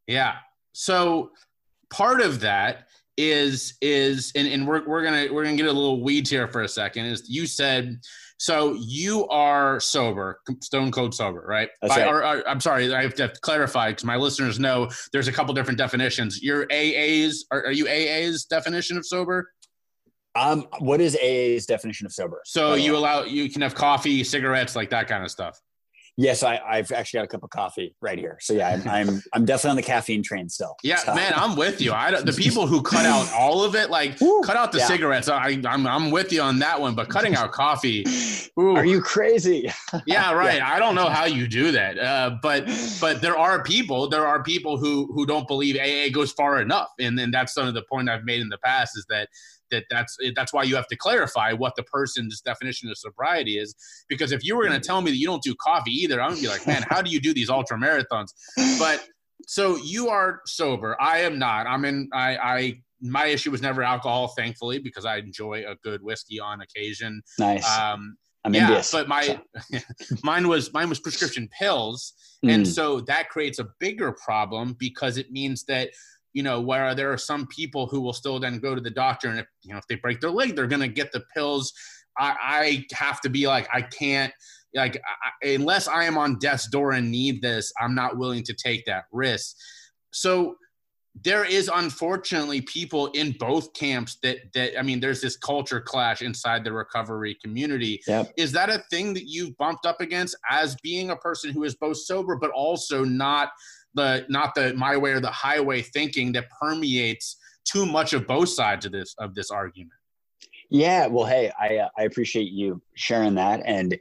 Yeah. 0.07 0.37
So 0.73 1.31
part 1.91 2.21
of 2.21 2.41
that 2.41 2.88
is 3.19 3.75
is 3.83 4.33
and, 4.37 4.47
and 4.47 4.67
we're, 4.67 4.87
we're 4.87 5.03
gonna 5.03 5.27
we're 5.31 5.43
gonna 5.43 5.57
get 5.57 5.67
a 5.67 5.73
little 5.73 6.03
weeds 6.03 6.31
here 6.31 6.47
for 6.47 6.63
a 6.63 6.69
second 6.69 7.05
is 7.05 7.29
you 7.29 7.47
said 7.47 7.99
so 8.39 8.77
you 8.79 9.27
are 9.27 9.81
sober 9.81 10.39
stone 10.63 10.93
cold 10.93 11.13
sober 11.13 11.45
right, 11.47 11.69
By, 11.83 11.89
right. 11.89 12.07
Or, 12.07 12.25
or, 12.25 12.49
i'm 12.49 12.61
sorry 12.61 12.95
i 12.95 13.03
have 13.03 13.15
to 13.15 13.29
clarify 13.43 13.91
because 13.91 14.05
my 14.05 14.15
listeners 14.15 14.61
know 14.61 14.89
there's 15.13 15.27
a 15.27 15.33
couple 15.33 15.53
different 15.53 15.79
definitions. 15.79 16.41
Your 16.41 16.67
aas 16.71 17.45
are, 17.51 17.65
are 17.67 17.73
you 17.73 17.89
aa's 17.89 18.45
definition 18.45 18.97
of 18.97 19.05
sober? 19.05 19.51
Um 20.37 20.69
what 20.79 21.01
is 21.01 21.17
aa's 21.21 21.67
definition 21.67 22.07
of 22.07 22.13
sober? 22.13 22.41
So 22.45 22.75
you 22.75 22.97
allow 22.97 23.25
you 23.25 23.51
can 23.51 23.63
have 23.63 23.75
coffee 23.75 24.23
cigarettes 24.23 24.77
like 24.77 24.91
that 24.91 25.09
kind 25.09 25.25
of 25.25 25.31
stuff 25.33 25.61
Yes, 26.21 26.43
I, 26.43 26.59
have 26.79 26.91
actually 26.91 27.19
got 27.19 27.25
a 27.27 27.29
cup 27.29 27.45
of 27.45 27.51
coffee 27.51 27.95
right 28.01 28.19
here. 28.19 28.39
So 28.41 28.53
yeah, 28.53 28.71
I'm 28.71 29.09
I'm, 29.09 29.23
I'm 29.33 29.45
definitely 29.45 29.71
on 29.71 29.77
the 29.77 29.83
caffeine 29.83 30.25
train 30.25 30.49
still. 30.49 30.75
Yeah, 30.83 30.97
so. 30.97 31.15
man, 31.15 31.33
I'm 31.37 31.55
with 31.55 31.81
you. 31.81 31.93
I 31.93 32.11
the 32.21 32.33
people 32.37 32.67
who 32.67 32.83
cut 32.83 33.07
out 33.07 33.33
all 33.33 33.63
of 33.63 33.77
it, 33.77 33.89
like 33.89 34.19
cut 34.19 34.57
out 34.57 34.73
the 34.73 34.79
yeah. 34.79 34.87
cigarettes. 34.89 35.29
I 35.29 35.61
I'm 35.65 35.87
I'm 35.87 36.11
with 36.11 36.33
you 36.33 36.43
on 36.43 36.59
that 36.59 36.81
one. 36.81 36.97
But 36.97 37.09
cutting 37.09 37.37
out 37.37 37.53
coffee, 37.53 38.05
ooh. 38.59 38.75
are 38.75 38.85
you 38.85 39.01
crazy? 39.01 39.71
yeah, 40.07 40.33
right. 40.33 40.57
Yeah. 40.57 40.69
I 40.69 40.81
don't 40.81 40.97
know 40.97 41.09
how 41.09 41.25
you 41.25 41.47
do 41.47 41.71
that. 41.71 42.01
Uh, 42.01 42.37
but 42.43 42.67
but 43.01 43.23
there 43.23 43.39
are 43.39 43.63
people. 43.63 44.09
There 44.09 44.27
are 44.27 44.43
people 44.43 44.77
who 44.77 45.09
who 45.15 45.25
don't 45.25 45.47
believe 45.47 45.77
AA 45.77 46.13
goes 46.13 46.33
far 46.33 46.61
enough, 46.61 46.89
and 46.99 47.17
then 47.17 47.31
that's 47.31 47.55
some 47.55 47.69
of 47.69 47.75
the 47.75 47.83
point 47.83 48.09
I've 48.09 48.25
made 48.25 48.41
in 48.41 48.49
the 48.49 48.59
past 48.59 48.99
is 48.99 49.07
that 49.09 49.29
that 49.71 49.85
that's 49.91 50.17
that's 50.35 50.53
why 50.53 50.63
you 50.63 50.77
have 50.77 50.87
to 50.89 50.97
clarify 50.97 51.53
what 51.53 51.75
the 51.77 51.83
person's 51.85 52.41
definition 52.41 52.89
of 52.91 52.97
sobriety 52.99 53.59
is. 53.59 53.75
Because 54.09 54.33
if 54.33 54.45
you 54.45 54.57
were 54.57 54.65
going 54.67 54.81
to 54.81 54.87
tell 54.87 55.01
me 55.03 55.11
that 55.11 55.17
you 55.17 55.27
don't 55.27 55.43
do 55.43 55.55
coffee 55.55 55.91
either 55.93 56.21
i'm 56.21 56.31
going 56.31 56.37
to 56.37 56.43
be 56.43 56.49
like 56.49 56.67
man 56.67 56.83
how 56.89 57.01
do 57.03 57.11
you 57.11 57.21
do 57.21 57.33
these 57.35 57.51
ultra 57.51 57.77
marathons 57.79 58.33
but 58.79 59.05
so 59.47 59.77
you 59.77 60.09
are 60.09 60.41
sober. 60.47 60.97
I 61.01 61.19
am 61.21 61.39
not. 61.39 61.67
I'm 61.67 61.85
in 61.85 62.09
i 62.13 62.37
i 62.37 62.81
my 63.01 63.27
issue 63.27 63.51
was 63.51 63.63
never 63.63 63.83
alcohol 63.83 64.29
thankfully 64.37 64.79
because 64.81 65.05
i 65.05 65.17
enjoy 65.19 65.65
a 65.67 65.77
good 65.77 66.03
whiskey 66.03 66.41
on 66.41 66.61
occasion. 66.61 67.23
Nice. 67.39 67.65
Um 67.79 68.17
I'm 68.45 68.55
yeah, 68.55 68.63
envious. 68.69 68.93
but 68.93 69.09
my 69.09 69.23
So- 69.23 69.79
mine 70.25 70.49
was 70.49 70.73
mine 70.73 70.89
was 70.89 71.01
prescription 71.01 71.49
pills, 71.59 72.13
and 72.45 72.65
Mm, 72.65 72.67
so 72.67 73.01
that 73.03 73.29
creates 73.31 73.59
a 73.59 73.67
bigger 73.81 74.13
problem 74.25 74.77
because 74.79 75.17
it 75.19 75.31
means 75.33 75.65
that 75.65 75.91
you 76.39 76.45
know 76.45 76.61
where 76.61 76.95
there 76.95 77.13
are 77.13 77.19
some 77.19 77.49
people 77.49 77.89
who 77.89 78.01
will 78.01 78.13
still 78.13 78.39
then 78.39 78.61
go 78.61 78.73
to 78.73 78.81
the 78.81 78.91
doctor, 78.91 79.29
and 79.29 79.41
if 79.41 79.47
you 79.63 79.73
know 79.73 79.79
if 79.79 79.89
they 79.89 79.97
break 79.97 80.21
their 80.21 80.31
leg, 80.31 80.55
they're 80.55 80.69
gonna 80.69 80.87
get 80.87 81.11
the 81.11 81.25
pills. 81.35 81.73
I, 82.17 82.37
I 82.41 82.87
have 82.95 83.21
to 83.23 83.29
be 83.29 83.49
like 83.49 83.67
I 83.75 83.83
can't 83.83 84.33
like 84.73 85.03
I- 85.43 85.49
unless 85.49 85.89
I 85.89 86.05
am 86.05 86.17
on 86.17 86.39
death's 86.39 86.69
door 86.69 86.93
and 86.93 87.11
need 87.11 87.43
this, 87.43 87.73
I'm 87.81 87.93
not 87.93 88.19
willing 88.19 88.45
to 88.45 88.55
take 88.55 88.87
that 88.87 89.07
risk. 89.11 89.57
So 90.13 90.55
there 91.25 91.45
is 91.45 91.69
unfortunately 91.75 92.61
people 92.61 93.09
in 93.09 93.35
both 93.41 93.73
camps 93.73 94.19
that 94.23 94.39
that 94.55 94.79
I 94.79 94.83
mean 94.83 95.01
there's 95.01 95.21
this 95.21 95.37
culture 95.37 95.81
clash 95.81 96.23
inside 96.23 96.63
the 96.63 96.73
recovery 96.73 97.37
community. 97.43 98.01
Yep. 98.07 98.33
Is 98.37 98.53
that 98.53 98.71
a 98.71 98.79
thing 98.91 99.13
that 99.15 99.27
you've 99.27 99.57
bumped 99.57 99.87
up 99.87 100.01
against 100.01 100.37
as 100.49 100.77
being 100.85 101.11
a 101.11 101.17
person 101.17 101.53
who 101.53 101.65
is 101.65 101.75
both 101.75 101.97
sober 101.97 102.37
but 102.37 102.53
also 102.53 103.03
not 103.03 103.51
the 103.95 104.27
not 104.29 104.55
the 104.55 104.75
my 104.75 104.97
way 104.97 105.13
or 105.13 105.21
the 105.21 105.31
highway 105.31 105.83
thinking 105.83 106.33
that 106.33 106.47
permeates 106.61 107.37
too 107.65 107.87
much 107.87 108.13
of 108.13 108.27
both 108.27 108.49
sides 108.49 108.87
of 108.87 108.93
this 108.93 109.15
of 109.19 109.35
this 109.35 109.51
argument? 109.51 109.93
Yeah, 110.71 111.07
well, 111.07 111.25
hey, 111.25 111.51
I 111.59 111.79
uh, 111.79 111.89
I 111.99 112.03
appreciate 112.03 112.53
you 112.53 112.83
sharing 112.95 113.35
that, 113.37 113.63
and 113.65 113.97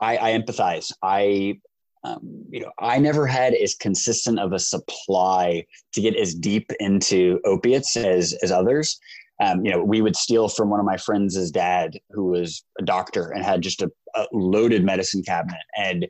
I, 0.00 0.18
I 0.18 0.38
empathize. 0.38 0.92
I, 1.02 1.58
um, 2.04 2.44
you 2.50 2.60
know, 2.60 2.70
I 2.78 2.98
never 2.98 3.26
had 3.26 3.54
as 3.54 3.74
consistent 3.74 4.38
of 4.38 4.52
a 4.52 4.58
supply 4.58 5.64
to 5.94 6.00
get 6.00 6.16
as 6.16 6.34
deep 6.34 6.70
into 6.78 7.40
opiates 7.44 7.96
as 7.96 8.34
as 8.42 8.52
others. 8.52 8.98
Um, 9.42 9.64
you 9.64 9.72
know, 9.72 9.82
we 9.82 10.02
would 10.02 10.16
steal 10.16 10.48
from 10.48 10.68
one 10.68 10.80
of 10.80 10.86
my 10.86 10.98
friends' 10.98 11.50
dad, 11.50 11.98
who 12.10 12.26
was 12.26 12.62
a 12.78 12.82
doctor 12.82 13.30
and 13.30 13.42
had 13.42 13.62
just 13.62 13.80
a, 13.80 13.90
a 14.14 14.26
loaded 14.32 14.84
medicine 14.84 15.22
cabinet, 15.22 15.62
and 15.78 16.06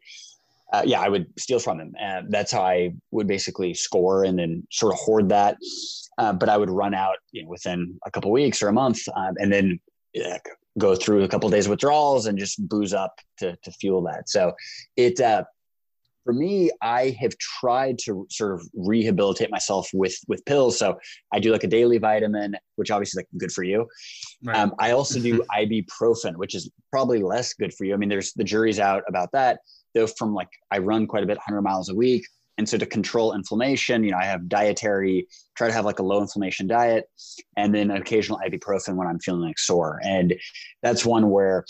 uh, 0.73 0.83
yeah, 0.85 1.01
I 1.01 1.09
would 1.09 1.27
steal 1.39 1.59
from 1.59 1.81
him. 1.81 1.95
Uh, 2.01 2.23
that's 2.29 2.53
how 2.53 2.63
I 2.63 2.93
would 3.11 3.27
basically 3.27 3.75
score 3.75 4.25
and 4.25 4.39
then 4.39 4.67
sort 4.71 4.93
of 4.93 4.99
hoard 5.01 5.29
that. 5.31 5.57
Uh, 6.19 6.33
but 6.33 6.49
I 6.49 6.57
would 6.57 6.71
run 6.71 6.95
out 6.95 7.17
you 7.33 7.43
know, 7.43 7.49
within 7.49 7.99
a 8.07 8.11
couple 8.11 8.31
weeks 8.31 8.63
or 8.63 8.69
a 8.69 8.73
month, 8.73 9.01
um, 9.17 9.35
and 9.39 9.53
then 9.53 9.81
go 10.79 10.95
through 10.95 11.25
a 11.25 11.29
couple 11.29 11.49
days 11.51 11.69
withdrawals 11.69 12.27
and 12.27 12.39
just 12.39 12.69
booze 12.69 12.95
up 12.95 13.19
to, 13.39 13.57
to 13.63 13.73
fuel 13.73 14.03
that. 14.03 14.29
So 14.29 14.53
it, 14.97 15.21
uh, 15.21 15.45
for 16.25 16.33
me, 16.35 16.71
I 16.83 17.17
have 17.21 17.37
tried 17.39 17.99
to 18.01 18.27
sort 18.31 18.55
of 18.55 18.67
rehabilitate 18.75 19.51
myself 19.51 19.89
with, 19.93 20.17
with 20.29 20.45
pills. 20.45 20.79
So 20.79 20.99
I 21.33 21.41
do 21.41 21.51
like 21.51 21.65
a 21.65 21.69
daily 21.69 21.99
vitamin, 21.99 22.55
which 22.77 22.91
obviously 22.91 23.23
is 23.23 23.25
like 23.25 23.41
good 23.41 23.53
for 23.53 23.63
you. 23.63 23.89
Right. 24.45 24.57
Um, 24.57 24.75
I 24.79 24.93
also 24.93 25.19
do 25.19 25.43
ibuprofen, 25.53 26.37
which 26.37 26.55
is 26.55 26.71
probably 26.91 27.23
less 27.23 27.55
good 27.55 27.73
for 27.75 27.85
you. 27.85 27.95
I 27.95 27.97
mean, 27.97 28.09
there's 28.09 28.33
the 28.35 28.45
jury's 28.45 28.79
out 28.79 29.03
about 29.09 29.33
that. 29.33 29.61
Though 29.95 30.07
from 30.07 30.35
like 30.35 30.49
I 30.71 30.79
run 30.79 31.07
quite 31.07 31.25
a 31.25 31.27
bit, 31.27 31.39
100 31.39 31.63
miles 31.63 31.89
a 31.89 31.95
week, 31.95 32.25
and 32.59 32.69
so 32.69 32.77
to 32.77 32.87
control 32.87 33.35
inflammation, 33.35 34.05
you 34.05 34.11
know, 34.11 34.19
I 34.19 34.25
have 34.25 34.49
dietary, 34.49 35.27
try 35.57 35.67
to 35.69 35.73
have 35.73 35.87
like 35.87 35.99
a 35.99 36.03
low 36.03 36.21
inflammation 36.21 36.67
diet, 36.67 37.07
and 37.57 37.75
then 37.75 37.91
occasional 37.91 38.39
ibuprofen 38.47 38.97
when 38.97 39.07
I'm 39.07 39.19
feeling 39.19 39.41
like 39.41 39.59
sore. 39.59 39.99
And 40.05 40.35
that's 40.83 41.07
one 41.07 41.31
where 41.31 41.65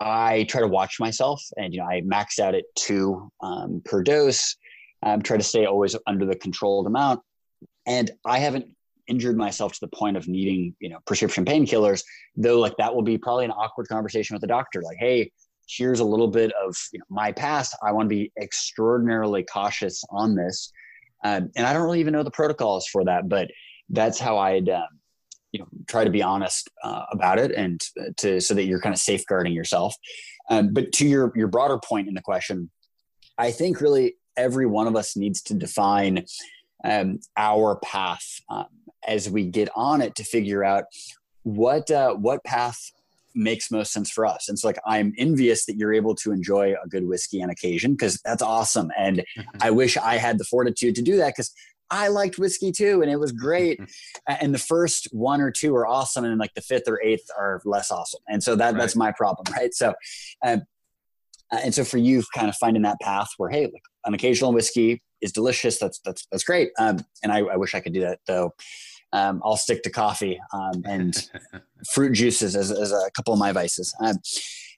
I 0.00 0.44
try 0.48 0.60
to 0.60 0.68
watch 0.68 1.00
myself, 1.00 1.42
and 1.56 1.72
you 1.72 1.80
know, 1.80 1.86
I 1.86 2.02
max 2.02 2.38
out 2.38 2.54
at 2.54 2.64
two 2.76 3.30
um, 3.42 3.80
per 3.84 4.02
dose. 4.02 4.54
Um, 5.02 5.22
try 5.22 5.36
to 5.36 5.42
stay 5.42 5.64
always 5.64 5.96
under 6.06 6.26
the 6.26 6.36
controlled 6.36 6.86
amount, 6.86 7.20
and 7.86 8.10
I 8.26 8.38
haven't 8.38 8.66
injured 9.06 9.38
myself 9.38 9.72
to 9.72 9.80
the 9.80 9.88
point 9.88 10.16
of 10.16 10.28
needing 10.28 10.74
you 10.80 10.90
know 10.90 10.98
prescription 11.06 11.44
painkillers 11.44 12.02
though 12.36 12.58
like 12.60 12.76
that 12.76 12.94
will 12.94 13.02
be 13.02 13.16
probably 13.16 13.46
an 13.46 13.50
awkward 13.50 13.88
conversation 13.88 14.34
with 14.34 14.42
the 14.42 14.46
doctor 14.46 14.82
like 14.82 14.98
hey 15.00 15.32
here's 15.68 16.00
a 16.00 16.04
little 16.04 16.28
bit 16.28 16.52
of 16.64 16.76
you 16.92 16.98
know, 16.98 17.04
my 17.08 17.32
past. 17.32 17.76
I 17.86 17.92
want 17.92 18.06
to 18.06 18.14
be 18.14 18.32
extraordinarily 18.40 19.44
cautious 19.44 20.02
on 20.10 20.34
this. 20.34 20.72
Um, 21.24 21.50
and 21.56 21.66
i 21.66 21.72
don't 21.72 21.82
really 21.82 21.98
even 21.98 22.12
know 22.12 22.22
the 22.22 22.30
protocols 22.30 22.86
for 22.86 23.04
that 23.04 23.28
but 23.28 23.50
that's 23.90 24.20
how 24.20 24.38
i'd 24.38 24.68
um, 24.68 24.86
you 25.52 25.60
know 25.60 25.66
try 25.86 26.04
to 26.04 26.10
be 26.10 26.22
honest 26.22 26.68
uh, 26.82 27.04
about 27.10 27.38
it 27.38 27.52
and 27.52 27.80
to 28.16 28.40
so 28.40 28.54
that 28.54 28.64
you're 28.64 28.80
kind 28.80 28.94
of 28.94 29.00
safeguarding 29.00 29.52
yourself. 29.52 29.94
Um, 30.50 30.72
but 30.72 30.92
to 30.92 31.06
your 31.06 31.32
your 31.34 31.48
broader 31.48 31.78
point 31.78 32.08
in 32.08 32.14
the 32.14 32.22
question 32.22 32.70
i 33.36 33.50
think 33.50 33.80
really 33.80 34.14
every 34.36 34.66
one 34.66 34.86
of 34.86 34.96
us 34.96 35.16
needs 35.16 35.42
to 35.42 35.54
define 35.54 36.24
um, 36.84 37.18
our 37.36 37.76
path 37.80 38.40
um, 38.48 38.66
as 39.06 39.28
we 39.28 39.44
get 39.44 39.68
on 39.74 40.00
it 40.00 40.14
to 40.14 40.24
figure 40.24 40.64
out 40.64 40.84
what 41.42 41.90
uh, 41.90 42.14
what 42.14 42.44
path 42.44 42.92
makes 43.38 43.70
most 43.70 43.92
sense 43.92 44.10
for 44.10 44.26
us. 44.26 44.48
And 44.48 44.58
so, 44.58 44.68
like, 44.68 44.78
I'm 44.86 45.14
envious 45.16 45.64
that 45.66 45.76
you're 45.76 45.94
able 45.94 46.14
to 46.16 46.32
enjoy 46.32 46.74
a 46.82 46.88
good 46.88 47.06
whiskey 47.06 47.42
on 47.42 47.50
occasion 47.50 47.92
because 47.92 48.20
that's 48.24 48.42
awesome. 48.42 48.90
And 48.98 49.24
I 49.62 49.70
wish 49.70 49.96
I 49.96 50.16
had 50.16 50.38
the 50.38 50.44
fortitude 50.44 50.94
to 50.96 51.02
do 51.02 51.16
that 51.18 51.28
because 51.28 51.52
I 51.90 52.08
liked 52.08 52.38
whiskey 52.38 52.72
too, 52.72 53.00
and 53.00 53.10
it 53.10 53.16
was 53.16 53.32
great. 53.32 53.80
and 54.28 54.54
the 54.54 54.58
first 54.58 55.08
one 55.12 55.40
or 55.40 55.50
two 55.50 55.74
are 55.74 55.86
awesome, 55.86 56.24
and 56.24 56.32
then 56.32 56.38
like 56.38 56.54
the 56.54 56.60
fifth 56.60 56.88
or 56.88 57.00
eighth 57.02 57.26
are 57.36 57.62
less 57.64 57.90
awesome. 57.90 58.20
And 58.28 58.42
so 58.42 58.56
that 58.56 58.76
that's 58.76 58.96
my 58.96 59.12
problem, 59.12 59.44
right? 59.56 59.72
So, 59.72 59.94
um, 60.44 60.62
uh, 61.50 61.60
and 61.64 61.74
so 61.74 61.84
for 61.84 61.96
you, 61.96 62.22
kind 62.34 62.48
of 62.48 62.56
finding 62.56 62.82
that 62.82 63.00
path 63.00 63.28
where 63.38 63.50
hey, 63.50 63.62
like 63.62 63.82
an 64.04 64.14
occasional 64.14 64.52
whiskey 64.52 65.02
is 65.20 65.32
delicious. 65.32 65.78
That's 65.78 66.00
that's 66.04 66.26
that's 66.30 66.44
great. 66.44 66.70
Um, 66.78 67.04
and 67.22 67.32
I, 67.32 67.38
I 67.38 67.56
wish 67.56 67.74
I 67.74 67.80
could 67.80 67.94
do 67.94 68.00
that 68.00 68.20
though. 68.26 68.54
Um, 69.12 69.40
I'll 69.44 69.56
stick 69.56 69.82
to 69.84 69.90
coffee 69.90 70.40
um, 70.52 70.82
and 70.84 71.30
fruit 71.92 72.12
juices 72.12 72.54
as, 72.54 72.70
as 72.70 72.92
a 72.92 73.10
couple 73.14 73.32
of 73.32 73.38
my 73.38 73.52
vices. 73.52 73.94
Um, 74.00 74.16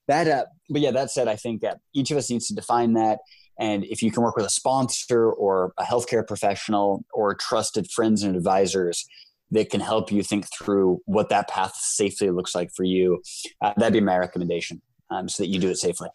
that, 0.08 0.28
uh, 0.28 0.44
but 0.68 0.80
yeah, 0.80 0.90
that 0.92 1.10
said, 1.10 1.28
I 1.28 1.36
think 1.36 1.62
that 1.62 1.78
each 1.94 2.10
of 2.10 2.16
us 2.16 2.30
needs 2.30 2.48
to 2.48 2.54
define 2.54 2.94
that. 2.94 3.18
And 3.58 3.84
if 3.84 4.02
you 4.02 4.10
can 4.10 4.22
work 4.22 4.36
with 4.36 4.46
a 4.46 4.50
sponsor 4.50 5.30
or 5.30 5.72
a 5.78 5.84
healthcare 5.84 6.26
professional 6.26 7.04
or 7.12 7.34
trusted 7.34 7.90
friends 7.90 8.22
and 8.22 8.34
advisors 8.34 9.06
that 9.50 9.70
can 9.70 9.80
help 9.80 10.10
you 10.10 10.22
think 10.22 10.46
through 10.52 11.00
what 11.04 11.28
that 11.28 11.48
path 11.48 11.74
safely 11.76 12.30
looks 12.30 12.54
like 12.54 12.70
for 12.74 12.84
you, 12.84 13.22
uh, 13.60 13.72
that'd 13.76 13.92
be 13.92 14.00
my 14.00 14.16
recommendation 14.16 14.80
um, 15.10 15.28
so 15.28 15.42
that 15.42 15.48
you 15.48 15.58
do 15.58 15.68
it 15.68 15.76
safely. 15.76 16.08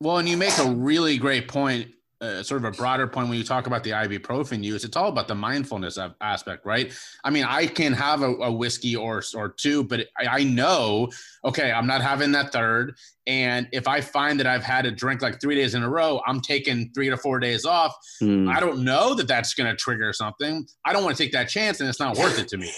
Well, 0.00 0.18
and 0.18 0.28
you 0.28 0.36
make 0.36 0.58
a 0.58 0.70
really 0.70 1.18
great 1.18 1.46
point, 1.46 1.88
uh, 2.20 2.42
sort 2.42 2.64
of 2.64 2.72
a 2.72 2.76
broader 2.76 3.06
point 3.06 3.28
when 3.28 3.38
you 3.38 3.44
talk 3.44 3.66
about 3.66 3.82
the 3.82 3.90
ibuprofen 3.90 4.62
use. 4.62 4.84
It's 4.84 4.96
all 4.96 5.08
about 5.08 5.28
the 5.28 5.34
mindfulness 5.34 5.96
of, 5.96 6.14
aspect, 6.20 6.66
right? 6.66 6.92
I 7.24 7.30
mean, 7.30 7.44
I 7.44 7.66
can 7.66 7.92
have 7.92 8.22
a, 8.22 8.34
a 8.36 8.52
whiskey 8.52 8.94
or 8.94 9.22
or 9.34 9.48
two, 9.48 9.84
but 9.84 10.06
I, 10.18 10.40
I 10.40 10.44
know, 10.44 11.08
okay, 11.44 11.72
I'm 11.72 11.86
not 11.86 12.02
having 12.02 12.32
that 12.32 12.52
third. 12.52 12.96
And 13.26 13.68
if 13.72 13.88
I 13.88 14.00
find 14.00 14.38
that 14.40 14.46
I've 14.46 14.64
had 14.64 14.86
a 14.86 14.90
drink 14.90 15.22
like 15.22 15.40
three 15.40 15.54
days 15.54 15.74
in 15.74 15.82
a 15.82 15.88
row, 15.88 16.20
I'm 16.26 16.40
taking 16.40 16.90
three 16.94 17.08
to 17.10 17.16
four 17.16 17.38
days 17.38 17.64
off. 17.64 17.94
Hmm. 18.20 18.48
I 18.48 18.60
don't 18.60 18.84
know 18.84 19.14
that 19.14 19.28
that's 19.28 19.54
going 19.54 19.70
to 19.70 19.76
trigger 19.76 20.12
something. 20.12 20.66
I 20.84 20.92
don't 20.92 21.04
want 21.04 21.16
to 21.16 21.22
take 21.22 21.32
that 21.32 21.48
chance, 21.48 21.80
and 21.80 21.88
it's 21.88 22.00
not 22.00 22.18
worth 22.18 22.38
it 22.38 22.48
to 22.48 22.58
me. 22.58 22.70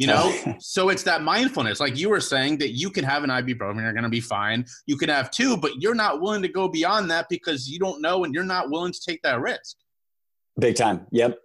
You 0.00 0.06
know, 0.06 0.34
so 0.60 0.88
it's 0.88 1.02
that 1.02 1.20
mindfulness, 1.22 1.78
like 1.78 1.94
you 1.98 2.08
were 2.08 2.20
saying, 2.20 2.56
that 2.58 2.70
you 2.70 2.88
can 2.88 3.04
have 3.04 3.22
an 3.22 3.28
ibuprofen, 3.28 3.82
you're 3.82 3.92
going 3.92 4.02
to 4.02 4.08
be 4.08 4.20
fine. 4.22 4.64
You 4.86 4.96
can 4.96 5.10
have 5.10 5.30
two, 5.30 5.58
but 5.58 5.72
you're 5.82 5.94
not 5.94 6.22
willing 6.22 6.40
to 6.40 6.48
go 6.48 6.68
beyond 6.68 7.10
that 7.10 7.26
because 7.28 7.68
you 7.68 7.78
don't 7.78 8.00
know 8.00 8.24
and 8.24 8.32
you're 8.32 8.42
not 8.42 8.70
willing 8.70 8.92
to 8.94 9.00
take 9.06 9.20
that 9.24 9.42
risk. 9.42 9.76
Big 10.58 10.74
time. 10.76 11.06
Yep. 11.12 11.38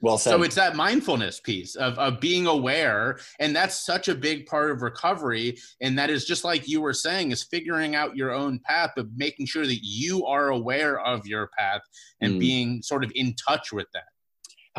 Well 0.00 0.18
said. 0.18 0.30
So 0.30 0.42
it's 0.42 0.56
that 0.56 0.74
mindfulness 0.74 1.38
piece 1.38 1.76
of, 1.76 1.96
of 1.96 2.18
being 2.18 2.48
aware. 2.48 3.20
And 3.38 3.54
that's 3.54 3.86
such 3.86 4.08
a 4.08 4.16
big 4.16 4.46
part 4.46 4.72
of 4.72 4.82
recovery. 4.82 5.56
And 5.80 5.96
that 5.96 6.10
is 6.10 6.24
just 6.24 6.42
like 6.42 6.66
you 6.66 6.80
were 6.80 6.92
saying, 6.92 7.30
is 7.30 7.44
figuring 7.44 7.94
out 7.94 8.16
your 8.16 8.32
own 8.32 8.58
path, 8.58 8.90
but 8.96 9.06
making 9.16 9.46
sure 9.46 9.64
that 9.64 9.78
you 9.84 10.26
are 10.26 10.48
aware 10.48 10.98
of 10.98 11.24
your 11.24 11.50
path 11.56 11.82
and 12.20 12.34
Mm. 12.34 12.40
being 12.40 12.82
sort 12.82 13.04
of 13.04 13.12
in 13.14 13.36
touch 13.36 13.72
with 13.72 13.86
that. 13.94 14.06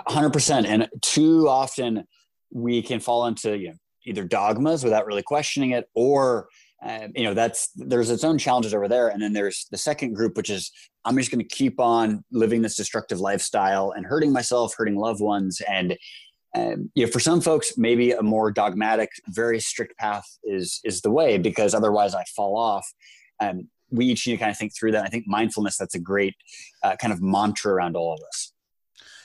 100% 0.10 0.66
and 0.68 0.90
too 1.02 1.48
often 1.48 2.06
we 2.52 2.82
can 2.82 3.00
fall 3.00 3.28
into 3.28 3.58
you 3.58 3.70
know, 3.70 3.76
either 4.06 4.24
dogmas 4.24 4.84
without 4.84 5.06
really 5.06 5.24
questioning 5.24 5.72
it 5.72 5.90
or 5.94 6.48
uh, 6.86 7.08
you 7.16 7.24
know 7.24 7.34
that's 7.34 7.70
there's 7.76 8.10
its 8.10 8.24
own 8.24 8.38
challenges 8.38 8.74
over 8.74 8.88
there. 8.88 9.10
And 9.10 9.22
then 9.22 9.34
there's 9.34 9.68
the 9.72 9.78
second 9.78 10.14
group 10.14 10.38
which 10.38 10.50
is 10.50 10.72
i'm 11.06 11.18
just 11.18 11.32
going 11.32 11.40
to 11.40 11.56
keep 11.56 11.80
on 11.80 12.24
living 12.32 12.62
this 12.62 12.76
destructive 12.76 13.20
lifestyle 13.20 13.94
and 13.96 14.06
hurting 14.06 14.32
myself 14.32 14.74
hurting 14.78 14.96
loved 14.96 15.22
ones. 15.22 15.62
And 15.68 15.98
um, 16.56 16.92
you 16.96 17.06
know 17.06 17.12
for 17.12 17.20
some 17.20 17.42
folks 17.42 17.78
maybe 17.78 18.12
a 18.12 18.22
more 18.22 18.52
dogmatic 18.52 19.10
very 19.28 19.60
strict 19.60 19.98
path 19.98 20.26
is 20.44 20.80
is 20.84 21.02
the 21.02 21.12
way 21.12 21.38
because 21.38 21.74
otherwise 21.74 22.14
i 22.16 22.24
fall 22.36 22.58
off. 22.58 22.88
And 23.40 23.68
we 23.90 24.06
each 24.06 24.28
need 24.28 24.34
to 24.34 24.40
kind 24.40 24.52
of 24.52 24.58
think 24.58 24.74
through 24.76 24.92
that. 24.92 25.06
I 25.06 25.08
think 25.08 25.26
mindfulness 25.28 25.78
that's 25.78 25.96
a 25.96 26.00
great 26.00 26.36
uh, 26.84 26.98
kind 26.98 27.14
of 27.14 27.22
mantra 27.22 27.74
around 27.74 27.96
all 27.96 28.14
of 28.14 28.20
this 28.20 28.54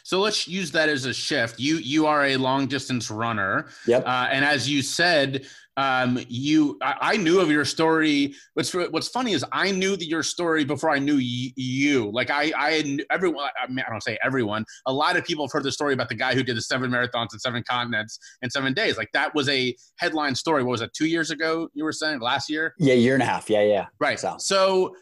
So 0.03 0.21
let's 0.21 0.49
use 0.49 0.71
that 0.73 0.89
as 0.89 1.05
a 1.05 1.15
shift. 1.15 1.59
You 1.59 1.77
you 1.77 2.07
are 2.07 2.27
a 2.27 2.37
long 2.37 2.67
distance 2.67 3.11
runner, 3.11 3.69
yep 3.87 4.05
uh, 4.07 4.29
and 4.31 4.45
as 4.45 4.69
you 4.69 4.83
said, 4.83 5.47
um, 5.77 6.19
you 6.29 6.79
I, 6.83 6.97
I, 7.01 7.17
knew 7.17 7.41
of 7.41 7.51
your 7.51 7.65
story. 7.65 8.35
What's 8.55 8.75
what's 8.75 9.09
funny 9.09 9.33
is 9.33 9.45
I 9.53 9.71
knew 9.71 9.97
the, 9.97 10.05
your 10.05 10.23
story 10.23 10.65
before 10.65 10.91
I 10.91 10.99
knew 10.99 11.17
y- 11.17 11.53
you. 11.57 12.11
Like 12.13 12.31
I 12.31 12.53
I 12.57 12.73
had 12.73 12.87
everyone. 13.11 13.49
I, 13.63 13.69
mean, 13.69 13.83
I 13.87 13.91
don't 13.91 14.03
say 14.03 14.19
everyone. 14.23 14.67
A 14.87 14.93
lot 14.93 15.17
of 15.17 15.25
people 15.25 15.47
have 15.47 15.53
heard 15.53 15.63
the 15.63 15.73
story 15.73 15.95
about 15.95 16.11
the 16.11 16.15
guy 16.15 16.35
who 16.35 16.43
did 16.43 16.57
the 16.57 16.61
seven 16.61 16.91
marathons 16.91 17.33
in 17.33 17.39
seven 17.39 17.63
continents 17.67 18.19
in 18.43 18.51
seven 18.51 18.75
days. 18.75 18.99
Like 18.99 19.11
that 19.13 19.35
was 19.35 19.49
a 19.49 19.75
headline 19.97 20.35
story. 20.35 20.63
What 20.63 20.73
was 20.73 20.81
it? 20.83 20.93
Two 20.93 21.07
years 21.07 21.31
ago? 21.31 21.69
You 21.73 21.85
were 21.85 21.93
saying 21.93 22.21
last 22.21 22.51
year? 22.51 22.75
Yeah, 22.79 22.95
year 22.95 23.15
and 23.15 23.23
a 23.23 23.27
half. 23.27 23.49
Yeah, 23.49 23.63
yeah. 23.63 23.87
Right. 23.99 24.21
So, 24.21 24.37
so 24.39 24.95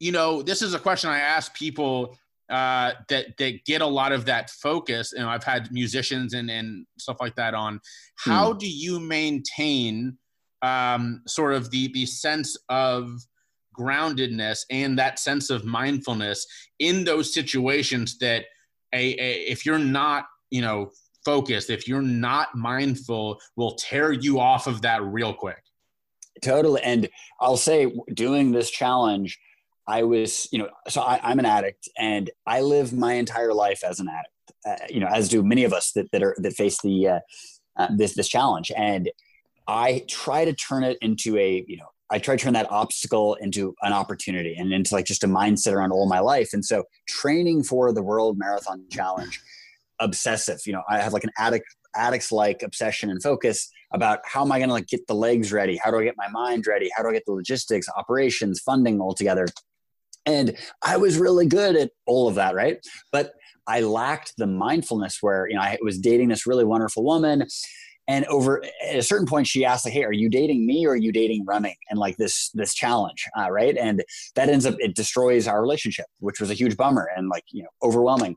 you 0.00 0.10
know, 0.10 0.42
this 0.42 0.62
is 0.62 0.74
a 0.74 0.80
question 0.80 1.10
I 1.10 1.20
ask 1.20 1.54
people 1.54 2.16
uh, 2.50 2.92
that 3.08 3.36
that 3.38 3.64
get 3.64 3.80
a 3.80 3.86
lot 3.86 4.12
of 4.12 4.24
that 4.26 4.50
focus. 4.50 5.12
And 5.12 5.26
I've 5.26 5.44
had 5.44 5.72
musicians 5.72 6.34
and 6.34 6.50
and 6.50 6.86
stuff 6.98 7.16
like 7.20 7.34
that 7.36 7.54
on. 7.54 7.80
How 8.16 8.52
hmm. 8.52 8.58
do 8.58 8.68
you 8.68 9.00
maintain 9.00 10.18
um, 10.62 11.22
sort 11.26 11.54
of 11.54 11.70
the 11.70 11.90
the 11.92 12.06
sense 12.06 12.56
of 12.68 13.20
groundedness 13.78 14.60
and 14.70 14.98
that 14.98 15.18
sense 15.18 15.50
of 15.50 15.64
mindfulness 15.64 16.46
in 16.78 17.04
those 17.04 17.32
situations 17.32 18.18
that 18.18 18.44
a, 18.94 19.14
a 19.18 19.32
if 19.50 19.64
you're 19.64 19.78
not 19.78 20.26
you 20.50 20.60
know 20.60 20.90
focused 21.24 21.70
if 21.70 21.88
you're 21.88 22.02
not 22.02 22.54
mindful 22.54 23.40
will 23.56 23.74
tear 23.76 24.12
you 24.12 24.38
off 24.38 24.66
of 24.66 24.82
that 24.82 25.02
real 25.02 25.32
quick 25.32 25.62
totally 26.42 26.82
and 26.82 27.08
i'll 27.40 27.56
say 27.56 27.90
doing 28.12 28.52
this 28.52 28.70
challenge 28.70 29.38
I 29.86 30.04
was, 30.04 30.48
you 30.52 30.58
know, 30.58 30.68
so 30.88 31.00
I, 31.00 31.30
am 31.30 31.38
an 31.38 31.46
addict 31.46 31.88
and 31.98 32.30
I 32.46 32.60
live 32.60 32.92
my 32.92 33.14
entire 33.14 33.52
life 33.52 33.82
as 33.84 34.00
an 34.00 34.08
addict, 34.08 34.52
uh, 34.66 34.86
you 34.88 35.00
know, 35.00 35.08
as 35.08 35.28
do 35.28 35.42
many 35.42 35.64
of 35.64 35.72
us 35.72 35.92
that, 35.92 36.10
that 36.12 36.22
are, 36.22 36.36
that 36.38 36.52
face 36.52 36.80
the, 36.82 37.08
uh, 37.08 37.20
uh, 37.76 37.88
this, 37.96 38.14
this 38.14 38.28
challenge. 38.28 38.70
And 38.76 39.10
I 39.66 40.04
try 40.08 40.44
to 40.44 40.52
turn 40.52 40.84
it 40.84 40.98
into 41.00 41.36
a, 41.36 41.64
you 41.66 41.76
know, 41.76 41.88
I 42.10 42.18
try 42.18 42.36
to 42.36 42.42
turn 42.42 42.52
that 42.52 42.70
obstacle 42.70 43.34
into 43.36 43.74
an 43.82 43.92
opportunity 43.92 44.54
and 44.56 44.72
into 44.72 44.94
like 44.94 45.06
just 45.06 45.24
a 45.24 45.28
mindset 45.28 45.72
around 45.72 45.92
all 45.92 46.06
my 46.06 46.20
life. 46.20 46.50
And 46.52 46.64
so 46.64 46.84
training 47.08 47.64
for 47.64 47.92
the 47.92 48.02
world 48.02 48.38
marathon 48.38 48.84
challenge, 48.90 49.40
obsessive, 49.98 50.60
you 50.66 50.74
know, 50.74 50.82
I 50.90 50.98
have 50.98 51.14
like 51.14 51.24
an 51.24 51.30
addict, 51.38 51.74
addicts 51.94 52.30
like 52.30 52.62
obsession 52.62 53.10
and 53.10 53.22
focus 53.22 53.70
about 53.92 54.20
how 54.24 54.42
am 54.42 54.52
I 54.52 54.58
going 54.58 54.68
to 54.68 54.74
like 54.74 54.88
get 54.88 55.06
the 55.06 55.14
legs 55.14 55.52
ready? 55.52 55.78
How 55.82 55.90
do 55.90 55.98
I 55.98 56.04
get 56.04 56.16
my 56.16 56.28
mind 56.28 56.66
ready? 56.66 56.90
How 56.94 57.02
do 57.02 57.08
I 57.08 57.12
get 57.12 57.24
the 57.26 57.32
logistics, 57.32 57.86
operations, 57.96 58.60
funding 58.60 59.00
all 59.00 59.14
together? 59.14 59.46
And 60.26 60.56
I 60.82 60.96
was 60.96 61.18
really 61.18 61.46
good 61.46 61.76
at 61.76 61.90
all 62.06 62.28
of 62.28 62.36
that, 62.36 62.54
right? 62.54 62.78
But 63.10 63.32
I 63.66 63.80
lacked 63.80 64.34
the 64.38 64.46
mindfulness 64.46 65.18
where, 65.20 65.48
you 65.48 65.56
know, 65.56 65.62
I 65.62 65.78
was 65.82 65.98
dating 65.98 66.28
this 66.28 66.46
really 66.46 66.64
wonderful 66.64 67.04
woman. 67.04 67.46
And 68.08 68.24
over 68.26 68.62
at 68.64 68.96
a 68.96 69.02
certain 69.02 69.26
point, 69.26 69.46
she 69.46 69.64
asked, 69.64 69.84
like, 69.84 69.94
"Hey, 69.94 70.02
are 70.02 70.12
you 70.12 70.28
dating 70.28 70.66
me 70.66 70.84
or 70.86 70.90
are 70.90 70.96
you 70.96 71.12
dating 71.12 71.44
running?" 71.46 71.76
And 71.88 72.00
like 72.00 72.16
this 72.16 72.50
this 72.52 72.74
challenge, 72.74 73.24
uh, 73.38 73.50
right? 73.50 73.76
And 73.76 74.02
that 74.34 74.48
ends 74.48 74.66
up 74.66 74.74
it 74.78 74.96
destroys 74.96 75.46
our 75.46 75.62
relationship, 75.62 76.06
which 76.18 76.40
was 76.40 76.50
a 76.50 76.54
huge 76.54 76.76
bummer 76.76 77.08
and 77.16 77.28
like 77.28 77.44
you 77.52 77.62
know 77.62 77.68
overwhelming. 77.80 78.36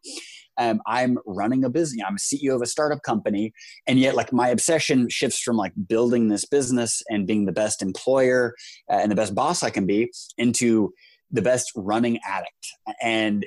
Um, 0.58 0.82
I'm 0.86 1.18
running 1.26 1.66
a 1.66 1.70
business. 1.70 2.02
I'm 2.08 2.16
a 2.16 2.20
CEO 2.20 2.56
of 2.56 2.62
a 2.62 2.68
startup 2.68 3.02
company, 3.02 3.54
and 3.88 4.00
yet 4.00 4.16
like 4.16 4.32
my 4.32 4.50
obsession 4.50 5.10
shifts 5.10 5.42
from 5.42 5.58
like 5.58 5.74
building 5.88 6.28
this 6.30 6.46
business 6.46 7.02
and 7.10 7.26
being 7.26 7.46
the 7.46 7.52
best 7.52 7.82
employer 7.82 8.54
uh, 8.90 9.00
and 9.02 9.12
the 9.12 9.16
best 9.16 9.34
boss 9.34 9.64
I 9.64 9.72
can 9.72 9.88
be 9.88 10.12
into 10.38 10.94
the 11.32 11.42
best 11.42 11.72
running 11.76 12.20
addict. 12.28 12.68
And 13.02 13.46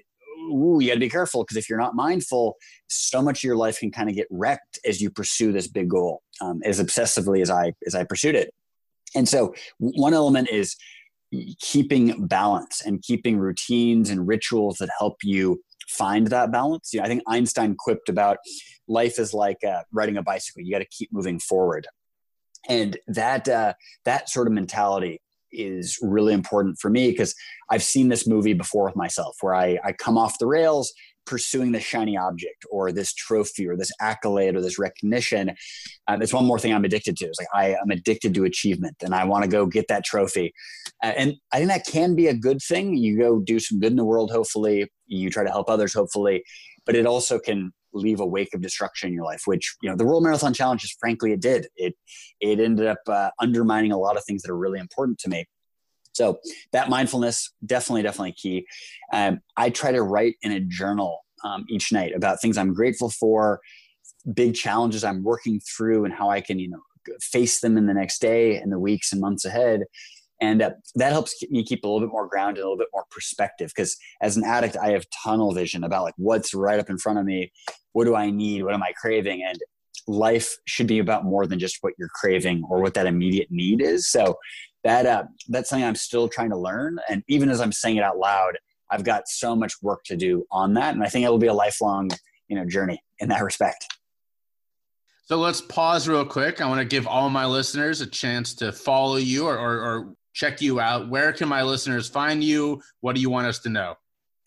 ooh, 0.51 0.79
you 0.81 0.89
got 0.89 0.95
to 0.95 1.01
be 1.01 1.09
careful 1.09 1.45
because 1.45 1.57
if 1.57 1.69
you're 1.69 1.79
not 1.79 1.95
mindful, 1.95 2.57
so 2.89 3.23
much 3.23 3.41
of 3.41 3.45
your 3.45 3.57
life 3.57 3.81
can 3.81 3.91
kind 3.91 4.09
of 4.09 4.15
get 4.15 4.27
wrecked 4.31 4.79
as 4.85 5.01
you 5.01 5.11
pursue 5.11 5.53
this 5.53 5.69
big 5.69 5.89
goal, 5.89 6.23
um, 6.41 6.61
as 6.65 6.81
obsessively 6.81 7.43
as 7.43 7.51
I 7.51 7.73
as 7.87 7.95
I 7.95 8.05
pursued 8.05 8.35
it. 8.35 8.53
And 9.15 9.29
so, 9.29 9.55
one 9.79 10.15
element 10.15 10.49
is 10.51 10.77
keeping 11.61 12.27
balance 12.27 12.83
and 12.85 13.03
keeping 13.03 13.39
routines 13.39 14.11
and 14.11 14.27
rituals 14.27 14.79
that 14.79 14.89
help 14.99 15.17
you 15.23 15.63
find 15.89 16.27
that 16.29 16.51
balance. 16.53 16.93
You 16.93 17.01
know, 17.01 17.07
I 17.07 17.09
think 17.09 17.23
Einstein 17.27 17.75
quipped 17.79 18.09
about 18.09 18.39
life 18.87 19.19
is 19.19 19.35
like 19.35 19.63
uh, 19.65 19.83
riding 19.93 20.17
a 20.17 20.23
bicycle. 20.23 20.63
You 20.63 20.73
got 20.73 20.79
to 20.79 20.87
keep 20.87 21.13
moving 21.13 21.39
forward, 21.39 21.87
and 22.69 22.97
that 23.09 23.49
uh, 23.49 23.75
that 24.05 24.29
sort 24.29 24.47
of 24.47 24.53
mentality 24.53 25.21
is 25.53 25.99
really 26.03 26.35
important 26.35 26.79
for 26.79 26.91
me 26.91 27.11
because 27.11 27.35
I've 27.71 27.83
seen 27.83 28.09
this 28.09 28.27
movie 28.27 28.55
before 28.55 28.87
with 28.87 28.97
myself 28.97 29.37
where 29.41 29.55
I, 29.55 29.79
I 29.85 29.93
come 29.93 30.19
off 30.19 30.39
the 30.39 30.47
rails 30.47 30.93
pursuing 31.29 31.73
this 31.73 31.85
shiny 31.85 32.17
object 32.17 32.65
or 32.71 32.91
this 32.91 33.13
trophy 33.13 33.69
or 33.69 33.77
this 33.77 33.93
accolade 34.01 34.57
or 34.57 34.63
this 34.63 34.79
recognition. 34.79 35.55
Uh, 36.07 36.17
there's 36.17 36.33
one 36.33 36.47
more 36.47 36.59
thing 36.59 36.73
I'm 36.73 36.87
addicted 36.87 37.19
to. 37.19 37.27
It's 37.27 37.39
like 37.39 37.49
I 37.53 37.77
am 37.81 37.91
addicted 37.91 38.35
to 38.35 38.45
achievement 38.45 38.97
and 39.03 39.15
I 39.15 39.25
want 39.25 39.45
to 39.45 39.51
go 39.51 39.67
get 39.67 39.89
that 39.89 40.05
trophy. 40.05 40.55
Uh, 41.03 41.13
and 41.17 41.35
I 41.53 41.59
think 41.59 41.69
that 41.69 41.87
can 41.87 42.15
be 42.15 42.29
a 42.29 42.35
good 42.35 42.61
thing. 42.63 42.97
You 42.97 43.19
go 43.19 43.41
do 43.41 43.61
some 43.61 43.79
good 43.79 43.93
in 43.93 43.97
the 43.97 44.07
world, 44.07 44.31
hopefully. 44.31 44.91
You 45.07 45.29
try 45.29 45.45
to 45.45 45.51
help 45.51 45.69
others, 45.69 45.93
hopefully. 45.93 46.43
But 46.87 46.95
it 46.95 47.05
also 47.05 47.39
can 47.39 47.73
leave 47.99 48.21
a 48.21 48.27
wake 48.27 48.55
of 48.55 48.61
destruction 48.61 49.09
in 49.09 49.15
your 49.15 49.25
life 49.25 49.43
which 49.47 49.77
you 49.83 49.89
know 49.89 49.97
the 49.97 50.05
world 50.05 50.23
marathon 50.23 50.55
challenge 50.55 50.85
is 50.85 50.95
frankly 50.99 51.33
it 51.33 51.41
did. 51.41 51.69
It 51.77 51.95
it 52.41 52.61
ended 52.61 52.87
up 52.87 52.99
uh, 53.09 53.31
undermining 53.41 53.93
a 53.93 53.99
lot 53.99 54.17
of 54.17 54.25
things 54.25 54.43
that 54.43 54.51
are 54.51 54.57
really 54.57 54.79
important 54.79 55.19
to 55.21 55.29
me. 55.29 55.47
So 56.13 56.39
that 56.73 56.89
mindfulness 56.89 57.53
definitely 57.65 58.03
definitely 58.03 58.33
key. 58.33 58.67
Um, 59.13 59.41
i 59.57 59.71
try 59.71 59.93
to 59.93 60.03
write 60.03 60.37
in 60.43 60.53
a 60.53 60.61
journal 60.61 61.25
um, 61.45 61.65
each 61.69 61.93
night 61.93 62.15
about 62.15 62.41
things 62.41 62.57
i'm 62.59 62.75
grateful 62.75 63.11
for 63.11 63.61
big 64.35 64.55
challenges 64.55 65.05
i'm 65.05 65.23
working 65.23 65.61
through 65.61 66.05
and 66.05 66.13
how 66.13 66.29
i 66.31 66.41
can 66.41 66.59
you 66.59 66.69
know 66.69 66.81
face 67.23 67.61
them 67.61 67.79
in 67.79 67.87
the 67.87 67.95
next 67.95 68.21
day 68.21 68.57
and 68.57 68.71
the 68.71 68.79
weeks 68.79 69.13
and 69.13 69.21
months 69.21 69.45
ahead 69.45 69.85
and 70.41 70.63
uh, 70.63 70.71
that 70.95 71.13
helps 71.13 71.43
me 71.51 71.65
keep 71.65 71.85
a 71.85 71.89
little 71.89 72.01
bit 72.01 72.13
more 72.13 72.29
grounded, 72.29 72.59
and 72.59 72.67
a 72.67 72.69
little 72.69 72.79
bit 72.79 72.89
more 72.93 73.05
perspective. 73.11 73.73
Because 73.75 73.97
as 74.21 74.37
an 74.37 74.45
addict, 74.45 74.77
I 74.77 74.91
have 74.91 75.07
tunnel 75.11 75.53
vision 75.53 75.85
about 75.85 76.05
like 76.05 76.15
what's 76.17 76.55
right 76.55 76.79
up 76.79 76.91
in 76.91 76.99
front 76.99 77.19
of 77.19 77.25
me. 77.25 77.53
What 77.93 78.05
do 78.05 78.15
I 78.15 78.31
need? 78.31 78.63
What 78.63 78.75
am 78.75 78.83
I 78.83 78.93
craving? 78.93 79.43
And 79.43 79.59
life 80.07 80.57
should 80.65 80.87
be 80.87 81.01
about 81.01 81.25
more 81.25 81.47
than 81.47 81.59
just 81.59 81.79
what 81.81 81.95
you're 81.99 82.09
craving 82.15 82.65
or 82.69 82.81
what 82.81 82.95
that 82.95 83.07
immediate 83.07 83.51
need 83.51 83.83
is. 83.83 84.09
So 84.09 84.39
that 84.85 85.07
uh, 85.07 85.25
that's 85.49 85.71
something 85.71 85.87
I'm 85.87 85.95
still 85.95 86.29
trying 86.29 86.51
to 86.51 86.57
learn. 86.57 86.99
And 87.09 87.23
even 87.29 87.51
as 87.51 87.61
I'm 87.61 87.73
saying 87.73 87.97
it 87.97 88.05
out 88.05 88.19
loud, 88.19 88.59
I've 88.91 89.05
got 89.05 89.29
so 89.29 89.55
much 89.55 89.75
work 89.83 90.05
to 90.05 90.17
do 90.17 90.47
on 90.51 90.75
that. 90.75 90.95
And 90.95 91.03
I 91.03 91.09
think 91.09 91.25
it 91.25 91.29
will 91.29 91.39
be 91.39 91.49
a 91.49 91.55
lifelong, 91.55 92.11
you 92.49 92.57
know, 92.57 92.65
journey 92.65 93.03
in 93.19 93.29
that 93.29 93.43
respect. 93.43 93.87
So 95.25 95.37
let's 95.37 95.61
pause 95.61 96.09
real 96.09 96.25
quick. 96.25 96.63
I 96.63 96.67
want 96.67 96.81
to 96.81 96.87
give 96.87 97.07
all 97.07 97.29
my 97.29 97.45
listeners 97.45 98.01
a 98.01 98.07
chance 98.07 98.55
to 98.55 98.73
follow 98.73 99.17
you 99.17 99.47
or, 99.47 99.59
or, 99.59 99.81
or 99.81 100.15
check 100.39 100.63
you 100.63 100.79
out, 100.79 101.09
where 101.09 101.33
can 101.33 101.49
my 101.49 101.65
listeners 101.65 102.09
find 102.09 102.45
you? 102.45 102.81
What 103.01 103.17
do 103.17 103.21
you 103.21 103.29
want 103.29 103.49
us 103.49 103.59
to 103.61 103.69
know? 103.69 103.97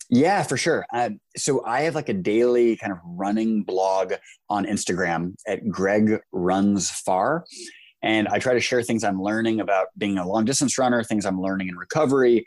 Yeah, 0.08 0.42
for 0.42 0.56
sure. 0.56 0.86
Uh, 0.92 1.10
so 1.36 1.62
I 1.66 1.82
have 1.82 1.94
like 1.94 2.08
a 2.08 2.14
daily 2.14 2.76
kind 2.76 2.92
of 2.92 2.98
running 3.04 3.62
blog 3.62 4.14
on 4.48 4.64
Instagram 4.64 5.34
at 5.46 5.68
Greg 5.68 6.18
Runs 6.32 6.90
Far. 6.90 7.44
And 8.02 8.26
I 8.28 8.38
try 8.38 8.54
to 8.54 8.60
share 8.60 8.82
things 8.82 9.04
I'm 9.04 9.22
learning 9.22 9.60
about 9.60 9.88
being 9.98 10.16
a 10.16 10.26
long 10.26 10.46
distance 10.46 10.78
runner, 10.78 11.04
things 11.04 11.26
I'm 11.26 11.40
learning 11.40 11.68
in 11.68 11.76
recovery. 11.76 12.46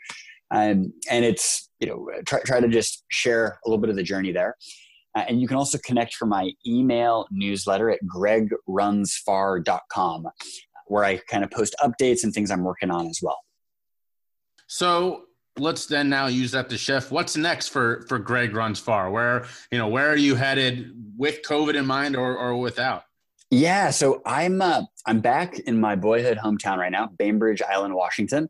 Um, 0.50 0.92
and 1.08 1.24
it's, 1.24 1.70
you 1.78 1.86
know, 1.86 2.10
try, 2.26 2.40
try 2.40 2.58
to 2.60 2.68
just 2.68 3.04
share 3.08 3.60
a 3.64 3.68
little 3.68 3.80
bit 3.80 3.90
of 3.90 3.96
the 3.96 4.02
journey 4.02 4.32
there. 4.32 4.56
Uh, 5.14 5.24
and 5.28 5.40
you 5.40 5.46
can 5.48 5.56
also 5.56 5.78
connect 5.84 6.14
for 6.14 6.26
my 6.26 6.50
email 6.66 7.26
newsletter 7.30 7.90
at 7.90 8.00
gregrunsfar.com 8.04 10.26
where 10.86 11.04
I 11.04 11.18
kind 11.28 11.44
of 11.44 11.50
post 11.50 11.74
updates 11.80 12.24
and 12.24 12.32
things 12.32 12.50
I'm 12.50 12.64
working 12.64 12.90
on 12.90 13.06
as 13.06 13.20
well. 13.22 13.38
So 14.66 15.24
let's 15.58 15.86
then 15.86 16.08
now 16.08 16.26
use 16.26 16.50
that 16.52 16.68
to 16.70 16.78
chef. 16.78 17.10
What's 17.10 17.36
next 17.36 17.68
for 17.68 18.04
for 18.08 18.18
Greg 18.18 18.54
Runs 18.54 18.78
Far? 18.78 19.10
Where 19.10 19.46
you 19.70 19.78
know 19.78 19.88
where 19.88 20.08
are 20.08 20.16
you 20.16 20.34
headed 20.34 20.92
with 21.16 21.42
COVID 21.42 21.74
in 21.74 21.86
mind 21.86 22.16
or 22.16 22.36
or 22.36 22.56
without? 22.56 23.04
Yeah, 23.50 23.90
so 23.90 24.22
I'm 24.26 24.60
uh, 24.60 24.82
I'm 25.06 25.20
back 25.20 25.58
in 25.60 25.78
my 25.80 25.94
boyhood 25.94 26.38
hometown 26.38 26.78
right 26.78 26.90
now, 26.90 27.10
Bainbridge 27.16 27.62
Island, 27.62 27.94
Washington, 27.94 28.48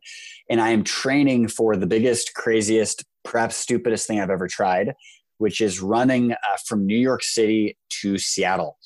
and 0.49 0.59
I 0.59 0.69
am 0.69 0.83
training 0.83 1.49
for 1.49 1.75
the 1.75 1.85
biggest, 1.85 2.33
craziest, 2.33 3.05
perhaps 3.23 3.57
stupidest 3.57 4.07
thing 4.07 4.19
I've 4.19 4.31
ever 4.31 4.47
tried, 4.47 4.95
which 5.37 5.61
is 5.61 5.81
running 5.81 6.31
uh, 6.31 6.57
from 6.65 6.87
New 6.87 6.97
York 6.97 7.21
City 7.21 7.77
to 8.01 8.17
Seattle. 8.17 8.77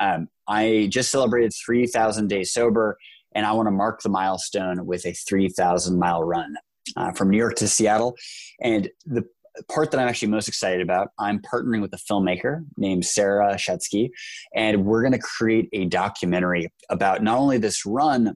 Um, 0.00 0.28
I 0.48 0.88
just 0.90 1.10
celebrated 1.10 1.52
3,000 1.64 2.28
days 2.28 2.52
sober, 2.52 2.96
and 3.34 3.46
I 3.46 3.52
want 3.52 3.66
to 3.66 3.72
mark 3.72 4.02
the 4.02 4.08
milestone 4.08 4.86
with 4.86 5.06
a 5.06 5.12
3,000 5.12 5.98
mile 5.98 6.22
run 6.22 6.56
uh, 6.96 7.12
from 7.12 7.30
New 7.30 7.38
York 7.38 7.56
to 7.56 7.68
Seattle. 7.68 8.16
And 8.60 8.90
the 9.06 9.24
part 9.68 9.90
that 9.90 10.00
I'm 10.00 10.08
actually 10.08 10.28
most 10.28 10.48
excited 10.48 10.80
about, 10.80 11.08
I'm 11.18 11.40
partnering 11.40 11.80
with 11.80 11.92
a 11.94 11.96
filmmaker 11.98 12.64
named 12.76 13.04
Sarah 13.04 13.54
Shetsky, 13.54 14.10
and 14.54 14.84
we're 14.84 15.02
going 15.02 15.12
to 15.12 15.18
create 15.18 15.68
a 15.72 15.86
documentary 15.86 16.68
about 16.90 17.22
not 17.22 17.38
only 17.38 17.58
this 17.58 17.86
run, 17.86 18.34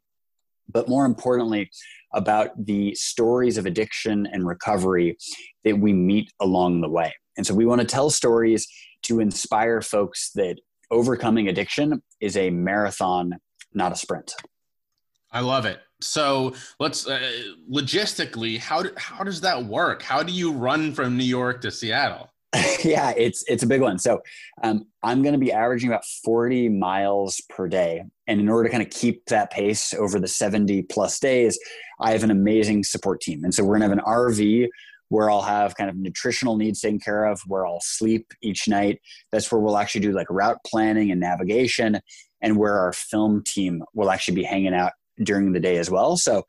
but 0.70 0.88
more 0.88 1.06
importantly, 1.06 1.70
about 2.14 2.50
the 2.64 2.94
stories 2.94 3.58
of 3.58 3.66
addiction 3.66 4.26
and 4.26 4.46
recovery 4.46 5.16
that 5.64 5.78
we 5.78 5.92
meet 5.92 6.30
along 6.40 6.80
the 6.80 6.88
way. 6.88 7.12
And 7.36 7.46
so 7.46 7.54
we 7.54 7.66
want 7.66 7.80
to 7.80 7.86
tell 7.86 8.10
stories 8.10 8.66
to 9.02 9.20
inspire 9.20 9.80
folks 9.80 10.30
that 10.34 10.56
overcoming 10.90 11.48
addiction 11.48 12.02
is 12.20 12.36
a 12.36 12.50
marathon, 12.50 13.38
not 13.72 13.92
a 13.92 13.96
sprint. 13.96 14.34
I 15.30 15.40
love 15.40 15.66
it. 15.66 15.80
So 16.00 16.54
let's 16.78 17.06
uh, 17.06 17.20
logistically, 17.70 18.58
how 18.58 18.82
do, 18.82 18.90
how 18.96 19.24
does 19.24 19.40
that 19.42 19.64
work? 19.64 20.02
How 20.02 20.22
do 20.22 20.32
you 20.32 20.52
run 20.52 20.92
from 20.92 21.16
New 21.16 21.24
York 21.24 21.60
to 21.62 21.70
Seattle? 21.70 22.30
yeah, 22.84 23.12
it's 23.16 23.44
it's 23.46 23.62
a 23.62 23.66
big 23.66 23.82
one. 23.82 23.98
So 23.98 24.22
um, 24.62 24.86
I'm 25.02 25.22
going 25.22 25.34
to 25.34 25.38
be 25.38 25.52
averaging 25.52 25.90
about 25.90 26.04
40 26.24 26.70
miles 26.70 27.42
per 27.50 27.68
day, 27.68 28.04
and 28.26 28.40
in 28.40 28.48
order 28.48 28.68
to 28.68 28.70
kind 28.70 28.82
of 28.82 28.88
keep 28.88 29.26
that 29.26 29.50
pace 29.50 29.92
over 29.92 30.18
the 30.18 30.28
70 30.28 30.82
plus 30.82 31.20
days, 31.20 31.58
I 32.00 32.12
have 32.12 32.24
an 32.24 32.30
amazing 32.30 32.84
support 32.84 33.20
team. 33.20 33.44
And 33.44 33.54
so 33.54 33.62
we're 33.62 33.78
going 33.78 33.90
to 33.90 33.96
have 33.96 33.98
an 33.98 34.04
RV 34.04 34.68
where 35.08 35.30
I'll 35.30 35.42
have 35.42 35.76
kind 35.76 35.90
of 35.90 35.96
nutritional 35.96 36.56
needs 36.56 36.80
taken 36.80 37.00
care 37.00 37.24
of, 37.24 37.40
where 37.46 37.66
I'll 37.66 37.80
sleep 37.80 38.32
each 38.42 38.68
night. 38.68 39.00
That's 39.32 39.50
where 39.50 39.60
we'll 39.60 39.78
actually 39.78 40.02
do 40.02 40.12
like 40.12 40.28
route 40.30 40.58
planning 40.66 41.10
and 41.10 41.20
navigation, 41.20 42.00
and 42.42 42.56
where 42.56 42.78
our 42.78 42.92
film 42.92 43.42
team 43.44 43.82
will 43.94 44.10
actually 44.10 44.34
be 44.34 44.44
hanging 44.44 44.74
out 44.74 44.92
during 45.22 45.52
the 45.52 45.60
day 45.60 45.78
as 45.78 45.90
well. 45.90 46.16
So 46.16 46.44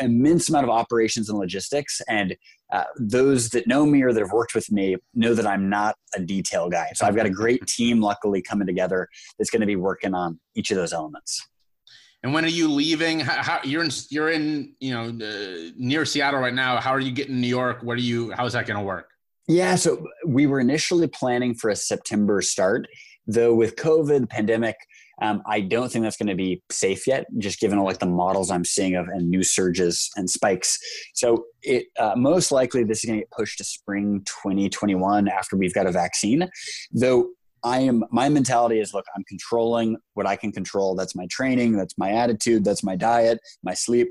immense 0.00 0.48
amount 0.48 0.64
of 0.64 0.70
operations 0.70 1.28
and 1.28 1.38
logistics 1.38 2.00
and 2.08 2.36
uh, 2.72 2.84
those 2.98 3.50
that 3.50 3.66
know 3.66 3.84
me 3.84 4.02
or 4.02 4.12
that 4.12 4.20
have 4.20 4.32
worked 4.32 4.54
with 4.54 4.70
me 4.72 4.96
know 5.14 5.34
that 5.34 5.46
i'm 5.46 5.68
not 5.68 5.94
a 6.16 6.20
detail 6.20 6.68
guy 6.68 6.88
so 6.94 7.06
i've 7.06 7.14
got 7.16 7.26
a 7.26 7.30
great 7.30 7.64
team 7.66 8.00
luckily 8.00 8.40
coming 8.42 8.66
together 8.66 9.06
that's 9.38 9.50
going 9.50 9.60
to 9.60 9.66
be 9.66 9.76
working 9.76 10.14
on 10.14 10.40
each 10.54 10.70
of 10.70 10.76
those 10.76 10.92
elements 10.92 11.46
and 12.22 12.34
when 12.34 12.44
are 12.44 12.48
you 12.48 12.70
leaving 12.70 13.20
how, 13.20 13.42
how 13.42 13.60
you're 13.64 13.82
in 13.82 13.90
you're 14.10 14.30
in 14.30 14.74
you 14.80 14.92
know 14.92 15.08
uh, 15.26 15.70
near 15.76 16.04
seattle 16.04 16.40
right 16.40 16.54
now 16.54 16.80
how 16.80 16.90
are 16.90 17.00
you 17.00 17.12
getting 17.12 17.34
to 17.34 17.40
new 17.40 17.48
york 17.48 17.82
what 17.82 17.96
are 17.96 18.02
you 18.02 18.30
how's 18.32 18.52
that 18.52 18.66
going 18.66 18.78
to 18.78 18.84
work 18.84 19.10
yeah 19.48 19.74
so 19.74 20.06
we 20.26 20.46
were 20.46 20.60
initially 20.60 21.08
planning 21.08 21.54
for 21.54 21.70
a 21.70 21.76
september 21.76 22.40
start 22.40 22.86
though 23.26 23.54
with 23.54 23.76
covid 23.76 24.28
pandemic 24.28 24.76
um, 25.22 25.42
I 25.46 25.60
don't 25.60 25.90
think 25.90 26.02
that's 26.02 26.16
going 26.16 26.28
to 26.28 26.34
be 26.34 26.62
safe 26.70 27.06
yet, 27.06 27.26
just 27.38 27.60
given 27.60 27.78
all 27.78 27.84
like 27.84 27.98
the 27.98 28.06
models 28.06 28.50
I'm 28.50 28.64
seeing 28.64 28.94
of 28.94 29.06
and 29.08 29.28
new 29.28 29.42
surges 29.42 30.10
and 30.16 30.28
spikes. 30.28 30.78
So 31.14 31.44
it 31.62 31.86
uh, 31.98 32.14
most 32.16 32.50
likely 32.50 32.84
this 32.84 33.04
is 33.04 33.08
going 33.08 33.18
to 33.18 33.22
get 33.24 33.30
pushed 33.30 33.58
to 33.58 33.64
spring 33.64 34.22
2021 34.24 35.28
after 35.28 35.56
we've 35.56 35.74
got 35.74 35.86
a 35.86 35.92
vaccine. 35.92 36.48
Though 36.92 37.28
I 37.64 37.80
am 37.80 38.04
my 38.10 38.28
mentality 38.28 38.80
is 38.80 38.94
look, 38.94 39.06
I'm 39.14 39.24
controlling 39.24 39.96
what 40.14 40.26
I 40.26 40.36
can 40.36 40.52
control. 40.52 40.94
That's 40.94 41.14
my 41.14 41.26
training, 41.26 41.76
that's 41.76 41.96
my 41.98 42.10
attitude, 42.12 42.64
that's 42.64 42.82
my 42.82 42.96
diet, 42.96 43.40
my 43.62 43.74
sleep, 43.74 44.08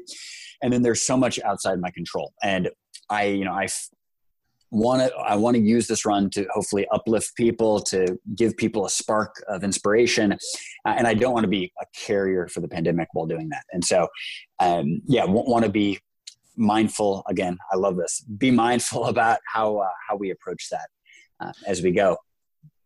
and 0.61 0.71
then 0.71 0.81
there's 0.81 1.01
so 1.01 1.17
much 1.17 1.39
outside 1.41 1.79
my 1.79 1.91
control. 1.91 2.33
And 2.43 2.69
I, 3.09 3.25
you 3.25 3.45
know, 3.45 3.53
I 3.53 3.67
want 4.71 5.01
to 5.01 5.15
i 5.17 5.35
want 5.35 5.55
to 5.55 5.61
use 5.61 5.87
this 5.87 6.05
run 6.05 6.29
to 6.29 6.45
hopefully 6.53 6.85
uplift 6.91 7.35
people 7.35 7.79
to 7.79 8.19
give 8.35 8.55
people 8.55 8.85
a 8.85 8.89
spark 8.89 9.43
of 9.47 9.63
inspiration 9.63 10.33
uh, 10.33 10.37
and 10.85 11.07
i 11.07 11.13
don't 11.13 11.33
want 11.33 11.43
to 11.43 11.49
be 11.49 11.71
a 11.81 11.85
carrier 11.95 12.47
for 12.47 12.59
the 12.61 12.67
pandemic 12.67 13.07
while 13.13 13.25
doing 13.25 13.49
that 13.49 13.63
and 13.73 13.83
so 13.83 14.07
um, 14.59 15.01
yeah 15.07 15.25
want 15.25 15.65
to 15.65 15.71
be 15.71 15.97
mindful 16.55 17.23
again 17.27 17.57
i 17.71 17.75
love 17.75 17.95
this 17.95 18.23
be 18.37 18.51
mindful 18.51 19.05
about 19.13 19.39
how 19.51 19.77
uh, 19.77 19.87
how 20.07 20.15
we 20.15 20.29
approach 20.29 20.69
that 20.69 20.87
uh, 21.39 21.51
as 21.65 21.81
we 21.81 21.91
go 21.91 22.15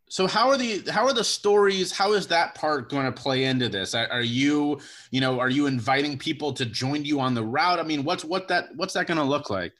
so 0.10 0.28
how 0.28 0.50
are 0.50 0.58
the 0.58 0.84
how 0.92 1.06
are 1.06 1.14
the 1.14 1.24
stories 1.24 1.92
how 1.92 2.14
is 2.14 2.28
that 2.28 2.54
part 2.56 2.90
going 2.90 3.06
to 3.06 3.12
play 3.12 3.46
into 3.46 3.70
this 3.70 3.96
are, 3.96 4.22
you 4.22 4.80
you 5.12 5.22
know 5.22 5.40
are 5.40 5.50
you 5.50 5.66
inviting 5.66 6.18
people 6.18 6.54
to 6.54 6.66
join 6.66 7.04
you 7.04 7.20
on 7.20 7.34
the 7.34 7.44
route 7.44 7.80
i 7.80 7.84
mean 7.84 8.04
what's 8.04 8.24
what 8.24 8.48
that 8.48 8.66
what's 8.76 8.94
that 8.94 9.08
going 9.08 9.18
to 9.18 9.24
look 9.24 9.50
like 9.50 9.74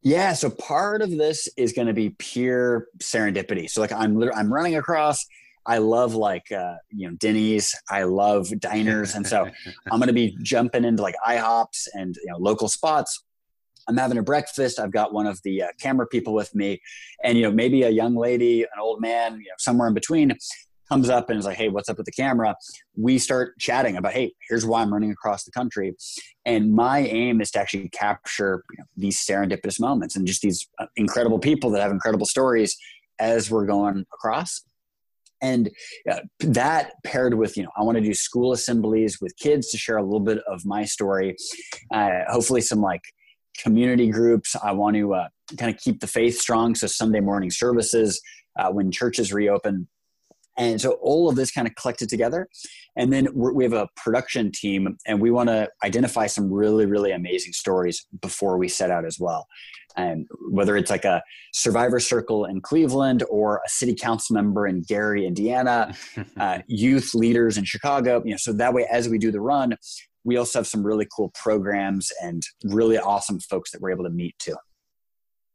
yeah, 0.00 0.32
so 0.32 0.48
part 0.48 1.02
of 1.02 1.10
this 1.10 1.48
is 1.56 1.72
going 1.72 1.88
to 1.88 1.92
be 1.92 2.10
pure 2.10 2.86
serendipity. 2.98 3.68
So 3.68 3.80
like 3.80 3.90
I'm 3.90 4.14
literally 4.16 4.38
I'm 4.38 4.52
running 4.52 4.76
across 4.76 5.26
I 5.68 5.78
love 5.78 6.14
like 6.14 6.50
uh, 6.50 6.76
you 6.90 7.08
know 7.08 7.14
Denny's. 7.16 7.74
I 7.90 8.04
love 8.04 8.48
diners, 8.58 9.14
and 9.14 9.26
so 9.26 9.46
I'm 9.92 9.98
going 9.98 10.08
to 10.08 10.14
be 10.14 10.36
jumping 10.42 10.84
into 10.84 11.02
like 11.02 11.14
IHOPs 11.26 11.88
and 11.92 12.16
you 12.16 12.32
know 12.32 12.38
local 12.38 12.68
spots. 12.68 13.22
I'm 13.88 13.96
having 13.96 14.18
a 14.18 14.22
breakfast. 14.22 14.78
I've 14.78 14.92
got 14.92 15.12
one 15.12 15.26
of 15.26 15.40
the 15.42 15.62
uh, 15.62 15.68
camera 15.80 16.06
people 16.06 16.34
with 16.34 16.54
me, 16.54 16.80
and 17.24 17.36
you 17.38 17.44
know 17.44 17.50
maybe 17.50 17.82
a 17.82 17.90
young 17.90 18.14
lady, 18.14 18.62
an 18.62 18.80
old 18.80 19.00
man, 19.00 19.34
you 19.34 19.48
know 19.48 19.54
somewhere 19.58 19.88
in 19.88 19.94
between 19.94 20.36
comes 20.88 21.10
up 21.10 21.28
and 21.30 21.38
is 21.38 21.44
like, 21.44 21.56
"Hey, 21.56 21.68
what's 21.68 21.88
up 21.88 21.96
with 21.96 22.06
the 22.06 22.12
camera?" 22.12 22.54
We 22.96 23.18
start 23.18 23.58
chatting 23.58 23.96
about, 23.96 24.12
"Hey, 24.12 24.32
here's 24.48 24.66
why 24.66 24.82
I'm 24.82 24.92
running 24.92 25.10
across 25.10 25.44
the 25.44 25.50
country," 25.50 25.94
and 26.44 26.72
my 26.72 27.00
aim 27.00 27.40
is 27.40 27.50
to 27.52 27.60
actually 27.60 27.88
capture 27.90 28.62
you 28.72 28.78
know, 28.78 28.84
these 28.96 29.18
serendipitous 29.18 29.80
moments 29.80 30.16
and 30.16 30.26
just 30.26 30.42
these 30.42 30.68
uh, 30.78 30.86
incredible 30.96 31.38
people 31.38 31.70
that 31.70 31.82
have 31.82 31.90
incredible 31.90 32.26
stories 32.26 32.76
as 33.18 33.50
we're 33.50 33.66
going 33.66 34.04
across. 34.12 34.62
And 35.40 35.70
uh, 36.10 36.20
that 36.40 36.94
paired 37.04 37.34
with, 37.34 37.56
you 37.56 37.62
know, 37.62 37.70
I 37.76 37.84
want 37.84 37.96
to 37.96 38.02
do 38.02 38.12
school 38.12 38.52
assemblies 38.52 39.20
with 39.20 39.36
kids 39.36 39.70
to 39.70 39.78
share 39.78 39.96
a 39.96 40.02
little 40.02 40.20
bit 40.20 40.38
of 40.48 40.66
my 40.66 40.84
story. 40.84 41.36
Uh, 41.92 42.10
hopefully, 42.28 42.60
some 42.60 42.80
like 42.80 43.02
community 43.56 44.08
groups. 44.08 44.54
I 44.62 44.72
want 44.72 44.96
to 44.96 45.14
uh, 45.14 45.28
kind 45.56 45.74
of 45.74 45.80
keep 45.80 46.00
the 46.00 46.06
faith 46.06 46.38
strong. 46.38 46.74
So 46.74 46.86
Sunday 46.86 47.20
morning 47.20 47.50
services, 47.50 48.20
uh, 48.58 48.70
when 48.70 48.90
churches 48.90 49.32
reopen, 49.32 49.88
and 50.58 50.80
so 50.80 50.92
all 51.00 51.28
of 51.28 51.36
this 51.36 51.52
kind 51.52 51.68
of 51.68 51.74
collected 51.76 52.08
together. 52.08 52.48
And 52.96 53.12
then 53.12 53.28
we 53.32 53.62
have 53.62 53.72
a 53.72 53.88
production 53.96 54.50
team, 54.50 54.98
and 55.06 55.20
we 55.20 55.30
want 55.30 55.48
to 55.48 55.68
identify 55.84 56.26
some 56.26 56.52
really, 56.52 56.84
really 56.84 57.12
amazing 57.12 57.52
stories 57.52 58.04
before 58.20 58.58
we 58.58 58.68
set 58.68 58.90
out 58.90 59.04
as 59.04 59.18
well. 59.20 59.46
And 59.96 60.26
whether 60.50 60.76
it's 60.76 60.90
like 60.90 61.04
a 61.04 61.22
survivor 61.52 62.00
circle 62.00 62.44
in 62.44 62.60
Cleveland 62.60 63.22
or 63.30 63.62
a 63.64 63.68
city 63.68 63.94
council 63.94 64.34
member 64.34 64.66
in 64.66 64.82
Gary, 64.82 65.26
Indiana, 65.26 65.94
uh, 66.36 66.58
youth 66.66 67.14
leaders 67.14 67.56
in 67.56 67.64
Chicago, 67.64 68.20
you 68.24 68.32
know, 68.32 68.36
so 68.36 68.52
that 68.52 68.74
way 68.74 68.86
as 68.90 69.08
we 69.08 69.18
do 69.18 69.30
the 69.30 69.40
run, 69.40 69.76
we 70.28 70.36
also 70.36 70.58
have 70.58 70.66
some 70.66 70.86
really 70.86 71.08
cool 71.10 71.30
programs 71.30 72.12
and 72.22 72.42
really 72.62 72.98
awesome 72.98 73.40
folks 73.40 73.70
that 73.70 73.80
we're 73.80 73.90
able 73.90 74.04
to 74.04 74.10
meet 74.10 74.38
too. 74.38 74.54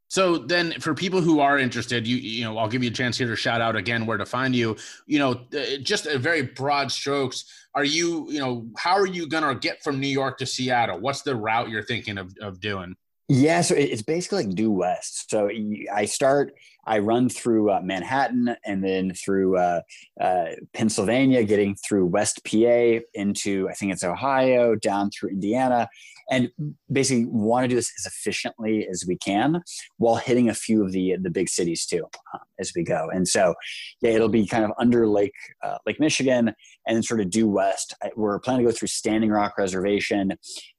So 0.08 0.38
then, 0.38 0.74
for 0.80 0.94
people 0.94 1.22
who 1.22 1.40
are 1.40 1.58
interested, 1.60 2.08
you 2.08 2.18
you 2.18 2.44
know, 2.44 2.58
I'll 2.58 2.68
give 2.68 2.84
you 2.84 2.90
a 2.90 2.94
chance 2.94 3.18
here 3.18 3.28
to 3.28 3.36
shout 3.36 3.62
out 3.62 3.76
again 3.76 4.06
where 4.06 4.18
to 4.18 4.26
find 4.26 4.56
you. 4.56 4.76
You 5.08 5.20
know, 5.20 5.32
uh, 5.32 5.78
just 5.82 6.08
a 6.08 6.18
very 6.18 6.42
broad 6.42 6.92
strokes. 6.92 7.46
Are 7.76 7.84
you 7.84 8.28
you 8.30 8.40
know 8.40 8.68
how 8.78 8.94
are 8.94 9.08
you 9.08 9.28
gonna 9.28 9.56
get 9.56 9.84
from 9.84 10.00
New 10.00 10.08
York 10.08 10.40
to 10.40 10.46
Seattle? 10.46 11.00
What's 11.00 11.22
the 11.22 11.36
route 11.36 11.70
you're 11.70 11.84
thinking 11.84 12.18
of 12.18 12.36
of 12.42 12.60
doing? 12.60 12.96
Yeah, 13.36 13.62
so 13.62 13.74
it's 13.74 14.04
basically 14.04 14.44
like 14.44 14.56
due 14.56 14.70
west. 14.70 15.32
So 15.32 15.50
I 15.92 16.06
start, 16.06 16.54
I 16.86 17.00
run 17.00 17.30
through 17.30 17.72
uh, 17.72 17.82
Manhattan 17.84 18.56
and 18.64 18.84
then 18.84 19.12
through 19.16 19.58
uh, 19.58 19.82
uh, 20.22 20.50
Pennsylvania, 20.76 21.44
getting 21.44 21.74
through 21.76 22.06
West 22.06 22.42
PA 22.46 23.00
into 23.16 23.68
I 23.72 23.74
think 23.74 23.92
it's 23.92 24.04
Ohio, 24.04 24.76
down 24.76 25.10
through 25.10 25.32
Indiana, 25.32 25.90
and 26.30 26.52
basically 26.92 27.26
want 27.26 27.64
to 27.64 27.68
do 27.68 27.76
this 27.76 27.92
as 28.00 28.06
efficiently 28.06 28.88
as 28.88 29.04
we 29.08 29.18
can 29.18 29.64
while 29.98 30.18
hitting 30.18 30.48
a 30.48 30.54
few 30.54 30.84
of 30.84 30.92
the 30.92 31.16
the 31.20 31.30
big 31.30 31.50
cities 31.50 31.86
too 31.86 32.06
um, 32.34 32.40
as 32.60 32.72
we 32.76 32.84
go 32.84 33.10
and 33.12 33.28
so 33.28 33.54
yeah 34.02 34.12
it'll 34.12 34.30
be 34.30 34.48
kind 34.48 34.64
of 34.64 34.72
under 34.80 35.08
lake 35.08 35.34
uh, 35.64 35.78
lake 35.86 36.00
michigan 36.00 36.48
and 36.88 36.96
then 36.96 37.04
sort 37.04 37.20
of 37.20 37.30
due 37.30 37.50
west 37.50 37.94
we're 38.16 38.40
planning 38.40 38.66
to 38.66 38.72
go 38.72 38.76
through 38.76 38.88
standing 38.88 39.32
rock 39.32 39.58
reservation 39.58 40.32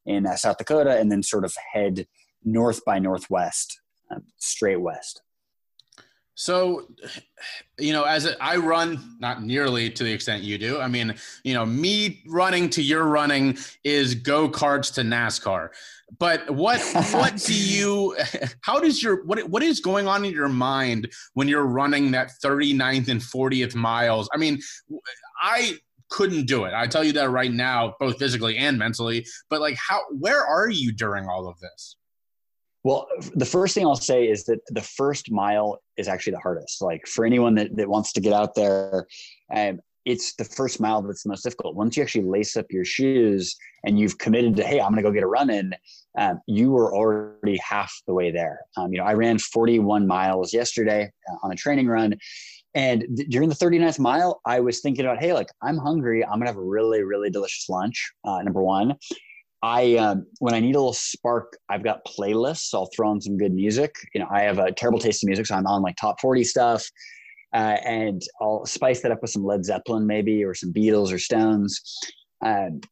in 0.07 0.27
uh, 0.27 0.35
south 0.35 0.57
dakota 0.57 0.99
and 0.99 1.13
then 1.13 1.23
sort 1.23 1.45
of 1.45 1.55
head 1.73 2.07
north 2.45 2.85
by 2.85 2.99
northwest 2.99 3.81
um, 4.11 4.23
straight 4.39 4.81
west 4.81 5.23
so, 6.37 6.89
you 7.79 7.93
know, 7.93 8.03
as 8.05 8.27
a, 8.27 8.43
I 8.43 8.57
run, 8.57 9.17
not 9.21 9.45
nearly 9.45 9.89
to 9.91 10.03
the 10.03 10.13
extent 10.13 10.43
you 10.43 10.59
do. 10.59 10.81
I 10.81 10.89
mean, 10.89 11.15
you 11.45 11.55
know, 11.55 11.65
me 11.65 12.23
running 12.27 12.69
to 12.71 12.83
your 12.83 13.05
running 13.05 13.57
is 13.85 14.17
go 14.17 14.49
karts 14.49 14.93
to 14.95 15.03
NASCAR. 15.03 15.69
But 16.19 16.51
what 16.51 16.81
what 17.13 17.37
do 17.37 17.55
you? 17.55 18.17
How 18.63 18.81
does 18.81 19.03
your 19.03 19.25
what 19.25 19.49
what 19.49 19.63
is 19.63 19.81
going 19.81 20.09
on 20.09 20.25
in 20.25 20.33
your 20.33 20.49
mind 20.49 21.13
when 21.35 21.47
you're 21.47 21.67
running 21.67 22.11
that 22.13 22.33
39th 22.45 23.09
and 23.09 23.21
40th 23.21 23.77
miles? 23.77 24.29
I 24.35 24.37
mean, 24.37 24.61
I 25.41 25.79
couldn't 26.11 26.47
do 26.47 26.65
it. 26.65 26.75
I 26.75 26.89
tell 26.89 27.05
you 27.05 27.13
that 27.13 27.31
right 27.31 27.53
now, 27.53 27.95
both 28.01 28.19
physically 28.19 28.59
and 28.59 28.77
mentally. 28.77 29.25
But 29.51 29.61
like, 29.61 29.77
how? 29.77 30.01
Where 30.11 30.45
are 30.45 30.69
you 30.69 30.93
during 30.93 31.29
all 31.29 31.49
of 31.49 31.59
this? 31.61 31.97
Well, 32.85 33.09
the 33.35 33.47
first 33.47 33.75
thing 33.75 33.87
I'll 33.87 33.97
say 33.97 34.29
is 34.29 34.45
that 34.45 34.61
the 34.69 34.83
first 34.83 35.33
mile 35.33 35.81
is 35.97 36.07
actually 36.07 36.33
the 36.33 36.41
hardest. 36.41 36.83
Like 36.83 37.07
for 37.07 37.25
anyone 37.25 37.55
that, 37.55 37.75
that 37.77 37.89
wants 37.89 38.13
to 38.13 38.21
get 38.21 38.35
out 38.35 38.55
there, 38.55 39.07
um, 39.55 39.81
it's 40.05 40.35
the 40.35 40.45
first 40.45 40.81
mile 40.81 41.01
that's 41.01 41.23
the 41.23 41.31
most 41.31 41.43
difficult. 41.43 41.77
Once 41.77 41.97
you 41.97 42.03
actually 42.03 42.25
lace 42.25 42.59
up 42.59 42.67
your 42.69 42.85
shoes 42.85 43.57
and 43.85 43.99
you've 43.99 44.19
committed 44.19 44.55
to, 44.57 44.63
hey, 44.63 44.81
I'm 44.81 44.93
going 44.93 45.03
to 45.03 45.03
go 45.03 45.11
get 45.11 45.23
a 45.23 45.27
run 45.27 45.49
in, 45.49 45.75
um, 46.19 46.41
you 46.47 46.73
were 46.73 46.95
already 46.95 47.57
half 47.57 47.91
the 48.07 48.13
way 48.13 48.31
there. 48.31 48.61
Um, 48.77 48.93
you 48.93 48.99
know, 48.99 49.05
I 49.05 49.15
ran 49.15 49.39
41 49.39 50.07
miles 50.07 50.53
yesterday 50.53 51.11
uh, 51.31 51.37
on 51.43 51.53
a 51.53 51.55
training 51.55 51.87
run. 51.87 52.17
And 52.75 53.07
th- 53.17 53.31
during 53.31 53.49
the 53.49 53.55
39th 53.55 53.99
mile, 53.99 54.43
I 54.45 54.61
was 54.61 54.81
thinking 54.81 55.07
about, 55.07 55.21
hey, 55.21 55.33
like 55.33 55.49
I'm 55.63 55.79
hungry. 55.79 56.23
I'm 56.23 56.33
going 56.33 56.43
to 56.43 56.49
have 56.49 56.57
a 56.59 56.63
really, 56.63 57.03
really 57.03 57.31
delicious 57.31 57.69
lunch, 57.71 58.13
uh, 58.25 58.43
number 58.43 58.63
one. 58.63 58.97
I 59.65 59.97
um, 59.97 60.27
when 60.41 60.53
I 60.53 60.61
need 60.61 60.75
a 60.75 60.79
little 60.79 60.93
spark, 60.93 61.57
I've 61.71 61.83
got 61.83 62.05
playlists. 62.05 62.67
So 62.69 62.81
I'll 62.81 62.91
throw 62.95 63.09
on 63.09 63.19
some 63.19 63.39
good 63.39 63.55
music. 63.55 63.95
You 64.13 64.21
know, 64.21 64.29
I 64.31 64.43
have 64.43 64.59
a 64.59 64.71
terrible 64.71 64.99
taste 64.99 65.25
in 65.25 65.29
music, 65.29 65.47
so 65.47 65.55
I'm 65.55 65.67
on 65.67 65.81
like 65.81 65.97
top 65.97 66.21
forty 66.21 66.45
stuff, 66.45 66.87
uh, 67.55 67.79
and 67.83 68.21
I'll 68.43 68.67
spice 68.67 69.01
that 69.01 69.11
up 69.11 69.23
with 69.23 69.31
some 69.31 69.43
Led 69.43 69.65
Zeppelin 69.65 70.07
maybe, 70.07 70.45
or 70.45 70.53
some 70.53 70.71
Beatles 70.71 71.11
or 71.11 71.19
Stones. 71.19 71.81
Um, 72.45 72.83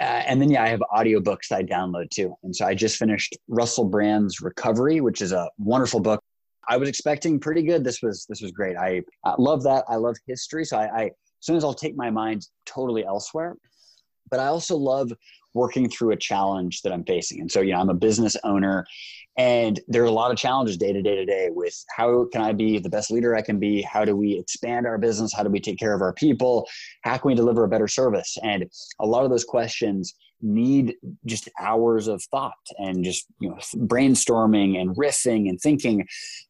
uh, 0.00 0.22
and 0.28 0.40
then 0.40 0.50
yeah, 0.50 0.62
I 0.62 0.68
have 0.68 0.82
audiobooks 0.94 1.50
I 1.50 1.64
download 1.64 2.10
too. 2.10 2.32
And 2.44 2.54
so 2.54 2.64
I 2.64 2.74
just 2.74 2.96
finished 2.96 3.36
Russell 3.48 3.86
Brand's 3.86 4.40
Recovery, 4.40 5.00
which 5.00 5.20
is 5.20 5.32
a 5.32 5.50
wonderful 5.58 5.98
book. 5.98 6.22
I 6.68 6.76
was 6.76 6.88
expecting 6.88 7.40
pretty 7.40 7.64
good. 7.64 7.82
This 7.82 8.02
was 8.02 8.24
this 8.28 8.40
was 8.40 8.52
great. 8.52 8.76
I 8.76 9.02
love 9.36 9.64
that. 9.64 9.84
I 9.88 9.96
love 9.96 10.16
history. 10.28 10.64
So 10.64 10.78
I, 10.78 10.86
I 10.96 11.04
as 11.06 11.12
soon 11.40 11.56
as 11.56 11.64
I'll 11.64 11.74
take 11.74 11.96
my 11.96 12.08
mind 12.08 12.46
totally 12.66 13.04
elsewhere. 13.04 13.56
But 14.30 14.40
I 14.40 14.46
also 14.46 14.76
love 14.76 15.12
working 15.54 15.88
through 15.88 16.12
a 16.12 16.16
challenge 16.16 16.82
that 16.82 16.92
I'm 16.92 17.04
facing. 17.04 17.40
And 17.40 17.50
so, 17.50 17.60
you 17.60 17.72
know, 17.72 17.80
I'm 17.80 17.90
a 17.90 17.94
business 17.94 18.36
owner 18.44 18.86
and 19.36 19.80
there 19.88 20.02
are 20.02 20.06
a 20.06 20.10
lot 20.10 20.30
of 20.30 20.36
challenges 20.36 20.76
day 20.76 20.92
to 20.92 21.00
day 21.02 21.16
to 21.16 21.24
day 21.24 21.48
with 21.50 21.74
how 21.96 22.26
can 22.32 22.42
I 22.42 22.52
be 22.52 22.78
the 22.78 22.90
best 22.90 23.10
leader 23.10 23.34
I 23.34 23.42
can 23.42 23.58
be? 23.58 23.80
How 23.80 24.04
do 24.04 24.16
we 24.16 24.38
expand 24.38 24.86
our 24.86 24.98
business? 24.98 25.32
How 25.32 25.42
do 25.42 25.50
we 25.50 25.60
take 25.60 25.78
care 25.78 25.94
of 25.94 26.02
our 26.02 26.12
people? 26.12 26.68
How 27.02 27.16
can 27.16 27.28
we 27.28 27.34
deliver 27.34 27.64
a 27.64 27.68
better 27.68 27.88
service? 27.88 28.36
And 28.42 28.66
a 29.00 29.06
lot 29.06 29.24
of 29.24 29.30
those 29.30 29.44
questions 29.44 30.14
need 30.42 30.96
just 31.26 31.48
hours 31.58 32.08
of 32.08 32.22
thought 32.24 32.52
and 32.78 33.04
just 33.04 33.26
you 33.40 33.50
know 33.50 33.56
brainstorming 33.76 34.80
and 34.80 34.96
riffing 34.96 35.48
and 35.48 35.60
thinking 35.60 36.06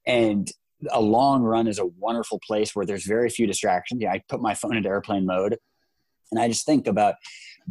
and 0.07 0.51
a 0.91 1.01
long 1.01 1.43
run 1.43 1.67
is 1.67 1.79
a 1.79 1.87
wonderful 1.87 2.41
place 2.47 2.75
where 2.75 2.87
there's 2.87 3.05
very 3.05 3.29
few 3.29 3.47
distractions. 3.47 4.01
Yeah, 4.01 4.13
I 4.13 4.23
put 4.29 4.41
my 4.41 4.55
phone 4.55 4.77
into 4.77 4.89
airplane 4.89 5.27
mode 5.27 5.59
and 6.31 6.41
I 6.41 6.49
just 6.49 6.67
think 6.67 6.87
about 6.87 7.15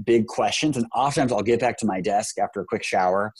big 0.04 0.28
questions. 0.28 0.78
And 0.78 0.86
oftentimes 0.94 1.32
I'll 1.32 1.42
get 1.42 1.60
back 1.60 1.78
to 1.80 1.86
my 1.86 2.02
desk 2.02 2.38
after 2.38 2.62
a 2.62 2.66
quick 2.66 2.84
shower 2.84 3.34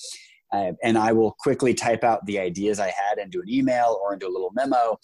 uh, 0.52 0.72
and 0.84 0.98
I 0.98 1.12
will 1.12 1.36
quickly 1.40 1.74
type 1.74 2.04
out 2.04 2.26
the 2.26 2.40
ideas 2.40 2.80
I 2.80 2.88
had 2.88 3.20
into 3.20 3.42
an 3.42 3.50
email 3.50 4.00
or 4.02 4.14
into 4.14 4.28
a 4.28 4.30
little 4.30 4.52
memo. 4.54 5.00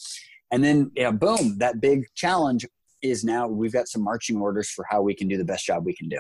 And 0.51 0.63
then, 0.63 0.91
you 0.95 1.03
know, 1.03 1.11
boom, 1.11 1.57
that 1.59 1.82
big 1.82 2.05
challenge 2.16 2.66
is 3.01 3.24
now 3.24 3.47
we've 3.47 3.74
got 3.74 3.88
some 3.88 4.03
marching 4.03 4.38
orders 4.38 4.70
for 4.70 4.86
how 4.89 5.01
we 5.01 5.13
can 5.13 5.28
do 5.28 5.38
the 5.38 5.45
best 5.45 5.66
job 5.66 5.86
we 5.86 5.95
can 5.95 6.09
do. 6.09 6.20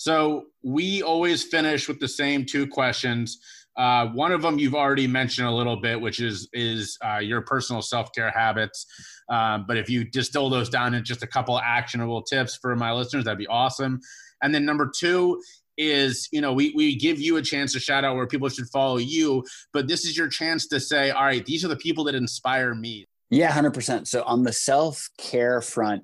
So 0.00 0.46
we 0.62 1.02
always 1.02 1.44
finish 1.44 1.86
with 1.86 2.00
the 2.00 2.08
same 2.08 2.46
two 2.46 2.66
questions. 2.66 3.38
Uh, 3.76 4.06
one 4.06 4.32
of 4.32 4.40
them 4.40 4.58
you've 4.58 4.74
already 4.74 5.06
mentioned 5.06 5.46
a 5.46 5.52
little 5.52 5.76
bit, 5.76 6.00
which 6.00 6.20
is 6.20 6.48
is 6.54 6.96
uh, 7.04 7.18
your 7.18 7.42
personal 7.42 7.82
self 7.82 8.10
care 8.14 8.30
habits. 8.30 8.86
Um, 9.28 9.66
but 9.68 9.76
if 9.76 9.90
you 9.90 10.04
distill 10.04 10.48
those 10.48 10.70
down 10.70 10.94
into 10.94 11.04
just 11.04 11.22
a 11.22 11.26
couple 11.26 11.58
actionable 11.60 12.22
tips 12.22 12.56
for 12.56 12.74
my 12.76 12.94
listeners, 12.94 13.24
that'd 13.24 13.38
be 13.38 13.46
awesome. 13.48 14.00
And 14.42 14.54
then 14.54 14.64
number 14.64 14.90
two 14.90 15.38
is 15.76 16.30
you 16.32 16.40
know 16.40 16.54
we, 16.54 16.72
we 16.74 16.96
give 16.96 17.20
you 17.20 17.36
a 17.36 17.42
chance 17.42 17.74
to 17.74 17.78
shout 17.78 18.02
out 18.02 18.16
where 18.16 18.26
people 18.26 18.48
should 18.48 18.68
follow 18.68 18.98
you 18.98 19.42
but 19.72 19.88
this 19.88 20.04
is 20.04 20.14
your 20.14 20.28
chance 20.28 20.66
to 20.66 20.78
say 20.78 21.10
all 21.10 21.24
right 21.24 21.46
these 21.46 21.64
are 21.64 21.68
the 21.68 21.76
people 21.76 22.04
that 22.04 22.14
inspire 22.14 22.74
me 22.74 23.06
yeah 23.30 23.50
100% 23.50 24.06
so 24.06 24.22
on 24.24 24.42
the 24.42 24.52
self-care 24.52 25.62
front 25.62 26.02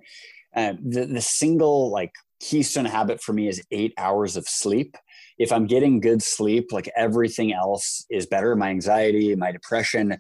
uh, 0.55 0.73
the, 0.83 1.05
the 1.05 1.21
single 1.21 1.91
like 1.91 2.13
keystone 2.41 2.85
habit 2.85 3.21
for 3.23 3.33
me 3.33 3.49
is 3.49 3.63
eight 3.71 3.93
hours 3.99 4.37
of 4.37 4.47
sleep 4.49 4.97
if 5.39 5.53
i'm 5.53 5.67
getting 5.67 6.01
good 6.01 6.23
sleep 6.23 6.73
like 6.73 6.91
everything 6.97 7.53
else 7.53 8.05
is 8.11 8.27
better 8.27 8.55
my 8.57 8.71
anxiety 8.71 9.35
my 9.35 9.53
depression 9.53 10.17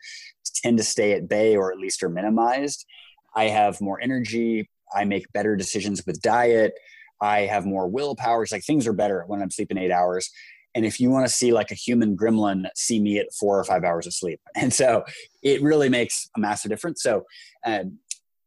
tend 0.62 0.78
to 0.78 0.84
stay 0.84 1.12
at 1.12 1.28
bay 1.28 1.56
or 1.56 1.72
at 1.72 1.78
least 1.78 2.02
are 2.02 2.08
minimized 2.08 2.86
i 3.34 3.44
have 3.44 3.80
more 3.80 4.00
energy 4.00 4.68
i 4.94 5.04
make 5.04 5.30
better 5.32 5.56
decisions 5.56 6.04
with 6.06 6.20
diet 6.22 6.74
I 7.20 7.40
have 7.40 7.66
more 7.66 7.88
willpower. 7.88 8.42
It's 8.42 8.52
like 8.52 8.64
things 8.64 8.86
are 8.86 8.92
better 8.92 9.24
when 9.26 9.42
I'm 9.42 9.50
sleeping 9.50 9.78
eight 9.78 9.90
hours. 9.90 10.30
And 10.74 10.84
if 10.84 11.00
you 11.00 11.10
want 11.10 11.26
to 11.26 11.32
see 11.32 11.52
like 11.52 11.70
a 11.70 11.74
human 11.74 12.16
gremlin, 12.16 12.66
see 12.74 13.00
me 13.00 13.18
at 13.18 13.32
four 13.32 13.58
or 13.58 13.64
five 13.64 13.84
hours 13.84 14.06
of 14.06 14.12
sleep. 14.12 14.40
And 14.56 14.72
so 14.72 15.04
it 15.42 15.62
really 15.62 15.88
makes 15.88 16.28
a 16.36 16.40
massive 16.40 16.70
difference. 16.70 17.02
So, 17.02 17.24
um, 17.64 17.98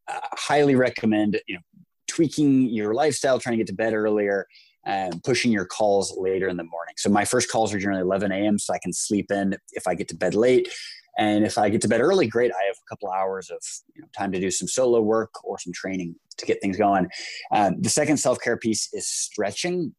I 0.08 0.20
highly 0.34 0.76
recommend 0.76 1.40
you 1.48 1.56
know 1.56 1.62
tweaking 2.10 2.70
your 2.70 2.94
lifestyle, 2.94 3.40
trying 3.40 3.54
to 3.54 3.58
get 3.58 3.68
to 3.68 3.74
bed 3.74 3.94
earlier, 3.94 4.48
and 4.86 5.24
pushing 5.24 5.52
your 5.52 5.66
calls 5.66 6.16
later 6.18 6.48
in 6.48 6.58
the 6.58 6.64
morning. 6.64 6.96
So 6.98 7.10
my 7.10 7.26
first 7.26 7.52
calls 7.52 7.74
are 7.74 7.80
generally 7.80 8.02
11 8.02 8.32
a.m. 8.32 8.58
so 8.58 8.74
I 8.74 8.80
can 8.80 8.92
sleep 8.92 9.32
in 9.32 9.56
if 9.72 9.88
I 9.88 9.96
get 9.96 10.08
to 10.10 10.16
bed 10.16 10.36
late. 10.36 10.70
And 11.18 11.46
if 11.46 11.58
I 11.58 11.70
get 11.70 11.82
to 11.82 11.88
bed 11.88 12.02
early, 12.02 12.28
great. 12.28 12.52
I 12.52 12.66
have 12.66 12.76
a 12.76 12.90
couple 12.90 13.12
hours 13.12 13.50
of 13.50 13.60
you 13.94 14.02
know, 14.02 14.08
time 14.18 14.32
to 14.32 14.40
do 14.40 14.50
some 14.50 14.68
solo 14.68 15.02
work 15.02 15.32
or 15.44 15.60
some 15.60 15.74
training 15.74 16.16
to 16.38 16.46
get 16.46 16.62
things 16.62 16.78
going. 16.78 17.08
Um, 17.52 17.82
the 17.82 17.90
second 17.90 18.18
self 18.18 18.40
care 18.40 18.58
piece 18.58 18.90
is 18.94 19.08
stretching. 19.08 19.94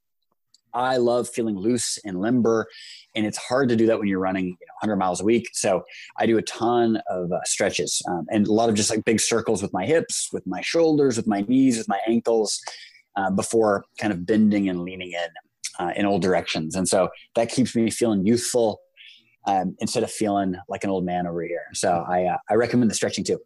I 0.74 0.96
love 0.96 1.28
feeling 1.28 1.56
loose 1.56 1.98
and 2.04 2.20
limber, 2.20 2.66
and 3.14 3.26
it's 3.26 3.38
hard 3.38 3.68
to 3.70 3.76
do 3.76 3.86
that 3.86 3.98
when 3.98 4.08
you're 4.08 4.20
running 4.20 4.46
you 4.46 4.50
know, 4.52 4.74
100 4.82 4.96
miles 4.96 5.20
a 5.20 5.24
week. 5.24 5.48
So 5.52 5.84
I 6.18 6.26
do 6.26 6.38
a 6.38 6.42
ton 6.42 7.00
of 7.08 7.32
uh, 7.32 7.42
stretches 7.44 8.02
um, 8.08 8.26
and 8.30 8.46
a 8.46 8.52
lot 8.52 8.68
of 8.68 8.74
just 8.74 8.90
like 8.90 9.04
big 9.04 9.20
circles 9.20 9.62
with 9.62 9.72
my 9.72 9.84
hips, 9.84 10.28
with 10.32 10.46
my 10.46 10.60
shoulders, 10.60 11.16
with 11.16 11.26
my 11.26 11.42
knees, 11.42 11.78
with 11.78 11.88
my 11.88 12.00
ankles, 12.06 12.60
uh, 13.16 13.30
before 13.30 13.84
kind 13.98 14.12
of 14.12 14.26
bending 14.26 14.68
and 14.68 14.82
leaning 14.82 15.12
in 15.12 15.28
uh, 15.80 15.92
in 15.96 16.06
all 16.06 16.18
directions. 16.18 16.74
And 16.76 16.86
so 16.86 17.08
that 17.34 17.50
keeps 17.50 17.74
me 17.74 17.90
feeling 17.90 18.26
youthful 18.26 18.80
um, 19.46 19.74
instead 19.80 20.02
of 20.02 20.10
feeling 20.10 20.54
like 20.68 20.84
an 20.84 20.90
old 20.90 21.04
man 21.04 21.26
over 21.26 21.42
here. 21.42 21.66
So 21.72 22.04
I 22.08 22.24
uh, 22.24 22.36
I 22.48 22.54
recommend 22.54 22.90
the 22.90 22.94
stretching 22.94 23.24
too. 23.24 23.38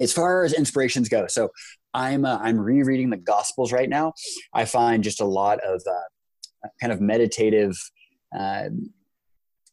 As 0.00 0.12
far 0.12 0.44
as 0.44 0.52
inspirations 0.52 1.08
go, 1.08 1.26
so 1.26 1.50
I'm 1.92 2.24
uh, 2.24 2.38
I'm 2.40 2.58
rereading 2.58 3.10
the 3.10 3.16
Gospels 3.16 3.72
right 3.72 3.88
now. 3.88 4.14
I 4.52 4.64
find 4.64 5.02
just 5.02 5.20
a 5.20 5.24
lot 5.24 5.58
of 5.60 5.82
uh, 5.86 6.00
kind 6.80 6.92
of 6.92 7.00
meditative 7.00 7.76
uh, 8.36 8.68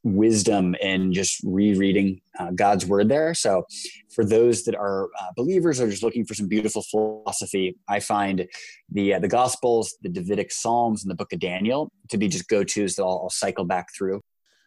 wisdom 0.06 0.76
in 0.76 1.12
just 1.12 1.42
rereading 1.44 2.22
uh, 2.40 2.52
God's 2.52 2.86
word 2.86 3.10
there. 3.10 3.34
So, 3.34 3.66
for 4.14 4.24
those 4.24 4.64
that 4.64 4.76
are 4.76 5.06
uh, 5.20 5.32
believers 5.36 5.82
or 5.82 5.90
just 5.90 6.04
looking 6.04 6.26
for 6.26 6.36
some 6.36 6.48
beautiful 6.48 6.84
philosophy, 6.84 7.76
I 7.90 8.00
find 8.00 8.48
the 8.90 9.16
uh, 9.16 9.20
the 9.20 9.28
Gospels, 9.28 9.98
the 10.02 10.10
Davidic 10.10 10.52
Psalms, 10.52 11.04
and 11.04 11.12
the 11.12 11.16
Book 11.16 11.34
of 11.34 11.40
Daniel 11.40 11.92
to 12.10 12.18
be 12.18 12.30
just 12.30 12.48
go 12.48 12.64
tos 12.64 12.96
that 12.96 13.04
I'll, 13.04 13.22
I'll 13.24 13.30
cycle 13.30 13.66
back 13.66 13.88
through. 13.98 14.22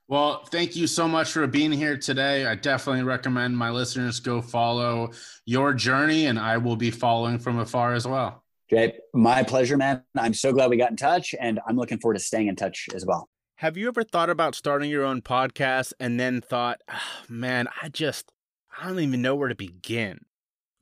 Well, 0.08 0.44
thank 0.46 0.74
you 0.74 0.86
so 0.86 1.06
much 1.06 1.32
for 1.32 1.46
being 1.46 1.70
here 1.70 1.98
today. 1.98 2.46
I 2.46 2.54
definitely 2.54 3.02
recommend 3.02 3.56
my 3.56 3.70
listeners 3.70 4.20
go 4.20 4.40
follow 4.40 5.10
your 5.44 5.74
journey, 5.74 6.26
and 6.26 6.38
I 6.38 6.56
will 6.56 6.76
be 6.76 6.90
following 6.90 7.38
from 7.38 7.58
afar 7.58 7.94
as 7.94 8.06
well. 8.06 8.42
Great. 8.70 8.96
My 9.14 9.42
pleasure, 9.42 9.76
man. 9.76 10.02
I'm 10.16 10.34
so 10.34 10.52
glad 10.52 10.68
we 10.68 10.76
got 10.76 10.90
in 10.90 10.96
touch, 10.96 11.34
and 11.40 11.58
I'm 11.66 11.76
looking 11.76 11.98
forward 11.98 12.14
to 12.14 12.20
staying 12.20 12.48
in 12.48 12.56
touch 12.56 12.88
as 12.94 13.06
well. 13.06 13.28
Have 13.56 13.76
you 13.76 13.88
ever 13.88 14.04
thought 14.04 14.30
about 14.30 14.54
starting 14.54 14.90
your 14.90 15.04
own 15.04 15.22
podcast 15.22 15.92
and 15.98 16.20
then 16.20 16.40
thought, 16.40 16.80
oh, 16.88 17.24
man, 17.28 17.66
I 17.82 17.88
just, 17.88 18.30
I 18.78 18.88
don't 18.88 19.00
even 19.00 19.22
know 19.22 19.34
where 19.34 19.48
to 19.48 19.54
begin? 19.54 20.20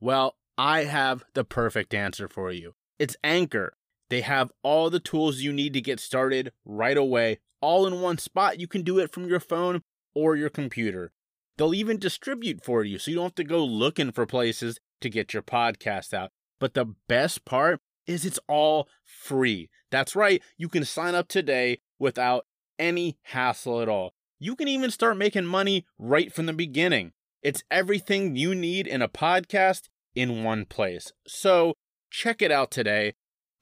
Well, 0.01 0.37
I 0.59 0.84
have 0.84 1.24
the 1.34 1.45
perfect 1.45 1.95
answer 1.95 2.28
for 2.28 2.51
you. 2.51 2.74
It's 2.99 3.16
Anchor. 3.22 3.74
They 4.11 4.20
have 4.22 4.53
all 4.62 4.91
the 4.91 5.01
tools 5.01 5.41
you 5.41 5.53
need 5.53 5.72
to 5.74 5.80
get 5.80 6.01
started 6.01 6.53
right 6.64 6.97
away 6.97 7.39
all 7.61 7.87
in 7.87 8.01
one 8.01 8.18
spot. 8.18 8.61
You 8.61 8.68
can 8.68 8.82
do 8.82 8.99
it 8.99 9.12
from 9.12 9.26
your 9.26 9.41
phone 9.41 9.82
or 10.14 10.37
your 10.37 10.51
computer. 10.51 11.12
They'll 11.57 11.74
even 11.74 11.99
distribute 11.99 12.64
for 12.64 12.84
you 12.84 12.99
so 12.99 13.11
you 13.11 13.16
don't 13.16 13.24
have 13.24 13.34
to 13.37 13.45
go 13.45 13.64
looking 13.64 14.12
for 14.12 14.26
places 14.26 14.78
to 15.01 15.09
get 15.09 15.32
your 15.32 15.43
podcast 15.43 16.12
out. 16.12 16.30
But 16.59 16.75
the 16.75 16.95
best 17.09 17.45
part 17.45 17.81
is 18.07 18.25
it's 18.25 18.41
all 18.49 18.89
free. 19.05 19.69
That's 19.91 20.17
right, 20.17 20.43
you 20.57 20.69
can 20.69 20.85
sign 20.85 21.15
up 21.15 21.29
today 21.29 21.81
without 21.99 22.47
any 22.79 23.19
hassle 23.23 23.81
at 23.81 23.89
all. 23.89 24.15
You 24.39 24.55
can 24.55 24.69
even 24.69 24.91
start 24.91 25.17
making 25.17 25.47
money 25.47 25.87
right 25.99 26.33
from 26.33 26.47
the 26.47 26.53
beginning. 26.53 27.13
It's 27.43 27.63
everything 27.71 28.37
you 28.37 28.55
need 28.55 28.87
in 28.87 29.03
a 29.03 29.09
podcast 29.09 29.89
in 30.15 30.45
one 30.45 30.65
place. 30.67 31.13
So 31.27 31.75
check 32.11 32.43
it 32.43 32.51
out 32.51 32.71
today 32.71 33.15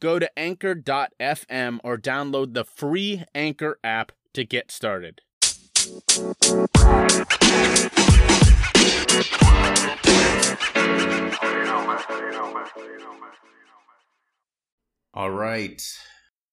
go 0.04 0.18
to 0.18 0.38
anchor.fm 0.38 1.78
or 1.82 1.96
download 1.96 2.52
the 2.52 2.62
free 2.62 3.24
Anchor 3.34 3.78
app 3.82 4.12
to 4.34 4.44
get 4.44 4.70
started. 4.70 5.22
All 15.16 15.30
right. 15.30 15.80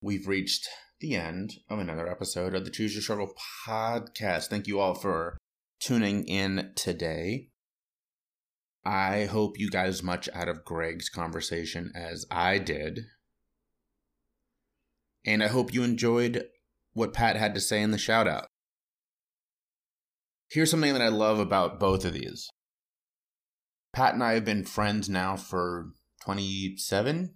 We've 0.01 0.27
reached 0.27 0.69
the 0.99 1.15
end 1.15 1.55
of 1.67 1.79
another 1.79 2.07
episode 2.07 2.53
of 2.53 2.63
the 2.63 2.69
Choose 2.69 2.93
Your 2.93 3.01
Struggle 3.01 3.34
podcast. 3.67 4.47
Thank 4.47 4.67
you 4.67 4.79
all 4.79 4.93
for 4.93 5.38
tuning 5.79 6.23
in 6.25 6.71
today. 6.75 7.49
I 8.86 9.25
hope 9.25 9.59
you 9.59 9.69
got 9.71 9.88
as 9.88 10.03
much 10.03 10.29
out 10.34 10.47
of 10.47 10.63
Greg's 10.63 11.09
conversation 11.09 11.91
as 11.95 12.25
I 12.29 12.59
did. 12.59 13.01
And 15.25 15.43
I 15.43 15.47
hope 15.47 15.73
you 15.73 15.82
enjoyed 15.82 16.45
what 16.93 17.13
Pat 17.13 17.36
had 17.36 17.55
to 17.55 17.61
say 17.61 17.82
in 17.82 17.89
the 17.89 17.97
shout 17.97 18.27
out. 18.27 18.47
Here's 20.52 20.70
something 20.70 20.93
that 20.93 21.02
I 21.02 21.08
love 21.08 21.39
about 21.39 21.80
both 21.80 22.06
of 22.06 22.14
these. 22.14 22.49
Pat 23.93 24.14
and 24.14 24.24
I 24.24 24.34
have 24.34 24.45
been 24.45 24.66
friends 24.66 25.10
now 25.10 25.36
for 25.36 25.91
27, 26.24 27.34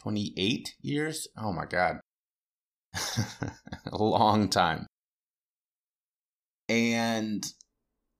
28 0.00 0.74
years. 0.80 1.28
Oh 1.36 1.52
my 1.52 1.64
God. 1.64 2.00
a 2.94 3.96
long 3.96 4.48
time. 4.48 4.86
And 6.68 7.44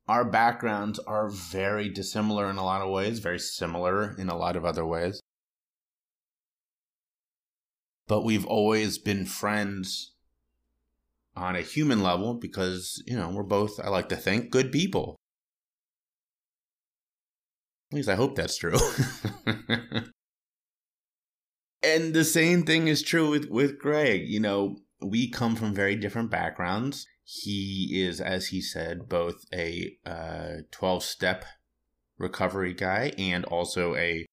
our 0.09 0.25
backgrounds 0.25 0.99
are 1.01 1.29
very 1.29 1.89
dissimilar 1.89 2.51
in 2.51 2.57
a 2.57 2.65
lot 2.65 2.83
of 2.83 2.91
ways, 2.91 3.21
very 3.21 3.39
similar 3.39 4.17
in 4.19 4.29
a 4.29 4.37
lot 4.37 4.57
of 4.57 4.65
other 4.65 4.85
ways. 4.85 5.21
but 8.11 8.25
we've 8.25 8.47
always 8.47 8.99
been 8.99 9.25
friends 9.25 10.15
on 11.37 11.57
a 11.57 11.63
human 11.63 12.03
level 12.03 12.35
because, 12.35 13.03
you 13.07 13.17
know, 13.17 13.31
we're 13.31 13.43
both, 13.43 13.81
I 13.81 13.89
like 13.89 14.09
to 14.11 14.17
think, 14.17 14.51
good 14.51 14.73
people. 14.73 15.17
At 17.93 17.97
least 17.97 18.09
I 18.09 18.15
hope 18.15 18.37
that's 18.37 18.57
true. 18.57 18.79
and 21.83 22.15
the 22.15 22.25
same 22.25 22.63
thing 22.65 22.89
is 22.89 23.03
true 23.03 23.31
with, 23.31 23.49
with 23.51 23.79
Greg. 23.79 24.29
You 24.29 24.41
know, 24.41 24.77
we 25.01 25.29
come 25.29 25.57
from 25.57 25.75
very 25.75 25.97
different 25.97 26.31
backgrounds. 26.31 27.07
He 27.25 28.03
is, 28.03 28.21
as 28.21 28.49
he 28.49 28.61
said, 28.61 29.09
both 29.09 29.45
a 29.53 29.97
12 30.05 30.67
uh, 30.83 31.01
step 31.01 31.45
recovery 32.19 32.75
guy 32.75 33.13
and 33.19 33.45
also 33.47 33.97
a 33.97 34.27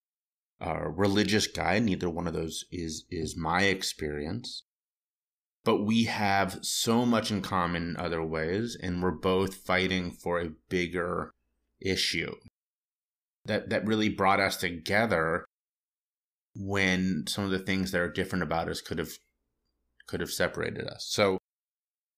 uh, 0.60 0.90
religious 0.90 1.48
guy. 1.48 1.80
Neither 1.80 2.10
one 2.10 2.28
of 2.28 2.34
those 2.34 2.66
is 2.72 3.06
is 3.10 3.36
my 3.38 3.64
experience. 3.64 4.64
But 5.68 5.84
we 5.84 6.06
have 6.06 6.60
so 6.62 7.06
much 7.06 7.30
in 7.30 7.42
common 7.42 7.90
in 7.90 7.98
other 7.98 8.24
ways, 8.24 8.78
and 8.82 9.04
we're 9.04 9.12
both 9.12 9.54
fighting 9.54 10.12
for 10.12 10.40
a 10.40 10.54
bigger 10.70 11.34
issue 11.82 12.36
that 13.44 13.70
that 13.70 13.86
really 13.86 14.08
brought 14.08 14.40
us 14.40 14.56
together 14.56 15.44
when 16.56 17.26
some 17.28 17.44
of 17.44 17.52
the 17.52 17.60
things 17.60 17.92
that 17.92 18.00
are 18.00 18.10
different 18.10 18.44
about 18.44 18.70
us 18.70 18.80
could 18.80 18.98
have 18.98 19.12
could 20.08 20.22
have 20.22 20.32
separated 20.32 20.88
us. 20.88 21.06
So 21.10 21.38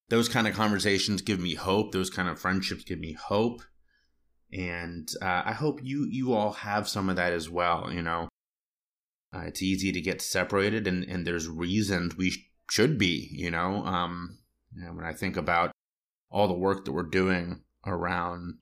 those 0.10 0.30
kind 0.30 0.48
of 0.48 0.54
conversations 0.54 1.24
give 1.24 1.40
me 1.40 1.56
hope. 1.56 1.92
Those 1.92 2.12
kind 2.12 2.30
of 2.30 2.40
friendships 2.40 2.84
give 2.84 3.00
me 3.00 3.14
hope 3.14 3.64
and 4.52 5.10
uh, 5.24 5.44
I 5.46 5.54
hope 5.54 5.80
you 5.84 6.06
you 6.06 6.34
all 6.34 6.54
have 6.54 6.88
some 6.88 7.10
of 7.10 7.16
that 7.16 7.34
as 7.34 7.50
well. 7.50 7.90
You 7.92 8.02
know, 8.02 8.30
uh, 9.34 9.42
it's 9.42 9.62
easy 9.62 9.92
to 9.92 10.02
get 10.02 10.22
separated, 10.22 10.88
and 10.88 11.04
and 11.04 11.26
there's 11.26 11.48
reasons 11.48 12.16
we 12.16 12.32
sh- 12.32 12.49
should 12.70 12.98
be. 12.98 13.30
You 13.32 13.52
know, 13.52 13.86
um, 13.86 14.40
you 14.76 14.84
know, 14.84 14.94
when 14.94 15.06
I 15.06 15.14
think 15.14 15.38
about 15.38 15.72
all 16.30 16.48
the 16.48 16.54
work 16.54 16.86
that 16.86 16.92
we're 16.92 17.04
doing 17.04 17.64
around, 17.86 18.60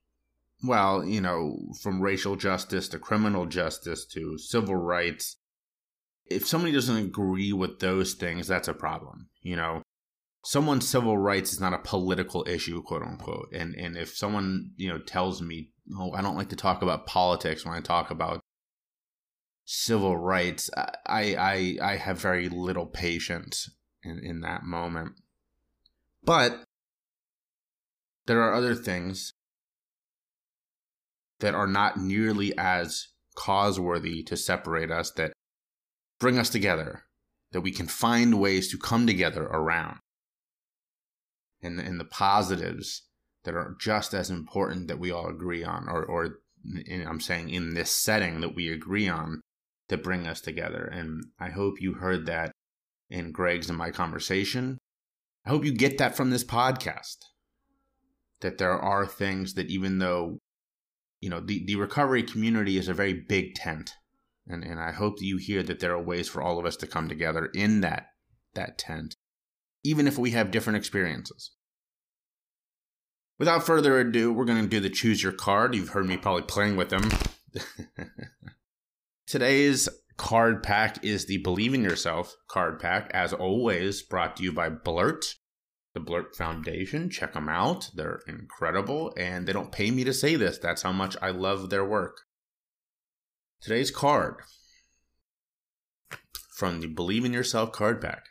well, 0.63 1.05
you 1.05 1.21
know, 1.21 1.57
from 1.81 2.01
racial 2.01 2.35
justice 2.35 2.87
to 2.89 2.99
criminal 2.99 3.45
justice 3.45 4.05
to 4.13 4.37
civil 4.37 4.75
rights. 4.75 5.37
If 6.29 6.45
somebody 6.45 6.73
doesn't 6.73 6.97
agree 6.97 7.53
with 7.53 7.79
those 7.79 8.13
things, 8.13 8.47
that's 8.47 8.67
a 8.67 8.73
problem. 8.73 9.29
You 9.41 9.55
know, 9.55 9.81
someone's 10.43 10.87
civil 10.87 11.17
rights 11.17 11.53
is 11.53 11.61
not 11.61 11.73
a 11.73 11.79
political 11.79 12.45
issue, 12.47 12.81
quote 12.81 13.03
unquote. 13.03 13.49
And 13.53 13.75
and 13.75 13.95
if 13.95 14.15
someone 14.15 14.71
you 14.75 14.89
know 14.89 14.99
tells 14.99 15.41
me 15.41 15.69
oh, 15.95 16.11
I 16.13 16.21
don't 16.21 16.35
like 16.35 16.49
to 16.49 16.55
talk 16.55 16.81
about 16.81 17.05
politics 17.05 17.65
when 17.65 17.75
I 17.75 17.81
talk 17.81 18.11
about 18.11 18.41
civil 19.65 20.17
rights. 20.17 20.69
I 20.75 21.35
I 21.35 21.77
I 21.81 21.95
have 21.97 22.19
very 22.19 22.49
little 22.49 22.85
patience 22.85 23.69
in, 24.03 24.19
in 24.23 24.41
that 24.41 24.63
moment. 24.63 25.13
But 26.23 26.63
there 28.25 28.41
are 28.41 28.53
other 28.53 28.75
things 28.75 29.33
that 31.39 31.55
are 31.55 31.67
not 31.67 31.97
nearly 31.97 32.57
as 32.57 33.07
causeworthy 33.35 34.25
to 34.25 34.35
separate 34.35 34.91
us 34.91 35.11
that 35.11 35.31
bring 36.19 36.37
us 36.39 36.49
together, 36.49 37.03
that 37.51 37.61
we 37.61 37.71
can 37.71 37.87
find 37.87 38.39
ways 38.39 38.69
to 38.71 38.77
come 38.77 39.05
together 39.05 39.43
around. 39.43 39.99
And, 41.61 41.79
and 41.79 41.99
the 41.99 42.05
positives 42.05 43.03
that 43.43 43.55
are 43.55 43.75
just 43.79 44.13
as 44.13 44.29
important 44.29 44.87
that 44.87 44.99
we 44.99 45.11
all 45.11 45.27
agree 45.27 45.63
on, 45.63 45.87
or, 45.87 46.03
or 46.03 46.39
in, 46.85 47.05
I'm 47.07 47.21
saying 47.21 47.49
in 47.49 47.73
this 47.73 47.91
setting 47.91 48.41
that 48.41 48.55
we 48.55 48.71
agree 48.71 49.07
on 49.07 49.41
to 49.89 49.97
bring 49.97 50.27
us 50.27 50.41
together. 50.41 50.83
And 50.83 51.23
I 51.39 51.49
hope 51.49 51.79
you 51.79 51.93
heard 51.93 52.25
that 52.25 52.51
in 53.09 53.31
Greg's 53.31 53.69
and 53.69 53.77
my 53.77 53.91
conversation. 53.91 54.77
I 55.45 55.49
hope 55.49 55.65
you 55.65 55.73
get 55.73 55.97
that 55.97 56.15
from 56.15 56.29
this 56.29 56.43
podcast. 56.43 57.17
That 58.41 58.57
there 58.57 58.77
are 58.77 59.07
things 59.07 59.55
that 59.55 59.69
even 59.69 59.99
though, 59.99 60.39
you 61.21 61.29
know, 61.29 61.39
the, 61.39 61.65
the 61.65 61.75
recovery 61.75 62.23
community 62.23 62.77
is 62.77 62.87
a 62.87 62.93
very 62.93 63.13
big 63.13 63.55
tent. 63.55 63.93
And, 64.47 64.63
and 64.63 64.79
I 64.79 64.91
hope 64.91 65.17
that 65.17 65.25
you 65.25 65.37
hear 65.37 65.63
that 65.63 65.79
there 65.79 65.93
are 65.93 66.01
ways 66.01 66.29
for 66.29 66.41
all 66.41 66.59
of 66.59 66.65
us 66.65 66.75
to 66.77 66.87
come 66.87 67.09
together 67.09 67.47
in 67.53 67.81
that 67.81 68.07
that 68.53 68.77
tent, 68.77 69.15
even 69.83 70.07
if 70.07 70.17
we 70.17 70.31
have 70.31 70.51
different 70.51 70.77
experiences. 70.77 71.51
Without 73.39 73.65
further 73.65 73.99
ado, 73.99 74.33
we're 74.33 74.45
going 74.45 74.63
to 74.63 74.67
do 74.67 74.79
the 74.79 74.89
choose 74.89 75.21
your 75.21 75.31
card. 75.31 75.75
You've 75.75 75.89
heard 75.89 76.07
me 76.07 76.17
probably 76.17 76.41
playing 76.41 76.75
with 76.75 76.89
them. 76.89 77.09
Today's 79.27 79.87
card 80.17 80.63
pack 80.63 81.03
is 81.03 81.25
the 81.25 81.37
Believe 81.37 81.73
in 81.73 81.83
Yourself 81.83 82.35
card 82.47 82.79
pack, 82.79 83.09
as 83.13 83.33
always, 83.33 84.01
brought 84.01 84.35
to 84.37 84.43
you 84.43 84.51
by 84.51 84.69
Blurt, 84.69 85.25
the 85.93 85.99
Blurt 85.99 86.35
Foundation. 86.35 87.09
Check 87.09 87.33
them 87.33 87.49
out. 87.49 87.89
They're 87.93 88.21
incredible, 88.27 89.13
and 89.17 89.47
they 89.47 89.53
don't 89.53 89.71
pay 89.71 89.91
me 89.91 90.03
to 90.03 90.13
say 90.13 90.35
this. 90.35 90.57
That's 90.57 90.81
how 90.81 90.91
much 90.91 91.15
I 91.21 91.29
love 91.29 91.69
their 91.69 91.85
work. 91.85 92.17
Today's 93.61 93.91
card 93.91 94.41
from 96.55 96.81
the 96.81 96.87
Believe 96.87 97.25
in 97.25 97.33
Yourself 97.33 97.71
card 97.71 98.01
pack. 98.01 98.25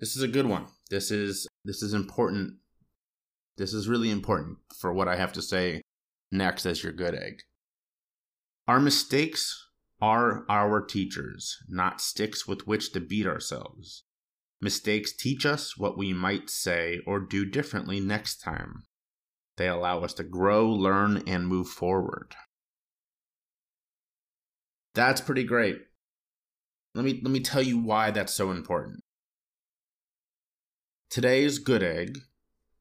This 0.00 0.16
is 0.16 0.22
a 0.22 0.28
good 0.28 0.46
one. 0.46 0.66
This 0.90 1.10
is 1.10 1.46
this 1.64 1.82
is 1.82 1.92
important 1.92 2.54
this 3.58 3.74
is 3.74 3.88
really 3.88 4.10
important 4.10 4.58
for 4.78 4.92
what 4.92 5.08
I 5.08 5.16
have 5.16 5.32
to 5.32 5.42
say 5.42 5.82
next 6.30 6.64
as 6.64 6.84
your 6.84 6.92
good 6.92 7.14
egg. 7.14 7.42
Our 8.68 8.78
mistakes 8.78 9.67
are 10.00 10.44
our 10.48 10.80
teachers, 10.80 11.56
not 11.68 12.00
sticks 12.00 12.46
with 12.46 12.66
which 12.66 12.92
to 12.92 13.00
beat 13.00 13.26
ourselves. 13.26 14.04
Mistakes 14.60 15.12
teach 15.12 15.46
us 15.46 15.76
what 15.78 15.96
we 15.96 16.12
might 16.12 16.50
say 16.50 17.00
or 17.06 17.20
do 17.20 17.44
differently 17.44 18.00
next 18.00 18.38
time. 18.38 18.84
They 19.56 19.68
allow 19.68 20.00
us 20.00 20.14
to 20.14 20.24
grow, 20.24 20.68
learn, 20.68 21.22
and 21.26 21.46
move 21.46 21.68
forward. 21.68 22.34
That's 24.94 25.20
pretty 25.20 25.44
great. 25.44 25.78
Let 26.94 27.04
me 27.04 27.20
let 27.22 27.30
me 27.30 27.40
tell 27.40 27.62
you 27.62 27.78
why 27.78 28.10
that's 28.10 28.34
so 28.34 28.50
important. 28.50 29.00
Today's 31.10 31.58
good 31.58 31.82
egg 31.82 32.18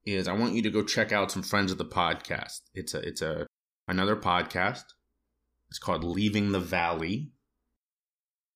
is 0.05 0.28
I 0.28 0.34
want 0.34 0.53
you 0.53 0.61
to 0.63 0.70
go 0.72 0.84
check 0.84 1.11
out 1.11 1.32
some 1.32 1.43
friends 1.43 1.72
of 1.72 1.78
the 1.78 1.86
podcast. 1.86 2.61
It's 2.74 2.93
a 2.93 2.99
it's 2.99 3.22
a 3.22 3.45
another 3.88 4.15
podcast. 4.15 4.84
It's 5.70 5.80
called 5.80 6.03
Leaving 6.03 6.51
the 6.51 6.59
Valley. 6.59 7.32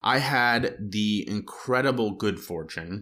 I 0.01 0.19
had 0.19 0.75
the 0.79 1.27
incredible 1.27 2.11
good 2.11 2.39
fortune 2.39 3.01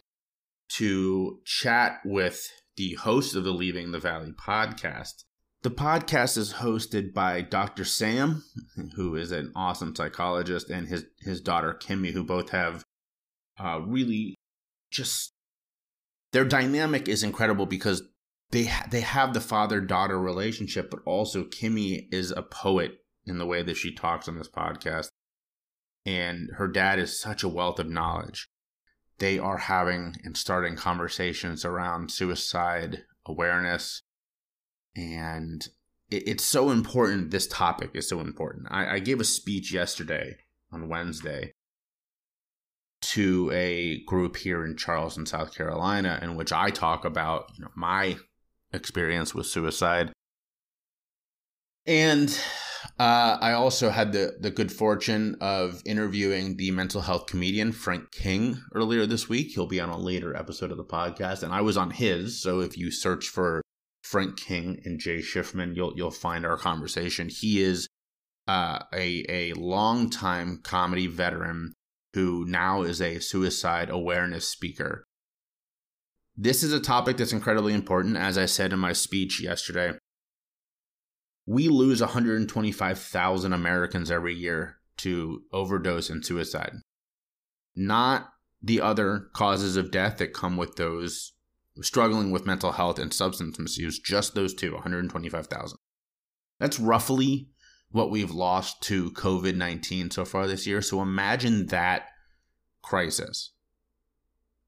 to 0.74 1.40
chat 1.46 2.00
with 2.04 2.48
the 2.76 2.96
host 2.96 3.36
of 3.36 3.44
the 3.44 3.52
Leaving 3.54 3.92
the 3.92 4.00
Valley 4.00 4.32
podcast. 4.32 5.24
The 5.62 5.72
podcast 5.72 6.38
is 6.38 6.54
hosted 6.54 7.14
by 7.14 7.42
Dr. 7.42 7.84
Sam, 7.84 8.44
who 8.96 9.16
is 9.16 9.32
an 9.32 9.52
awesome 9.56 9.96
psychologist, 9.96 10.70
and 10.70 10.88
his 10.88 11.06
his 11.20 11.42
daughter 11.42 11.78
Kimmy, 11.80 12.14
who 12.14 12.24
both 12.24 12.52
have 12.52 12.84
uh, 13.60 13.82
really 13.86 14.36
just 14.90 15.34
their 16.32 16.46
dynamic 16.46 17.08
is 17.08 17.24
incredible 17.24 17.66
because 17.66 18.04
they 18.52 18.66
ha- 18.66 18.88
they 18.90 19.02
have 19.02 19.34
the 19.34 19.42
father 19.42 19.82
daughter 19.82 20.20
relationship, 20.20 20.90
but 20.90 21.02
also 21.06 21.44
Kimmy 21.44 22.08
is 22.12 22.32
a 22.32 22.42
poet 22.42 23.00
in 23.30 23.38
the 23.38 23.46
way 23.46 23.62
that 23.64 23.78
she 23.78 23.94
talks 23.94 24.28
on 24.28 24.38
this 24.38 24.50
podcast, 24.50 25.10
and 26.06 26.50
her 26.58 26.68
dad 26.68 27.00
is 27.00 27.20
such 27.20 27.44
a 27.44 27.50
wealth 27.50 27.80
of 27.80 27.90
knowledge. 27.90 28.48
They 29.20 29.38
are 29.38 29.58
having 29.58 30.16
and 30.24 30.36
starting 30.36 30.76
conversations 30.76 31.64
around 31.64 32.12
suicide 32.12 33.04
awareness, 33.26 34.02
and 34.96 35.68
it, 36.10 36.28
it's 36.28 36.46
so 36.46 36.72
important. 36.72 37.32
This 37.32 37.48
topic 37.48 37.92
is 37.94 38.08
so 38.08 38.20
important. 38.20 38.68
I, 38.72 38.96
I 38.96 39.00
gave 39.00 39.20
a 39.20 39.26
speech 39.26 39.72
yesterday 39.72 40.38
on 40.72 40.90
Wednesday 40.90 41.54
to 43.02 43.50
a 43.54 44.04
group 44.04 44.38
here 44.38 44.66
in 44.66 44.76
Charleston, 44.76 45.26
South 45.26 45.56
Carolina, 45.56 46.20
in 46.22 46.36
which 46.36 46.52
I 46.52 46.70
talk 46.70 47.06
about 47.06 47.52
you 47.58 47.64
know, 47.64 47.72
my 47.76 48.18
experience 48.74 49.34
with 49.34 49.48
suicide. 49.48 50.12
And 51.86 52.40
uh, 52.98 53.38
I 53.42 53.54
also 53.54 53.90
had 53.90 54.12
the, 54.12 54.36
the 54.40 54.52
good 54.52 54.72
fortune 54.72 55.36
of 55.42 55.82
interviewing 55.86 56.58
the 56.58 56.72
mental 56.72 57.02
health 57.02 57.28
comedian 57.28 57.72
Frank 57.72 58.12
King 58.12 58.62
earlier 58.74 59.06
this 59.06 59.28
week. 59.30 59.52
He'll 59.52 59.68
be 59.68 59.80
on 59.80 59.90
a 59.90 59.98
later 59.98 60.36
episode 60.36 60.72
of 60.72 60.78
the 60.78 60.84
podcast, 60.84 61.44
and 61.44 61.54
I 61.54 61.62
was 61.62 61.78
on 61.78 61.92
his. 61.92 62.42
So 62.42 62.60
if 62.60 62.78
you 62.78 62.92
search 62.92 63.28
for 63.28 63.62
Frank 64.04 64.38
King 64.38 64.82
and 64.86 65.00
Jay 65.00 65.20
Shifman, 65.20 65.76
you'll 65.76 65.94
you'll 65.96 66.12
find 66.12 66.46
our 66.46 66.58
conversation. 66.58 67.30
He 67.30 67.62
is 67.62 67.88
uh, 68.48 68.80
a 68.94 69.26
a 69.30 69.54
longtime 69.54 70.62
comedy 70.64 71.08
veteran 71.08 71.74
who 72.14 72.46
now 72.46 72.82
is 72.82 73.02
a 73.02 73.20
suicide 73.20 73.90
awareness 73.90 74.48
speaker. 74.48 75.04
This 76.36 76.64
is 76.64 76.74
a 76.74 76.80
topic 76.80 77.18
that's 77.18 77.34
incredibly 77.34 77.74
important, 77.74 78.18
as 78.18 78.38
I 78.38 78.46
said 78.46 78.74
in 78.74 78.80
my 78.80 78.94
speech 78.94 79.42
yesterday. 79.42 79.94
We 81.50 81.68
lose 81.68 82.00
125,000 82.00 83.54
Americans 83.54 84.12
every 84.12 84.36
year 84.36 84.78
to 84.98 85.42
overdose 85.52 86.12
and 86.12 86.24
suicide. 86.24 86.74
Not 87.76 88.30
the 88.62 88.80
other 88.80 89.30
causes 89.34 89.76
of 89.76 89.90
death 89.90 90.20
that 90.20 90.32
come 90.32 90.58
with 90.58 90.76
those 90.76 91.34
struggling 91.82 92.30
with 92.30 92.46
mental 92.46 92.74
health 92.74 93.00
and 93.00 93.12
substance 93.12 93.58
misuse, 93.58 93.98
just 93.98 94.36
those 94.36 94.54
two, 94.54 94.74
125,000. 94.74 95.76
That's 96.60 96.80
roughly 96.80 97.50
what 97.90 98.12
we've 98.12 98.30
lost 98.30 98.84
to 98.84 99.10
COVID 99.14 99.56
19 99.56 100.12
so 100.12 100.26
far 100.26 100.46
this 100.46 100.68
year. 100.68 100.84
So 100.84 101.02
imagine 101.02 101.66
that 101.68 102.10
crisis 102.84 103.54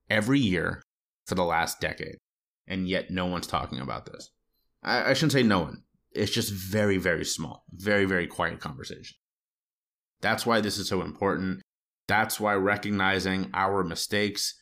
every 0.09 0.39
year 0.39 0.82
for 1.27 1.36
the 1.36 1.45
last 1.45 1.79
decade. 1.79 2.17
And 2.65 2.89
yet 2.89 3.11
no 3.11 3.27
one's 3.27 3.45
talking 3.45 3.79
about 3.79 4.07
this. 4.07 4.32
I, 4.82 5.11
I 5.11 5.13
shouldn't 5.13 5.34
say 5.34 5.43
no 5.43 5.59
one. 5.59 5.84
It's 6.14 6.32
just 6.32 6.51
very, 6.51 6.97
very 6.97 7.26
small, 7.26 7.66
very, 7.72 8.05
very 8.05 8.28
quiet 8.28 8.59
conversation. 8.59 9.18
That's 10.22 10.45
why 10.45 10.62
this 10.62 10.78
is 10.78 10.88
so 10.88 11.01
important. 11.01 11.62
That's 12.07 12.39
why 12.39 12.53
recognizing 12.55 13.49
our 13.53 13.84
mistakes, 13.84 14.55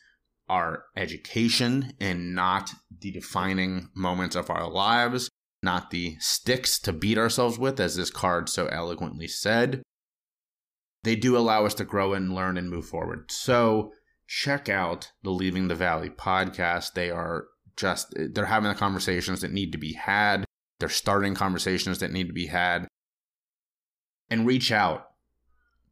our 0.48 0.84
education, 0.96 1.92
and 2.00 2.34
not 2.34 2.70
the 3.00 3.10
defining 3.10 3.88
moments 3.94 4.36
of 4.36 4.50
our 4.50 4.70
lives, 4.70 5.28
not 5.62 5.90
the 5.90 6.16
sticks 6.20 6.78
to 6.80 6.92
beat 6.92 7.18
ourselves 7.18 7.58
with, 7.58 7.80
as 7.80 7.96
this 7.96 8.10
card 8.10 8.48
so 8.48 8.66
eloquently 8.66 9.26
said, 9.26 9.82
they 11.02 11.16
do 11.16 11.36
allow 11.36 11.66
us 11.66 11.74
to 11.74 11.84
grow 11.84 12.14
and 12.14 12.34
learn 12.34 12.56
and 12.56 12.70
move 12.70 12.86
forward. 12.86 13.30
So 13.30 13.92
check 14.26 14.68
out 14.68 15.10
the 15.22 15.30
Leaving 15.30 15.68
the 15.68 15.74
Valley 15.74 16.10
podcast. 16.10 16.92
They 16.92 17.10
are 17.10 17.46
just, 17.76 18.14
they're 18.16 18.46
having 18.46 18.68
the 18.68 18.78
conversations 18.78 19.40
that 19.40 19.52
need 19.52 19.72
to 19.72 19.78
be 19.78 19.94
had. 19.94 20.44
They're 20.80 20.88
starting 20.88 21.34
conversations 21.34 22.00
that 22.00 22.12
need 22.12 22.26
to 22.26 22.32
be 22.32 22.46
had. 22.46 22.88
And 24.28 24.46
reach 24.46 24.72
out 24.72 25.10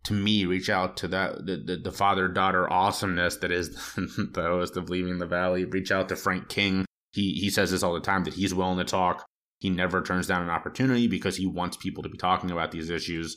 to 0.05 0.13
me, 0.13 0.47
reach 0.47 0.71
out 0.71 0.97
to 0.99 1.09
that 1.09 1.45
the, 1.45 1.57
the, 1.57 1.77
the 1.77 1.93
father 1.93 2.29
daughter 2.29 2.73
awesomeness 2.73 3.37
that 3.39 3.53
is 3.53 3.71
the 3.97 4.43
host 4.43 4.77
of 4.77 4.89
Leaving 4.91 5.19
the 5.19 5.27
Valley. 5.27 5.65
Reach 5.65 5.93
out 5.93 6.09
to 6.09 6.17
Frank 6.17 6.49
King. 6.49 6.87
He 7.13 7.33
he 7.35 7.51
says 7.51 7.71
this 7.71 7.83
all 7.83 7.95
the 7.95 8.01
time 8.01 8.25
that 8.25 8.35
he's 8.35 8.55
willing 8.55 8.79
to 8.79 8.85
talk. 8.85 9.27
He 9.59 9.71
never 9.71 10.03
turns 10.03 10.27
down 10.27 10.43
an 10.43 10.51
opportunity 10.51 11.09
because 11.09 11.37
he 11.37 11.47
wants 11.47 11.77
people 11.77 12.03
to 12.03 12.09
be 12.09 12.19
talking 12.19 12.51
about 12.51 12.71
these 12.71 12.91
issues. 12.91 13.37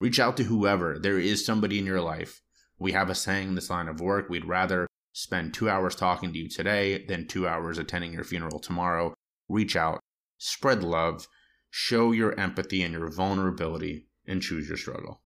Reach 0.00 0.20
out 0.20 0.36
to 0.36 0.44
whoever. 0.44 0.98
There 0.98 1.18
is 1.18 1.44
somebody 1.44 1.78
in 1.78 1.86
your 1.86 2.00
life. 2.00 2.40
We 2.78 2.92
have 2.92 3.10
a 3.10 3.14
saying 3.14 3.48
in 3.48 3.54
this 3.54 3.70
line 3.70 3.88
of 3.88 4.00
work. 4.00 4.28
We'd 4.28 4.44
rather 4.44 4.86
spend 5.12 5.54
two 5.54 5.68
hours 5.68 5.96
talking 5.96 6.32
to 6.32 6.38
you 6.38 6.48
today 6.48 7.04
than 7.06 7.26
two 7.26 7.48
hours 7.48 7.78
attending 7.78 8.12
your 8.12 8.24
funeral 8.24 8.58
tomorrow. 8.58 9.14
Reach 9.48 9.74
out, 9.74 10.00
spread 10.38 10.82
love, 10.82 11.28
show 11.70 12.12
your 12.12 12.38
empathy 12.38 12.82
and 12.82 12.94
your 12.94 13.10
vulnerability, 13.10 14.06
and 14.26 14.42
choose 14.42 14.68
your 14.68 14.76
struggle. 14.78 15.22